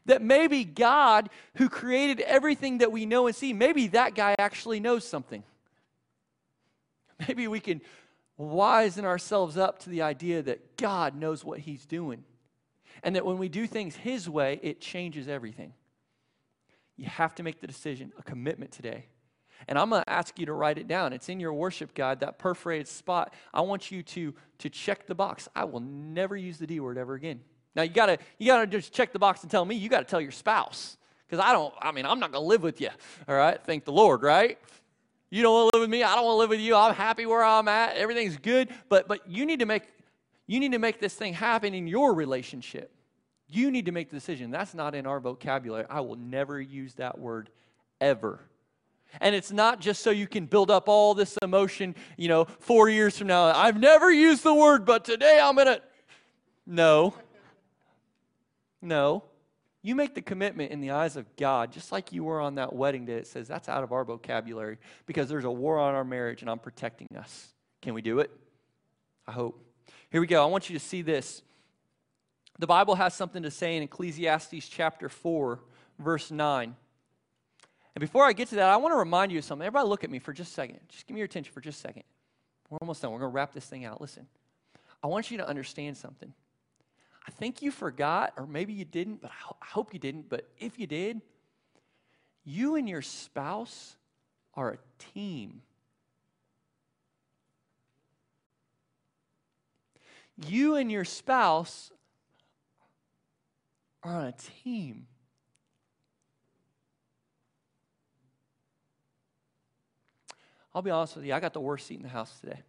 That 0.05 0.21
maybe 0.21 0.63
God, 0.63 1.29
who 1.55 1.69
created 1.69 2.19
everything 2.21 2.79
that 2.79 2.91
we 2.91 3.05
know 3.05 3.27
and 3.27 3.35
see, 3.35 3.53
maybe 3.53 3.87
that 3.87 4.15
guy 4.15 4.35
actually 4.37 4.79
knows 4.79 5.07
something. 5.07 5.43
Maybe 7.27 7.47
we 7.47 7.59
can 7.59 7.81
wisen 8.39 9.05
ourselves 9.05 9.57
up 9.57 9.79
to 9.79 9.89
the 9.89 10.01
idea 10.01 10.41
that 10.41 10.77
God 10.77 11.15
knows 11.15 11.45
what 11.45 11.59
He's 11.59 11.85
doing. 11.85 12.23
And 13.03 13.15
that 13.15 13.25
when 13.25 13.37
we 13.37 13.49
do 13.49 13.67
things 13.67 13.95
His 13.95 14.29
way, 14.29 14.59
it 14.61 14.81
changes 14.81 15.27
everything. 15.27 15.73
You 16.97 17.05
have 17.05 17.35
to 17.35 17.43
make 17.43 17.61
the 17.61 17.67
decision, 17.67 18.13
a 18.17 18.23
commitment 18.23 18.71
today. 18.71 19.05
And 19.67 19.79
I'm 19.79 19.89
going 19.89 20.03
to 20.03 20.09
ask 20.09 20.37
you 20.39 20.45
to 20.47 20.53
write 20.53 20.77
it 20.77 20.87
down. 20.87 21.13
It's 21.13 21.29
in 21.29 21.39
your 21.39 21.53
worship 21.53 21.93
guide, 21.93 22.19
that 22.19 22.37
perforated 22.37 22.87
spot. 22.87 23.33
I 23.53 23.61
want 23.61 23.91
you 23.91 24.03
to, 24.03 24.33
to 24.59 24.69
check 24.69 25.07
the 25.07 25.15
box. 25.15 25.47
I 25.55 25.65
will 25.65 25.79
never 25.79 26.35
use 26.35 26.57
the 26.57 26.67
D 26.67 26.79
word 26.79 26.97
ever 26.97 27.13
again. 27.13 27.41
Now 27.75 27.83
you 27.83 27.89
gotta 27.89 28.17
you 28.37 28.47
gotta 28.47 28.67
just 28.67 28.93
check 28.93 29.13
the 29.13 29.19
box 29.19 29.41
and 29.41 29.51
tell 29.51 29.65
me. 29.65 29.75
You 29.75 29.89
gotta 29.89 30.05
tell 30.05 30.21
your 30.21 30.31
spouse 30.31 30.97
because 31.27 31.43
I 31.43 31.51
don't. 31.51 31.73
I 31.81 31.91
mean, 31.91 32.05
I'm 32.05 32.19
not 32.19 32.31
gonna 32.31 32.45
live 32.45 32.63
with 32.63 32.79
you. 32.81 32.89
All 33.27 33.35
right, 33.35 33.59
thank 33.63 33.85
the 33.85 33.91
Lord. 33.91 34.23
Right? 34.23 34.57
You 35.29 35.41
don't 35.41 35.53
want 35.53 35.71
to 35.71 35.77
live 35.77 35.83
with 35.83 35.89
me. 35.89 36.03
I 36.03 36.15
don't 36.15 36.23
want 36.23 36.35
to 36.35 36.39
live 36.39 36.49
with 36.51 36.59
you. 36.61 36.75
I'm 36.75 36.93
happy 36.93 37.25
where 37.25 37.43
I'm 37.43 37.67
at. 37.67 37.97
Everything's 37.97 38.37
good. 38.37 38.69
But 38.87 39.07
but 39.07 39.27
you 39.29 39.45
need 39.45 39.59
to 39.59 39.65
make 39.65 39.83
you 40.47 40.59
need 40.59 40.71
to 40.71 40.79
make 40.79 40.99
this 40.99 41.13
thing 41.13 41.33
happen 41.33 41.73
in 41.73 41.87
your 41.87 42.13
relationship. 42.13 42.91
You 43.47 43.71
need 43.71 43.85
to 43.85 43.91
make 43.91 44.09
the 44.09 44.17
decision. 44.17 44.51
That's 44.51 44.73
not 44.73 44.95
in 44.95 45.05
our 45.05 45.19
vocabulary. 45.19 45.85
I 45.89 46.01
will 46.01 46.15
never 46.15 46.59
use 46.59 46.93
that 46.95 47.19
word 47.19 47.49
ever. 48.01 48.39
And 49.21 49.35
it's 49.35 49.51
not 49.51 49.79
just 49.79 50.01
so 50.01 50.09
you 50.09 50.27
can 50.27 50.45
build 50.45 50.71
up 50.71 50.89
all 50.89 51.13
this 51.13 51.37
emotion, 51.41 51.95
you 52.17 52.27
know, 52.27 52.45
four 52.45 52.89
years 52.89 53.17
from 53.17 53.27
now. 53.27 53.45
I've 53.45 53.79
never 53.79 54.11
used 54.11 54.43
the 54.43 54.53
word, 54.53 54.85
but 54.85 55.05
today 55.05 55.39
I'm 55.41 55.55
going 55.55 55.67
to. 55.67 55.81
No. 56.65 57.13
No. 58.85 59.23
You 59.81 59.93
make 59.93 60.15
the 60.15 60.21
commitment 60.21 60.71
in 60.71 60.81
the 60.81 60.91
eyes 60.91 61.15
of 61.15 61.35
God, 61.35 61.71
just 61.71 61.91
like 61.91 62.11
you 62.11 62.23
were 62.23 62.41
on 62.41 62.55
that 62.55 62.73
wedding 62.73 63.05
day. 63.05 63.13
It 63.13 63.27
says 63.27 63.47
that's 63.47 63.69
out 63.69 63.83
of 63.83 63.91
our 63.91 64.03
vocabulary 64.03 64.79
because 65.05 65.29
there's 65.29 65.43
a 65.43 65.51
war 65.51 65.77
on 65.77 65.93
our 65.93 66.03
marriage 66.03 66.41
and 66.41 66.49
I'm 66.49 66.59
protecting 66.59 67.07
us. 67.17 67.49
Can 67.81 67.93
we 67.93 68.01
do 68.01 68.19
it? 68.19 68.31
I 69.27 69.31
hope. 69.31 69.63
Here 70.09 70.21
we 70.21 70.27
go. 70.27 70.41
I 70.41 70.47
want 70.47 70.69
you 70.69 70.79
to 70.79 70.83
see 70.83 71.01
this. 71.01 71.43
The 72.57 72.67
Bible 72.67 72.95
has 72.95 73.13
something 73.13 73.43
to 73.43 73.51
say 73.51 73.75
in 73.75 73.83
Ecclesiastes 73.83 74.67
chapter 74.69 75.09
4, 75.09 75.59
verse 75.99 76.31
9. 76.31 76.75
And 77.95 77.99
before 77.99 78.25
I 78.25 78.33
get 78.33 78.47
to 78.49 78.55
that, 78.55 78.69
I 78.69 78.77
want 78.77 78.93
to 78.93 78.97
remind 78.97 79.31
you 79.31 79.39
of 79.39 79.45
something. 79.45 79.65
Everybody, 79.65 79.87
look 79.87 80.03
at 80.03 80.09
me 80.09 80.19
for 80.19 80.33
just 80.33 80.51
a 80.51 80.53
second. 80.53 80.79
Just 80.89 81.05
give 81.05 81.13
me 81.13 81.19
your 81.19 81.25
attention 81.25 81.53
for 81.53 81.61
just 81.61 81.79
a 81.79 81.81
second. 81.81 82.03
We're 82.69 82.79
almost 82.81 83.01
done. 83.01 83.11
We're 83.11 83.19
going 83.19 83.31
to 83.31 83.35
wrap 83.35 83.53
this 83.53 83.65
thing 83.65 83.85
out. 83.85 84.01
Listen, 84.01 84.25
I 85.03 85.07
want 85.07 85.31
you 85.31 85.37
to 85.37 85.47
understand 85.47 85.95
something. 85.97 86.33
I 87.27 87.31
think 87.31 87.61
you 87.61 87.71
forgot, 87.71 88.33
or 88.37 88.45
maybe 88.45 88.73
you 88.73 88.85
didn't, 88.85 89.21
but 89.21 89.31
I, 89.31 89.51
I 89.61 89.65
hope 89.65 89.93
you 89.93 89.99
didn't. 89.99 90.29
But 90.29 90.47
if 90.59 90.79
you 90.79 90.87
did, 90.87 91.21
you 92.43 92.75
and 92.75 92.87
your 92.87 93.01
spouse 93.01 93.95
are 94.53 94.73
a 94.73 94.77
team. 95.13 95.61
You 100.47 100.75
and 100.75 100.91
your 100.91 101.05
spouse 101.05 101.91
are 104.03 104.15
on 104.15 104.25
a 104.25 104.33
team. 104.63 105.07
I'll 110.73 110.81
be 110.81 110.91
honest 110.91 111.15
with 111.15 111.25
you, 111.25 111.33
I 111.33 111.39
got 111.39 111.53
the 111.53 111.61
worst 111.61 111.87
seat 111.87 111.95
in 111.95 112.03
the 112.03 112.09
house 112.09 112.37
today. 112.41 112.61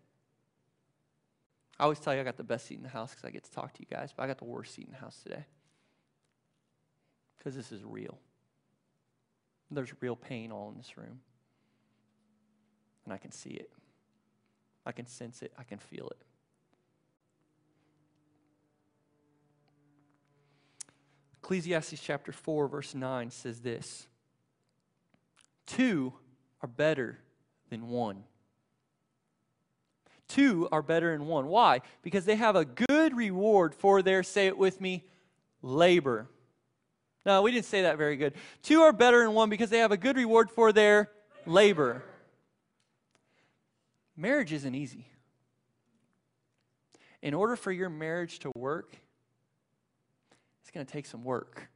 I 1.79 1.85
always 1.85 2.01
tell 2.01 2.15
you 2.15 2.21
I 2.21 2.25
got 2.25 2.37
the 2.37 2.45
best 2.45 2.67
seat 2.67 2.79
in 2.79 2.83
the 2.83 2.89
house 2.89 3.11
because 3.11 3.25
I 3.25 3.31
get 3.31 3.45
to 3.45 3.51
talk 3.51 3.75
to 3.75 3.81
you 3.81 3.87
guys, 3.91 4.13
but 4.17 4.23
I 4.23 4.27
got 4.27 4.39
the 4.39 4.45
worst 4.45 4.75
seat 4.75 4.87
in 4.87 4.93
the 4.93 4.99
house 4.99 5.21
today 5.23 5.45
because 7.37 7.55
this 7.55 7.71
is 7.71 7.85
real. 7.85 8.19
There's 9.71 9.93
real 10.01 10.17
pain 10.17 10.53
all 10.53 10.71
in 10.71 10.77
this 10.77 10.97
room. 10.97 11.21
And 13.05 13.13
I 13.13 13.19
can 13.19 13.31
see 13.31 13.51
it. 13.51 13.71
I 14.85 14.93
can 14.93 15.07
sense 15.07 15.43
it. 15.43 15.53
I 15.59 15.65
can 15.65 15.79
feel 15.79 16.09
it. 16.09 16.19
Ecclesiastes 21.43 22.01
chapter 22.01 22.33
4, 22.33 22.69
verse 22.69 22.95
9 22.95 23.31
says 23.31 23.61
this 23.61 24.09
Two 25.67 26.15
are 26.63 26.69
better 26.69 27.19
than 27.71 27.89
one 27.89 28.25
Two 30.29 30.69
are 30.73 30.83
better 30.83 31.13
than 31.17 31.27
one. 31.27 31.47
Why? 31.47 31.81
Because 32.03 32.25
they 32.25 32.37
have 32.37 32.57
a 32.57 32.65
good 32.65 33.17
reward 33.17 33.75
for 33.75 34.03
their, 34.03 34.23
say 34.23 34.47
it 34.47 34.59
with 34.59 34.81
me, 34.81 35.05
labor. 35.63 36.29
No, 37.25 37.43
we 37.43 37.53
didn't 37.53 37.67
say 37.67 37.83
that 37.83 37.97
very 37.97 38.17
good. 38.17 38.35
Two 38.63 38.83
are 38.83 38.93
better 38.93 39.23
than 39.23 39.35
one 39.35 39.51
because 39.51 39.71
they 39.71 39.79
have 39.79 39.93
a 39.93 39.97
good 39.97 40.17
reward 40.17 40.51
for 40.51 40.73
their 40.73 41.11
labor. 41.45 42.03
Marriage 44.17 44.53
isn't 44.53 44.75
easy. 44.75 45.07
In 47.23 47.35
order 47.35 47.57
for 47.57 47.73
your 47.73 47.89
marriage 47.89 48.41
to 48.41 48.53
work, 48.57 48.97
it's 50.63 50.71
going 50.71 50.87
to 50.87 50.93
take 50.93 51.07
some 51.07 51.23
work. 51.23 51.69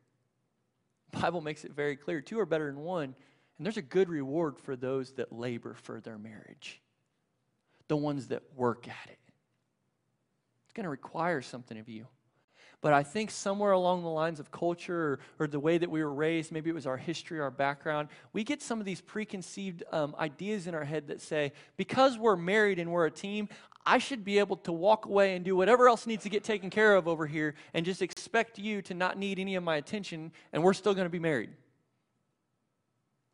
The 1.13 1.19
Bible 1.21 1.41
makes 1.41 1.65
it 1.65 1.73
very 1.73 1.97
clear. 1.97 2.21
Two 2.21 2.39
are 2.41 2.47
better 2.47 2.67
than 2.67 2.81
one, 2.81 3.15
and 3.59 3.67
there's 3.67 3.77
a 3.77 3.83
good 3.83 4.09
reward 4.09 4.59
for 4.59 4.75
those 4.75 5.13
that 5.13 5.33
labor 5.33 5.75
for 5.75 6.01
their 6.01 6.19
marriage 6.19 6.81
the 7.91 7.97
ones 7.97 8.29
that 8.29 8.45
work 8.55 8.87
at 8.87 9.11
it. 9.11 9.19
It's 10.65 10.73
going 10.73 10.85
to 10.85 10.91
require 10.91 11.43
something 11.43 11.77
of 11.77 11.89
you. 11.89 12.07
But 12.83 12.93
I 12.93 13.03
think 13.03 13.33
somewhere 13.33 13.73
along 13.73 14.05
the 14.05 14.09
lines 14.09 14.39
of 14.39 14.53
culture 14.53 14.97
or, 14.97 15.19
or, 15.41 15.47
the 15.49 15.59
way 15.59 15.77
that 15.77 15.91
we 15.91 16.05
were 16.05 16.15
raised, 16.15 16.53
maybe 16.53 16.71
it 16.71 16.73
was 16.73 16.87
our 16.87 16.97
history, 16.97 17.41
our 17.41 17.51
background, 17.51 18.09
we 18.33 18.45
get 18.45 18.63
some 18.63 18.79
of 18.79 18.87
these 18.87 19.01
preconceived 19.01 19.83
um, 19.91 20.15
ideas 20.21 20.69
in 20.69 20.75
our 20.77 20.85
head 20.85 21.09
that 21.09 21.21
say, 21.21 21.53
because 21.77 22.17
we're 22.17 22.37
married 22.37 22.79
and 22.79 22.93
we're 22.93 23.07
a 23.07 23.11
team, 23.11 23.49
I 23.85 23.99
should 23.99 24.25
be 24.25 24.39
able 24.39 24.57
to 24.59 24.73
walk 24.73 25.07
away 25.07 25.35
and 25.35 25.45
do 25.45 25.57
whatever 25.57 25.89
else 25.89 26.07
needs 26.07 26.23
to 26.23 26.31
get 26.31 26.45
taken 26.45 26.71
care 26.71 26.95
of 26.95 27.09
over 27.09 27.27
here 27.27 27.57
and 27.75 27.85
just 27.85 28.03
expect 28.03 28.57
you 28.57 28.83
to 28.83 28.95
not 28.95 29.19
need 29.19 29.41
any 29.41 29.57
of 29.57 29.65
my 29.65 29.75
attention, 29.75 30.31
and 30.53 30.63
we're 30.63 30.75
still 30.75 30.95
going 30.95 31.07
to 31.07 31.11
be 31.11 31.19
married. 31.19 31.51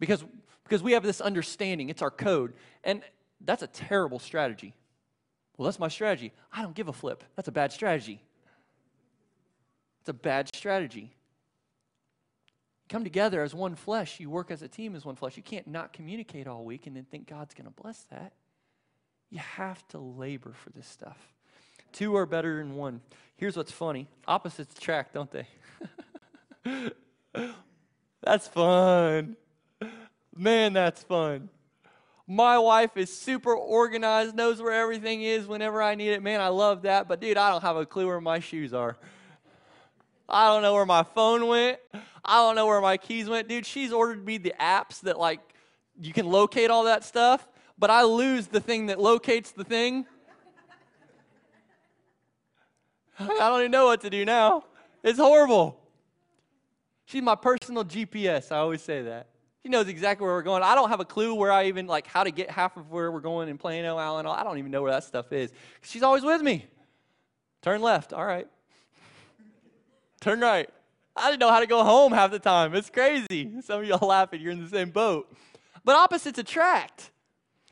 Because, 0.00 0.24
because 0.64 0.82
we 0.82 0.92
have 0.92 1.02
this 1.02 1.20
understanding, 1.20 1.90
it's 1.90 2.00
our 2.00 2.10
code. 2.10 2.54
And 2.84 3.02
that's 3.40 3.62
a 3.62 3.66
terrible 3.66 4.18
strategy. 4.18 4.74
Well, 5.56 5.66
that's 5.66 5.78
my 5.78 5.88
strategy. 5.88 6.32
I 6.52 6.62
don't 6.62 6.74
give 6.74 6.88
a 6.88 6.92
flip. 6.92 7.24
That's 7.34 7.48
a 7.48 7.52
bad 7.52 7.72
strategy. 7.72 8.20
It's 10.00 10.08
a 10.08 10.14
bad 10.14 10.54
strategy. 10.54 11.12
Come 12.88 13.02
together 13.02 13.42
as 13.42 13.54
one 13.54 13.74
flesh. 13.74 14.20
You 14.20 14.30
work 14.30 14.50
as 14.50 14.62
a 14.62 14.68
team 14.68 14.94
as 14.94 15.04
one 15.04 15.16
flesh. 15.16 15.36
You 15.36 15.42
can't 15.42 15.66
not 15.66 15.92
communicate 15.92 16.46
all 16.46 16.64
week 16.64 16.86
and 16.86 16.94
then 16.94 17.04
think 17.04 17.28
God's 17.28 17.54
going 17.54 17.66
to 17.66 17.82
bless 17.82 18.02
that. 18.10 18.32
You 19.30 19.40
have 19.40 19.86
to 19.88 19.98
labor 19.98 20.52
for 20.52 20.70
this 20.70 20.86
stuff. 20.86 21.18
Two 21.92 22.16
are 22.16 22.26
better 22.26 22.58
than 22.58 22.76
one. 22.76 23.00
Here's 23.36 23.56
what's 23.56 23.72
funny 23.72 24.06
opposites 24.26 24.76
attract, 24.76 25.14
don't 25.14 25.30
they? 25.30 25.48
that's 28.22 28.46
fun. 28.46 29.36
Man, 30.36 30.72
that's 30.72 31.02
fun. 31.02 31.48
My 32.26 32.58
wife 32.58 32.96
is 32.96 33.16
super 33.16 33.54
organized, 33.54 34.34
knows 34.34 34.60
where 34.60 34.72
everything 34.72 35.22
is 35.22 35.46
whenever 35.46 35.80
I 35.80 35.94
need 35.94 36.10
it. 36.10 36.22
Man, 36.22 36.40
I 36.40 36.48
love 36.48 36.82
that. 36.82 37.06
But 37.06 37.20
dude, 37.20 37.36
I 37.36 37.50
don't 37.50 37.62
have 37.62 37.76
a 37.76 37.86
clue 37.86 38.06
where 38.06 38.20
my 38.20 38.40
shoes 38.40 38.74
are. 38.74 38.96
I 40.28 40.48
don't 40.48 40.62
know 40.62 40.74
where 40.74 40.86
my 40.86 41.04
phone 41.04 41.46
went. 41.46 41.78
I 42.24 42.38
don't 42.38 42.56
know 42.56 42.66
where 42.66 42.80
my 42.80 42.96
keys 42.96 43.28
went. 43.28 43.48
Dude, 43.48 43.64
she's 43.64 43.92
ordered 43.92 44.24
me 44.24 44.38
the 44.38 44.54
apps 44.58 45.00
that 45.02 45.18
like 45.18 45.38
you 46.00 46.12
can 46.12 46.26
locate 46.26 46.68
all 46.68 46.84
that 46.84 47.04
stuff, 47.04 47.46
but 47.78 47.90
I 47.90 48.02
lose 48.02 48.48
the 48.48 48.60
thing 48.60 48.86
that 48.86 49.00
locates 49.00 49.52
the 49.52 49.62
thing. 49.62 50.04
I 53.18 53.24
don't 53.24 53.60
even 53.60 53.70
know 53.70 53.86
what 53.86 54.00
to 54.00 54.10
do 54.10 54.24
now. 54.24 54.64
It's 55.04 55.18
horrible. 55.18 55.80
She's 57.04 57.22
my 57.22 57.36
personal 57.36 57.84
GPS. 57.84 58.50
I 58.50 58.58
always 58.58 58.82
say 58.82 59.02
that. 59.02 59.28
He 59.66 59.70
knows 59.70 59.88
exactly 59.88 60.24
where 60.24 60.32
we're 60.32 60.42
going. 60.42 60.62
I 60.62 60.76
don't 60.76 60.90
have 60.90 61.00
a 61.00 61.04
clue 61.04 61.34
where 61.34 61.50
I 61.50 61.64
even, 61.64 61.88
like, 61.88 62.06
how 62.06 62.22
to 62.22 62.30
get 62.30 62.48
half 62.48 62.76
of 62.76 62.92
where 62.92 63.10
we're 63.10 63.18
going 63.18 63.48
in 63.48 63.58
Plano, 63.58 63.98
Allen. 63.98 64.24
I 64.24 64.44
don't 64.44 64.58
even 64.58 64.70
know 64.70 64.80
where 64.80 64.92
that 64.92 65.02
stuff 65.02 65.32
is. 65.32 65.52
She's 65.82 66.04
always 66.04 66.22
with 66.22 66.40
me. 66.40 66.66
Turn 67.62 67.82
left. 67.82 68.12
All 68.12 68.24
right. 68.24 68.46
Turn 70.20 70.38
right. 70.38 70.70
I 71.16 71.32
didn't 71.32 71.40
know 71.40 71.50
how 71.50 71.58
to 71.58 71.66
go 71.66 71.82
home 71.82 72.12
half 72.12 72.30
the 72.30 72.38
time. 72.38 72.76
It's 72.76 72.90
crazy. 72.90 73.60
Some 73.62 73.80
of 73.80 73.86
y'all 73.88 74.06
laughing. 74.06 74.40
You're 74.40 74.52
in 74.52 74.62
the 74.62 74.70
same 74.70 74.90
boat. 74.90 75.34
But 75.84 75.96
opposites 75.96 76.38
attract. 76.38 77.10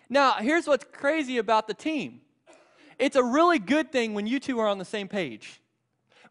Now, 0.09 0.33
here's 0.33 0.67
what's 0.67 0.85
crazy 0.91 1.39
about 1.39 1.69
the 1.69 1.75
team 1.75 2.23
it's 2.99 3.15
a 3.15 3.23
really 3.23 3.61
good 3.61 3.93
thing 3.93 4.15
when 4.15 4.27
you 4.27 4.41
two 4.41 4.59
are 4.59 4.67
on 4.67 4.79
the 4.79 4.85
same 4.85 5.07
page. 5.07 5.61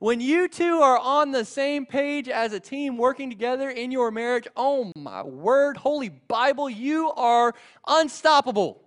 When 0.04 0.20
you 0.20 0.50
two 0.50 0.82
are 0.82 0.98
on 0.98 1.32
the 1.32 1.46
same 1.46 1.86
page 1.86 2.28
as 2.28 2.52
a 2.52 2.60
team 2.60 2.98
working 2.98 3.30
together 3.30 3.70
in 3.70 3.90
your 3.90 4.12
marriage, 4.12 4.46
oh 4.58 4.92
my 4.98 5.24
word, 5.24 5.78
Holy 5.78 6.10
Bible, 6.10 6.70
you 6.70 7.10
are 7.14 7.56
unstoppable. 7.88 8.82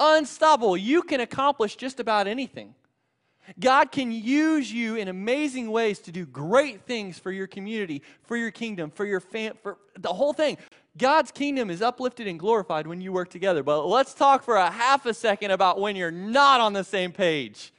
Unstoppable. 0.00 0.78
You 0.78 1.02
can 1.02 1.20
accomplish 1.20 1.76
just 1.76 2.00
about 2.00 2.26
anything. 2.26 2.74
God 3.60 3.92
can 3.92 4.10
use 4.10 4.72
you 4.72 4.96
in 4.96 5.08
amazing 5.08 5.70
ways 5.70 5.98
to 5.98 6.10
do 6.10 6.24
great 6.24 6.86
things 6.86 7.18
for 7.18 7.30
your 7.30 7.46
community, 7.46 8.00
for 8.22 8.38
your 8.38 8.50
kingdom, 8.50 8.90
for 8.90 9.04
your 9.04 9.20
fam, 9.20 9.58
for 9.62 9.76
the 9.98 10.14
whole 10.14 10.32
thing. 10.32 10.56
God's 10.96 11.30
kingdom 11.30 11.68
is 11.68 11.82
uplifted 11.82 12.26
and 12.26 12.40
glorified 12.40 12.86
when 12.86 13.02
you 13.02 13.12
work 13.12 13.28
together. 13.28 13.62
But 13.62 13.86
let's 13.86 14.14
talk 14.14 14.42
for 14.42 14.56
a 14.56 14.70
half 14.70 15.04
a 15.04 15.12
second 15.12 15.50
about 15.50 15.78
when 15.78 15.96
you're 15.96 16.10
not 16.10 16.62
on 16.62 16.72
the 16.72 16.82
same 16.82 17.12
page. 17.12 17.74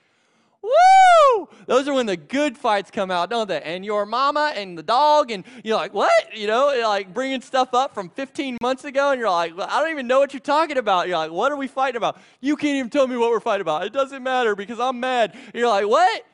Woo! 0.62 1.47
Those 1.68 1.88
are 1.88 1.93
when 1.93 2.05
the 2.05 2.18
good 2.18 2.57
fights 2.57 2.91
come 2.91 3.12
out, 3.12 3.30
don't 3.30 3.47
they? 3.47 3.62
And 3.62 3.86
your 3.86 4.05
mama 4.05 4.53
and 4.55 4.78
the 4.78 4.84
dog, 4.84 5.32
and 5.32 5.43
you're 5.64 5.78
like, 5.78 5.93
what? 5.93 6.12
You 6.36 6.47
know, 6.47 6.74
like 6.84 7.14
bringing 7.14 7.41
stuff 7.41 7.74
up 7.74 7.93
from 7.93 8.10
15 8.10 8.57
months 8.62 8.84
ago, 8.84 9.12
and 9.12 9.20
you're 9.20 9.30
like, 9.30 9.53
I 9.57 9.82
don't 9.82 9.91
even 9.91 10.07
know 10.07 10.20
what 10.20 10.34
you're 10.34 10.39
talking 10.39 10.78
about. 10.78 11.07
You're 11.07 11.18
like, 11.18 11.32
what 11.32 11.51
are 11.51 11.57
we 11.57 11.68
fighting 11.68 11.97
about? 11.97 12.20
You 12.41 12.55
can't 12.55 12.76
even 12.76 12.89
tell 12.89 13.07
me 13.07 13.18
what 13.18 13.30
we're 13.30 13.39
fighting 13.39 13.62
about. 13.62 13.86
It 13.86 13.93
doesn't 13.93 14.22
matter 14.22 14.55
because 14.55 14.80
I'm 14.80 14.99
mad. 14.99 15.36
You're 15.53 15.70
like, 15.70 15.88
what? 15.88 16.26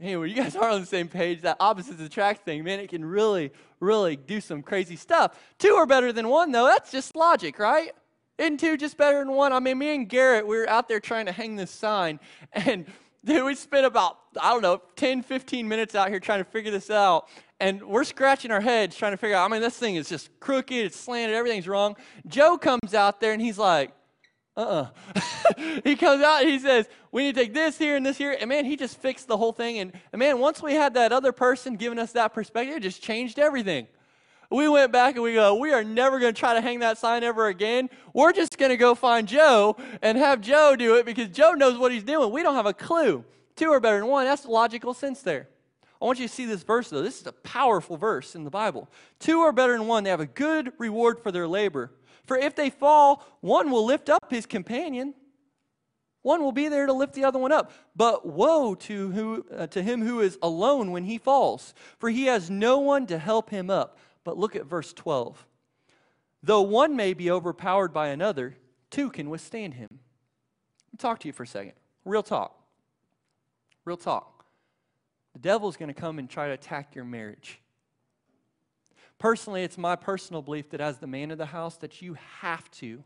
Anyway, 0.00 0.28
you 0.28 0.34
guys 0.34 0.56
are 0.56 0.68
on 0.70 0.80
the 0.80 0.86
same 0.86 1.08
page, 1.08 1.42
that 1.42 1.56
opposites 1.60 2.00
attract 2.00 2.44
thing, 2.44 2.64
man, 2.64 2.80
it 2.80 2.90
can 2.90 3.04
really, 3.04 3.52
really 3.80 4.16
do 4.16 4.40
some 4.40 4.62
crazy 4.62 4.96
stuff. 4.96 5.38
Two 5.58 5.74
are 5.74 5.86
better 5.86 6.12
than 6.12 6.28
one, 6.28 6.52
though. 6.52 6.66
That's 6.66 6.90
just 6.90 7.16
logic, 7.16 7.58
right? 7.58 7.92
Isn't 8.38 8.60
two 8.60 8.76
just 8.76 8.98
better 8.98 9.18
than 9.18 9.32
one? 9.32 9.52
I 9.52 9.60
mean, 9.60 9.78
me 9.78 9.94
and 9.94 10.08
Garrett, 10.08 10.46
we 10.46 10.56
were 10.56 10.68
out 10.68 10.88
there 10.88 11.00
trying 11.00 11.26
to 11.26 11.32
hang 11.32 11.56
this 11.56 11.70
sign, 11.70 12.20
and 12.52 12.86
Dude, 13.36 13.44
we 13.44 13.56
spent 13.56 13.84
about, 13.84 14.18
I 14.40 14.50
don't 14.50 14.62
know, 14.62 14.80
10, 14.94 15.22
15 15.22 15.66
minutes 15.66 15.96
out 15.96 16.10
here 16.10 16.20
trying 16.20 16.38
to 16.38 16.48
figure 16.48 16.70
this 16.70 16.90
out. 16.90 17.28
And 17.58 17.82
we're 17.82 18.04
scratching 18.04 18.52
our 18.52 18.60
heads 18.60 18.94
trying 18.94 19.14
to 19.14 19.16
figure 19.16 19.34
out, 19.34 19.50
I 19.50 19.52
mean, 19.52 19.60
this 19.60 19.76
thing 19.76 19.96
is 19.96 20.08
just 20.08 20.30
crooked, 20.38 20.76
it's 20.76 20.96
slanted, 20.96 21.34
everything's 21.34 21.66
wrong. 21.66 21.96
Joe 22.28 22.56
comes 22.56 22.94
out 22.94 23.20
there 23.20 23.32
and 23.32 23.42
he's 23.42 23.58
like, 23.58 23.90
uh 24.56 24.86
uh 25.16 25.20
he 25.84 25.96
comes 25.96 26.22
out 26.22 26.44
he 26.44 26.58
says, 26.58 26.88
we 27.10 27.24
need 27.24 27.34
to 27.34 27.40
take 27.40 27.52
this 27.52 27.76
here 27.76 27.96
and 27.96 28.06
this 28.06 28.16
here. 28.16 28.36
And 28.40 28.48
man, 28.48 28.64
he 28.64 28.76
just 28.76 28.96
fixed 28.96 29.26
the 29.26 29.36
whole 29.36 29.52
thing. 29.52 29.80
And, 29.80 29.92
and 30.12 30.20
man, 30.20 30.38
once 30.38 30.62
we 30.62 30.74
had 30.74 30.94
that 30.94 31.10
other 31.10 31.32
person 31.32 31.74
giving 31.74 31.98
us 31.98 32.12
that 32.12 32.32
perspective, 32.32 32.76
it 32.76 32.82
just 32.84 33.02
changed 33.02 33.40
everything. 33.40 33.88
We 34.50 34.68
went 34.68 34.92
back 34.92 35.14
and 35.14 35.24
we 35.24 35.34
go, 35.34 35.56
we 35.56 35.72
are 35.72 35.82
never 35.82 36.18
going 36.20 36.32
to 36.32 36.38
try 36.38 36.54
to 36.54 36.60
hang 36.60 36.80
that 36.80 36.98
sign 36.98 37.24
ever 37.24 37.48
again. 37.48 37.90
We're 38.12 38.32
just 38.32 38.58
going 38.58 38.70
to 38.70 38.76
go 38.76 38.94
find 38.94 39.26
Joe 39.26 39.76
and 40.02 40.16
have 40.16 40.40
Joe 40.40 40.76
do 40.76 40.96
it 40.96 41.06
because 41.06 41.28
Joe 41.28 41.52
knows 41.52 41.78
what 41.78 41.92
he's 41.92 42.04
doing. 42.04 42.30
We 42.30 42.42
don't 42.42 42.54
have 42.54 42.66
a 42.66 42.74
clue. 42.74 43.24
Two 43.56 43.70
are 43.72 43.80
better 43.80 43.98
than 43.98 44.08
one. 44.08 44.24
That's 44.26 44.42
the 44.42 44.50
logical 44.50 44.94
sense 44.94 45.22
there. 45.22 45.48
I 46.00 46.04
want 46.04 46.18
you 46.18 46.28
to 46.28 46.32
see 46.32 46.44
this 46.44 46.62
verse, 46.62 46.90
though. 46.90 47.02
This 47.02 47.20
is 47.20 47.26
a 47.26 47.32
powerful 47.32 47.96
verse 47.96 48.34
in 48.34 48.44
the 48.44 48.50
Bible. 48.50 48.88
Two 49.18 49.40
are 49.40 49.52
better 49.52 49.76
than 49.76 49.86
one. 49.86 50.04
They 50.04 50.10
have 50.10 50.20
a 50.20 50.26
good 50.26 50.72
reward 50.78 51.18
for 51.18 51.32
their 51.32 51.48
labor. 51.48 51.90
For 52.26 52.36
if 52.36 52.54
they 52.54 52.70
fall, 52.70 53.24
one 53.40 53.70
will 53.70 53.84
lift 53.84 54.10
up 54.10 54.30
his 54.30 54.44
companion. 54.44 55.14
One 56.22 56.42
will 56.42 56.52
be 56.52 56.68
there 56.68 56.86
to 56.86 56.92
lift 56.92 57.14
the 57.14 57.24
other 57.24 57.38
one 57.38 57.52
up. 57.52 57.70
But 57.94 58.26
woe 58.26 58.74
to, 58.74 59.10
who, 59.12 59.46
uh, 59.56 59.68
to 59.68 59.82
him 59.82 60.02
who 60.02 60.20
is 60.20 60.38
alone 60.42 60.90
when 60.90 61.04
he 61.04 61.18
falls, 61.18 61.72
for 61.98 62.10
he 62.10 62.26
has 62.26 62.50
no 62.50 62.78
one 62.78 63.06
to 63.06 63.16
help 63.16 63.48
him 63.48 63.70
up. 63.70 63.96
But 64.26 64.36
look 64.36 64.56
at 64.56 64.66
verse 64.66 64.92
12. 64.92 65.46
Though 66.42 66.62
one 66.62 66.96
may 66.96 67.14
be 67.14 67.30
overpowered 67.30 67.92
by 67.92 68.08
another, 68.08 68.56
two 68.90 69.08
can 69.08 69.30
withstand 69.30 69.74
him. 69.74 69.88
Let 69.90 70.92
me 70.92 70.98
talk 70.98 71.20
to 71.20 71.28
you 71.28 71.32
for 71.32 71.44
a 71.44 71.46
second. 71.46 71.74
Real 72.04 72.24
talk. 72.24 72.60
Real 73.84 73.96
talk. 73.96 74.44
The 75.34 75.38
devil's 75.38 75.76
going 75.76 75.94
to 75.94 76.00
come 76.00 76.18
and 76.18 76.28
try 76.28 76.48
to 76.48 76.54
attack 76.54 76.96
your 76.96 77.04
marriage. 77.04 77.60
Personally, 79.20 79.62
it's 79.62 79.78
my 79.78 79.94
personal 79.94 80.42
belief 80.42 80.70
that 80.70 80.80
as 80.80 80.98
the 80.98 81.06
man 81.06 81.30
of 81.30 81.38
the 81.38 81.46
house 81.46 81.76
that 81.76 82.02
you 82.02 82.16
have 82.40 82.68
to 82.72 83.04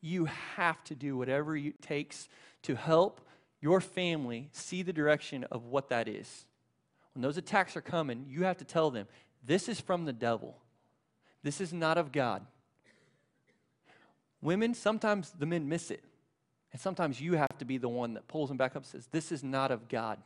you 0.00 0.26
have 0.26 0.84
to 0.84 0.94
do 0.94 1.16
whatever 1.16 1.56
it 1.56 1.82
takes 1.82 2.28
to 2.62 2.76
help 2.76 3.20
your 3.60 3.80
family 3.80 4.48
see 4.52 4.82
the 4.82 4.92
direction 4.92 5.42
of 5.50 5.64
what 5.64 5.88
that 5.88 6.06
is. 6.06 6.46
When 7.16 7.22
those 7.22 7.38
attacks 7.38 7.76
are 7.76 7.80
coming, 7.80 8.26
you 8.28 8.44
have 8.44 8.58
to 8.58 8.64
tell 8.64 8.90
them, 8.90 9.08
this 9.46 9.68
is 9.68 9.80
from 9.80 10.04
the 10.04 10.12
devil. 10.12 10.56
This 11.42 11.60
is 11.60 11.72
not 11.72 11.98
of 11.98 12.12
God. 12.12 12.44
Women, 14.42 14.74
sometimes 14.74 15.32
the 15.38 15.46
men 15.46 15.68
miss 15.68 15.90
it. 15.90 16.02
And 16.72 16.80
sometimes 16.80 17.20
you 17.20 17.34
have 17.34 17.56
to 17.58 17.64
be 17.64 17.78
the 17.78 17.88
one 17.88 18.14
that 18.14 18.28
pulls 18.28 18.48
them 18.48 18.58
back 18.58 18.72
up 18.72 18.82
and 18.82 18.86
says, 18.86 19.08
This 19.10 19.32
is 19.32 19.42
not 19.42 19.70
of 19.70 19.88
God. 19.88 20.18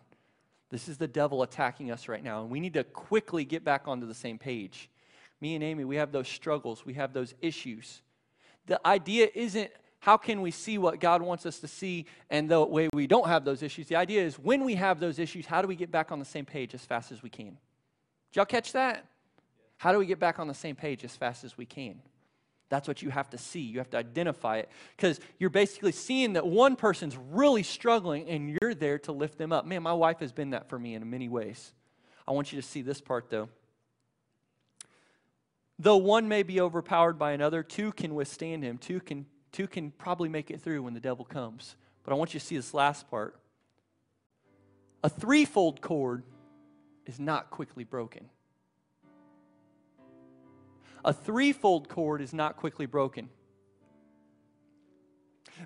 This 0.70 0.88
is 0.88 0.98
the 0.98 1.08
devil 1.08 1.42
attacking 1.42 1.90
us 1.90 2.08
right 2.08 2.22
now. 2.22 2.42
And 2.42 2.50
we 2.50 2.60
need 2.60 2.74
to 2.74 2.84
quickly 2.84 3.44
get 3.44 3.64
back 3.64 3.86
onto 3.86 4.06
the 4.06 4.14
same 4.14 4.38
page. 4.38 4.88
Me 5.40 5.54
and 5.54 5.64
Amy, 5.64 5.84
we 5.84 5.96
have 5.96 6.12
those 6.12 6.28
struggles, 6.28 6.84
we 6.84 6.94
have 6.94 7.12
those 7.12 7.34
issues. 7.40 8.02
The 8.66 8.84
idea 8.86 9.28
isn't 9.34 9.70
how 10.00 10.16
can 10.16 10.40
we 10.40 10.50
see 10.50 10.78
what 10.78 10.98
God 10.98 11.22
wants 11.22 11.44
us 11.44 11.58
to 11.60 11.68
see 11.68 12.06
and 12.30 12.50
the 12.50 12.64
way 12.64 12.88
we 12.92 13.06
don't 13.06 13.28
have 13.28 13.44
those 13.44 13.62
issues. 13.62 13.86
The 13.86 13.96
idea 13.96 14.22
is 14.24 14.38
when 14.38 14.64
we 14.64 14.74
have 14.76 14.98
those 14.98 15.18
issues, 15.18 15.46
how 15.46 15.60
do 15.60 15.68
we 15.68 15.76
get 15.76 15.90
back 15.90 16.10
on 16.10 16.18
the 16.18 16.24
same 16.24 16.46
page 16.46 16.74
as 16.74 16.84
fast 16.84 17.12
as 17.12 17.22
we 17.22 17.28
can? 17.28 17.58
Did 18.30 18.36
y'all 18.36 18.44
catch 18.46 18.72
that? 18.72 19.04
How 19.80 19.92
do 19.92 19.98
we 19.98 20.04
get 20.04 20.18
back 20.18 20.38
on 20.38 20.46
the 20.46 20.52
same 20.52 20.76
page 20.76 21.04
as 21.04 21.16
fast 21.16 21.42
as 21.42 21.56
we 21.56 21.64
can? 21.64 22.02
That's 22.68 22.86
what 22.86 23.00
you 23.00 23.08
have 23.08 23.30
to 23.30 23.38
see. 23.38 23.60
You 23.60 23.78
have 23.78 23.88
to 23.92 23.96
identify 23.96 24.58
it 24.58 24.68
because 24.94 25.20
you're 25.38 25.48
basically 25.48 25.92
seeing 25.92 26.34
that 26.34 26.46
one 26.46 26.76
person's 26.76 27.16
really 27.16 27.62
struggling 27.62 28.28
and 28.28 28.58
you're 28.60 28.74
there 28.74 28.98
to 28.98 29.12
lift 29.12 29.38
them 29.38 29.52
up. 29.52 29.64
Man, 29.64 29.82
my 29.82 29.94
wife 29.94 30.18
has 30.20 30.32
been 30.32 30.50
that 30.50 30.68
for 30.68 30.78
me 30.78 30.96
in 30.96 31.08
many 31.08 31.30
ways. 31.30 31.72
I 32.28 32.32
want 32.32 32.52
you 32.52 32.60
to 32.60 32.66
see 32.66 32.82
this 32.82 33.00
part 33.00 33.30
though. 33.30 33.48
Though 35.78 35.96
one 35.96 36.28
may 36.28 36.42
be 36.42 36.60
overpowered 36.60 37.18
by 37.18 37.32
another, 37.32 37.62
two 37.62 37.90
can 37.92 38.14
withstand 38.14 38.62
him. 38.62 38.76
Two 38.76 39.00
can, 39.00 39.24
two 39.50 39.66
can 39.66 39.92
probably 39.92 40.28
make 40.28 40.50
it 40.50 40.60
through 40.60 40.82
when 40.82 40.92
the 40.92 41.00
devil 41.00 41.24
comes. 41.24 41.74
But 42.04 42.12
I 42.12 42.16
want 42.16 42.34
you 42.34 42.40
to 42.40 42.44
see 42.44 42.56
this 42.56 42.74
last 42.74 43.08
part. 43.08 43.40
A 45.02 45.08
threefold 45.08 45.80
cord 45.80 46.22
is 47.06 47.18
not 47.18 47.48
quickly 47.48 47.84
broken. 47.84 48.28
A 51.04 51.12
threefold 51.12 51.88
cord 51.88 52.20
is 52.20 52.32
not 52.32 52.56
quickly 52.56 52.86
broken. 52.86 53.28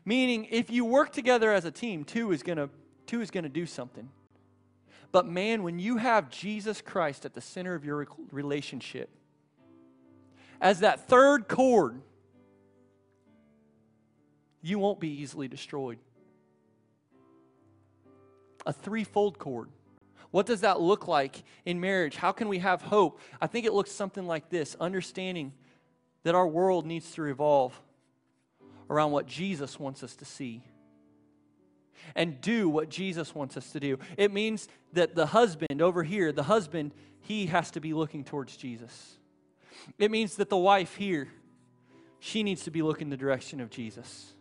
Meaning, 0.04 0.46
if 0.50 0.70
you 0.70 0.84
work 0.84 1.12
together 1.12 1.52
as 1.52 1.64
a 1.64 1.70
team, 1.70 2.04
two 2.04 2.32
is 2.32 2.42
going 2.42 2.58
to 2.58 2.68
two 3.06 3.20
is 3.20 3.30
going 3.30 3.44
to 3.44 3.50
do 3.50 3.66
something. 3.66 4.08
But 5.12 5.26
man, 5.26 5.62
when 5.62 5.78
you 5.78 5.98
have 5.98 6.30
Jesus 6.30 6.80
Christ 6.80 7.24
at 7.24 7.34
the 7.34 7.40
center 7.40 7.74
of 7.74 7.84
your 7.84 8.06
relationship, 8.32 9.10
as 10.60 10.80
that 10.80 11.06
third 11.08 11.46
cord, 11.46 12.00
you 14.62 14.78
won't 14.78 14.98
be 14.98 15.20
easily 15.20 15.46
destroyed. 15.46 15.98
A 18.66 18.72
threefold 18.72 19.38
cord. 19.38 19.68
What 20.34 20.46
does 20.46 20.62
that 20.62 20.80
look 20.80 21.06
like 21.06 21.44
in 21.64 21.80
marriage? 21.80 22.16
How 22.16 22.32
can 22.32 22.48
we 22.48 22.58
have 22.58 22.82
hope? 22.82 23.20
I 23.40 23.46
think 23.46 23.66
it 23.66 23.72
looks 23.72 23.92
something 23.92 24.26
like 24.26 24.50
this 24.50 24.74
understanding 24.80 25.52
that 26.24 26.34
our 26.34 26.48
world 26.48 26.86
needs 26.86 27.12
to 27.12 27.22
revolve 27.22 27.80
around 28.90 29.12
what 29.12 29.28
Jesus 29.28 29.78
wants 29.78 30.02
us 30.02 30.16
to 30.16 30.24
see 30.24 30.64
and 32.16 32.40
do 32.40 32.68
what 32.68 32.88
Jesus 32.88 33.32
wants 33.32 33.56
us 33.56 33.70
to 33.70 33.78
do. 33.78 33.96
It 34.16 34.32
means 34.32 34.66
that 34.92 35.14
the 35.14 35.26
husband 35.26 35.80
over 35.80 36.02
here, 36.02 36.32
the 36.32 36.42
husband, 36.42 36.94
he 37.20 37.46
has 37.46 37.70
to 37.70 37.78
be 37.78 37.94
looking 37.94 38.24
towards 38.24 38.56
Jesus. 38.56 39.18
It 40.00 40.10
means 40.10 40.34
that 40.34 40.50
the 40.50 40.56
wife 40.56 40.96
here, 40.96 41.28
she 42.18 42.42
needs 42.42 42.64
to 42.64 42.72
be 42.72 42.82
looking 42.82 43.08
the 43.08 43.16
direction 43.16 43.60
of 43.60 43.70
Jesus. 43.70 44.32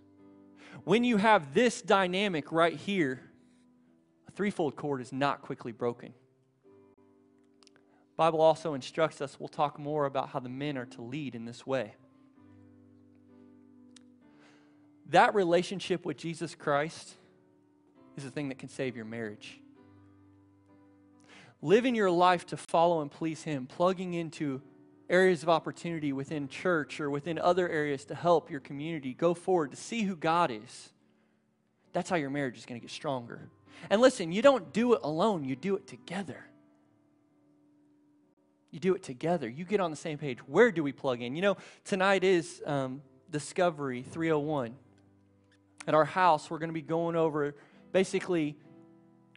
When 0.86 1.04
you 1.04 1.18
have 1.18 1.54
this 1.54 1.84
dynamic 1.84 2.52
right 2.52 2.78
here, 2.78 3.22
threefold 4.36 4.76
cord 4.76 5.02
is 5.02 5.12
not 5.12 5.42
quickly 5.42 5.72
broken. 5.72 6.14
Bible 8.16 8.42
also 8.42 8.74
instructs 8.74 9.22
us, 9.22 9.40
we'll 9.40 9.50
talk 9.50 9.80
more 9.80 10.06
about 10.06 10.30
how 10.30 10.40
the 10.40 10.50
men 10.50 10.78
are 10.78 10.86
to 10.86 11.02
lead 11.02 11.36
in 11.36 11.46
this 11.46 11.66
way. 11.66 11.96
That 15.10 15.34
relationship 15.36 16.06
with 16.06 16.18
Jesus 16.18 16.56
Christ 16.56 17.16
is 18.16 18.24
the 18.24 18.32
thing 18.32 18.50
that 18.50 18.60
can 18.60 18.70
save 18.70 18.96
your 18.96 19.06
marriage. 19.06 19.60
Living 21.62 21.96
your 21.96 22.12
life 22.12 22.46
to 22.48 22.58
follow 22.58 23.02
and 23.02 23.10
please 23.10 23.44
Him, 23.44 23.66
plugging 23.66 24.14
into 24.14 24.62
areas 25.10 25.44
of 25.44 25.50
opportunity 25.50 26.14
within 26.14 26.48
church 26.48 27.00
or 27.00 27.10
within 27.10 27.40
other 27.40 27.70
areas 27.70 28.06
to 28.06 28.16
help 28.16 28.50
your 28.50 28.60
community 28.60 29.14
go 29.14 29.34
forward 29.34 29.72
to 29.72 29.78
see 29.78 30.04
who 30.04 30.16
God 30.16 30.52
is. 30.52 30.92
That's 31.94 32.10
how 32.10 32.16
your 32.16 32.30
marriage 32.30 32.58
is 32.58 32.66
going 32.66 32.80
to 32.80 32.86
get 32.86 32.92
stronger. 32.92 33.50
And 33.90 34.02
listen, 34.02 34.32
you 34.32 34.42
don't 34.42 34.74
do 34.74 34.94
it 34.94 35.02
alone, 35.04 35.44
you 35.44 35.56
do 35.56 35.76
it 35.76 35.88
together. 35.88 36.46
You 38.74 38.80
do 38.80 38.96
it 38.96 39.04
together. 39.04 39.48
You 39.48 39.66
get 39.66 39.80
on 39.80 39.92
the 39.92 39.98
same 39.98 40.18
page. 40.18 40.40
Where 40.48 40.72
do 40.72 40.82
we 40.82 40.92
plug 40.92 41.22
in? 41.22 41.36
You 41.36 41.44
know, 41.44 41.58
tonight 41.86 42.24
is 42.24 42.60
um, 42.66 43.04
Discovery 43.30 44.02
301. 44.02 44.74
At 45.88 45.94
our 45.94 46.06
house, 46.06 46.50
we're 46.50 46.58
going 46.58 46.70
to 46.70 46.74
be 46.74 46.82
going 46.82 47.16
over 47.16 47.54
basically 47.92 48.58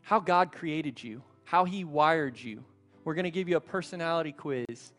how 0.03 0.21
God 0.21 0.53
created 0.53 1.03
you, 1.03 1.23
how 1.45 1.65
He 1.67 1.85
wired 1.85 2.41
you. 2.41 2.65
We're 3.05 3.15
going 3.15 3.25
to 3.25 3.31
give 3.31 3.49
you 3.49 3.57
a 3.57 3.61
personality 3.61 4.33
quiz, 4.33 4.93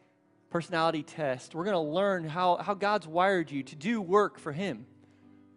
personality 0.51 1.01
test. 1.01 1.55
We're 1.55 1.63
going 1.63 1.73
to 1.73 1.91
learn 1.91 2.27
how, 2.27 2.57
how 2.57 2.75
God's 2.75 3.07
wired 3.07 3.49
you 3.49 3.63
to 3.63 3.75
do 3.75 4.01
work 4.01 4.37
for 4.37 4.51
Him, 4.51 4.85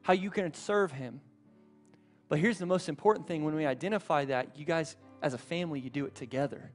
how 0.02 0.14
you 0.14 0.30
can 0.30 0.54
serve 0.54 0.92
Him. 0.92 1.20
But 2.30 2.38
here's 2.38 2.58
the 2.58 2.66
most 2.66 2.88
important 2.88 3.26
thing 3.26 3.44
when 3.44 3.56
we 3.56 3.66
identify 3.66 4.24
that, 4.26 4.56
you 4.56 4.64
guys, 4.64 4.96
as 5.20 5.34
a 5.34 5.38
family, 5.38 5.80
you 5.80 5.90
do 5.90 6.06
it 6.06 6.14
together. 6.14 6.70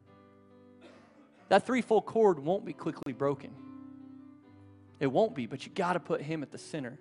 That 1.48 1.66
threefold 1.66 2.06
cord 2.06 2.40
won't 2.40 2.66
be 2.66 2.74
quickly 2.74 3.14
broken. 3.14 3.52
It 5.00 5.08
won't 5.08 5.34
be, 5.34 5.46
but 5.46 5.66
you 5.66 5.72
got 5.72 5.94
to 5.94 6.02
put 6.02 6.22
Him 6.22 6.44
at 6.44 6.52
the 6.52 6.58
center. 6.58 7.00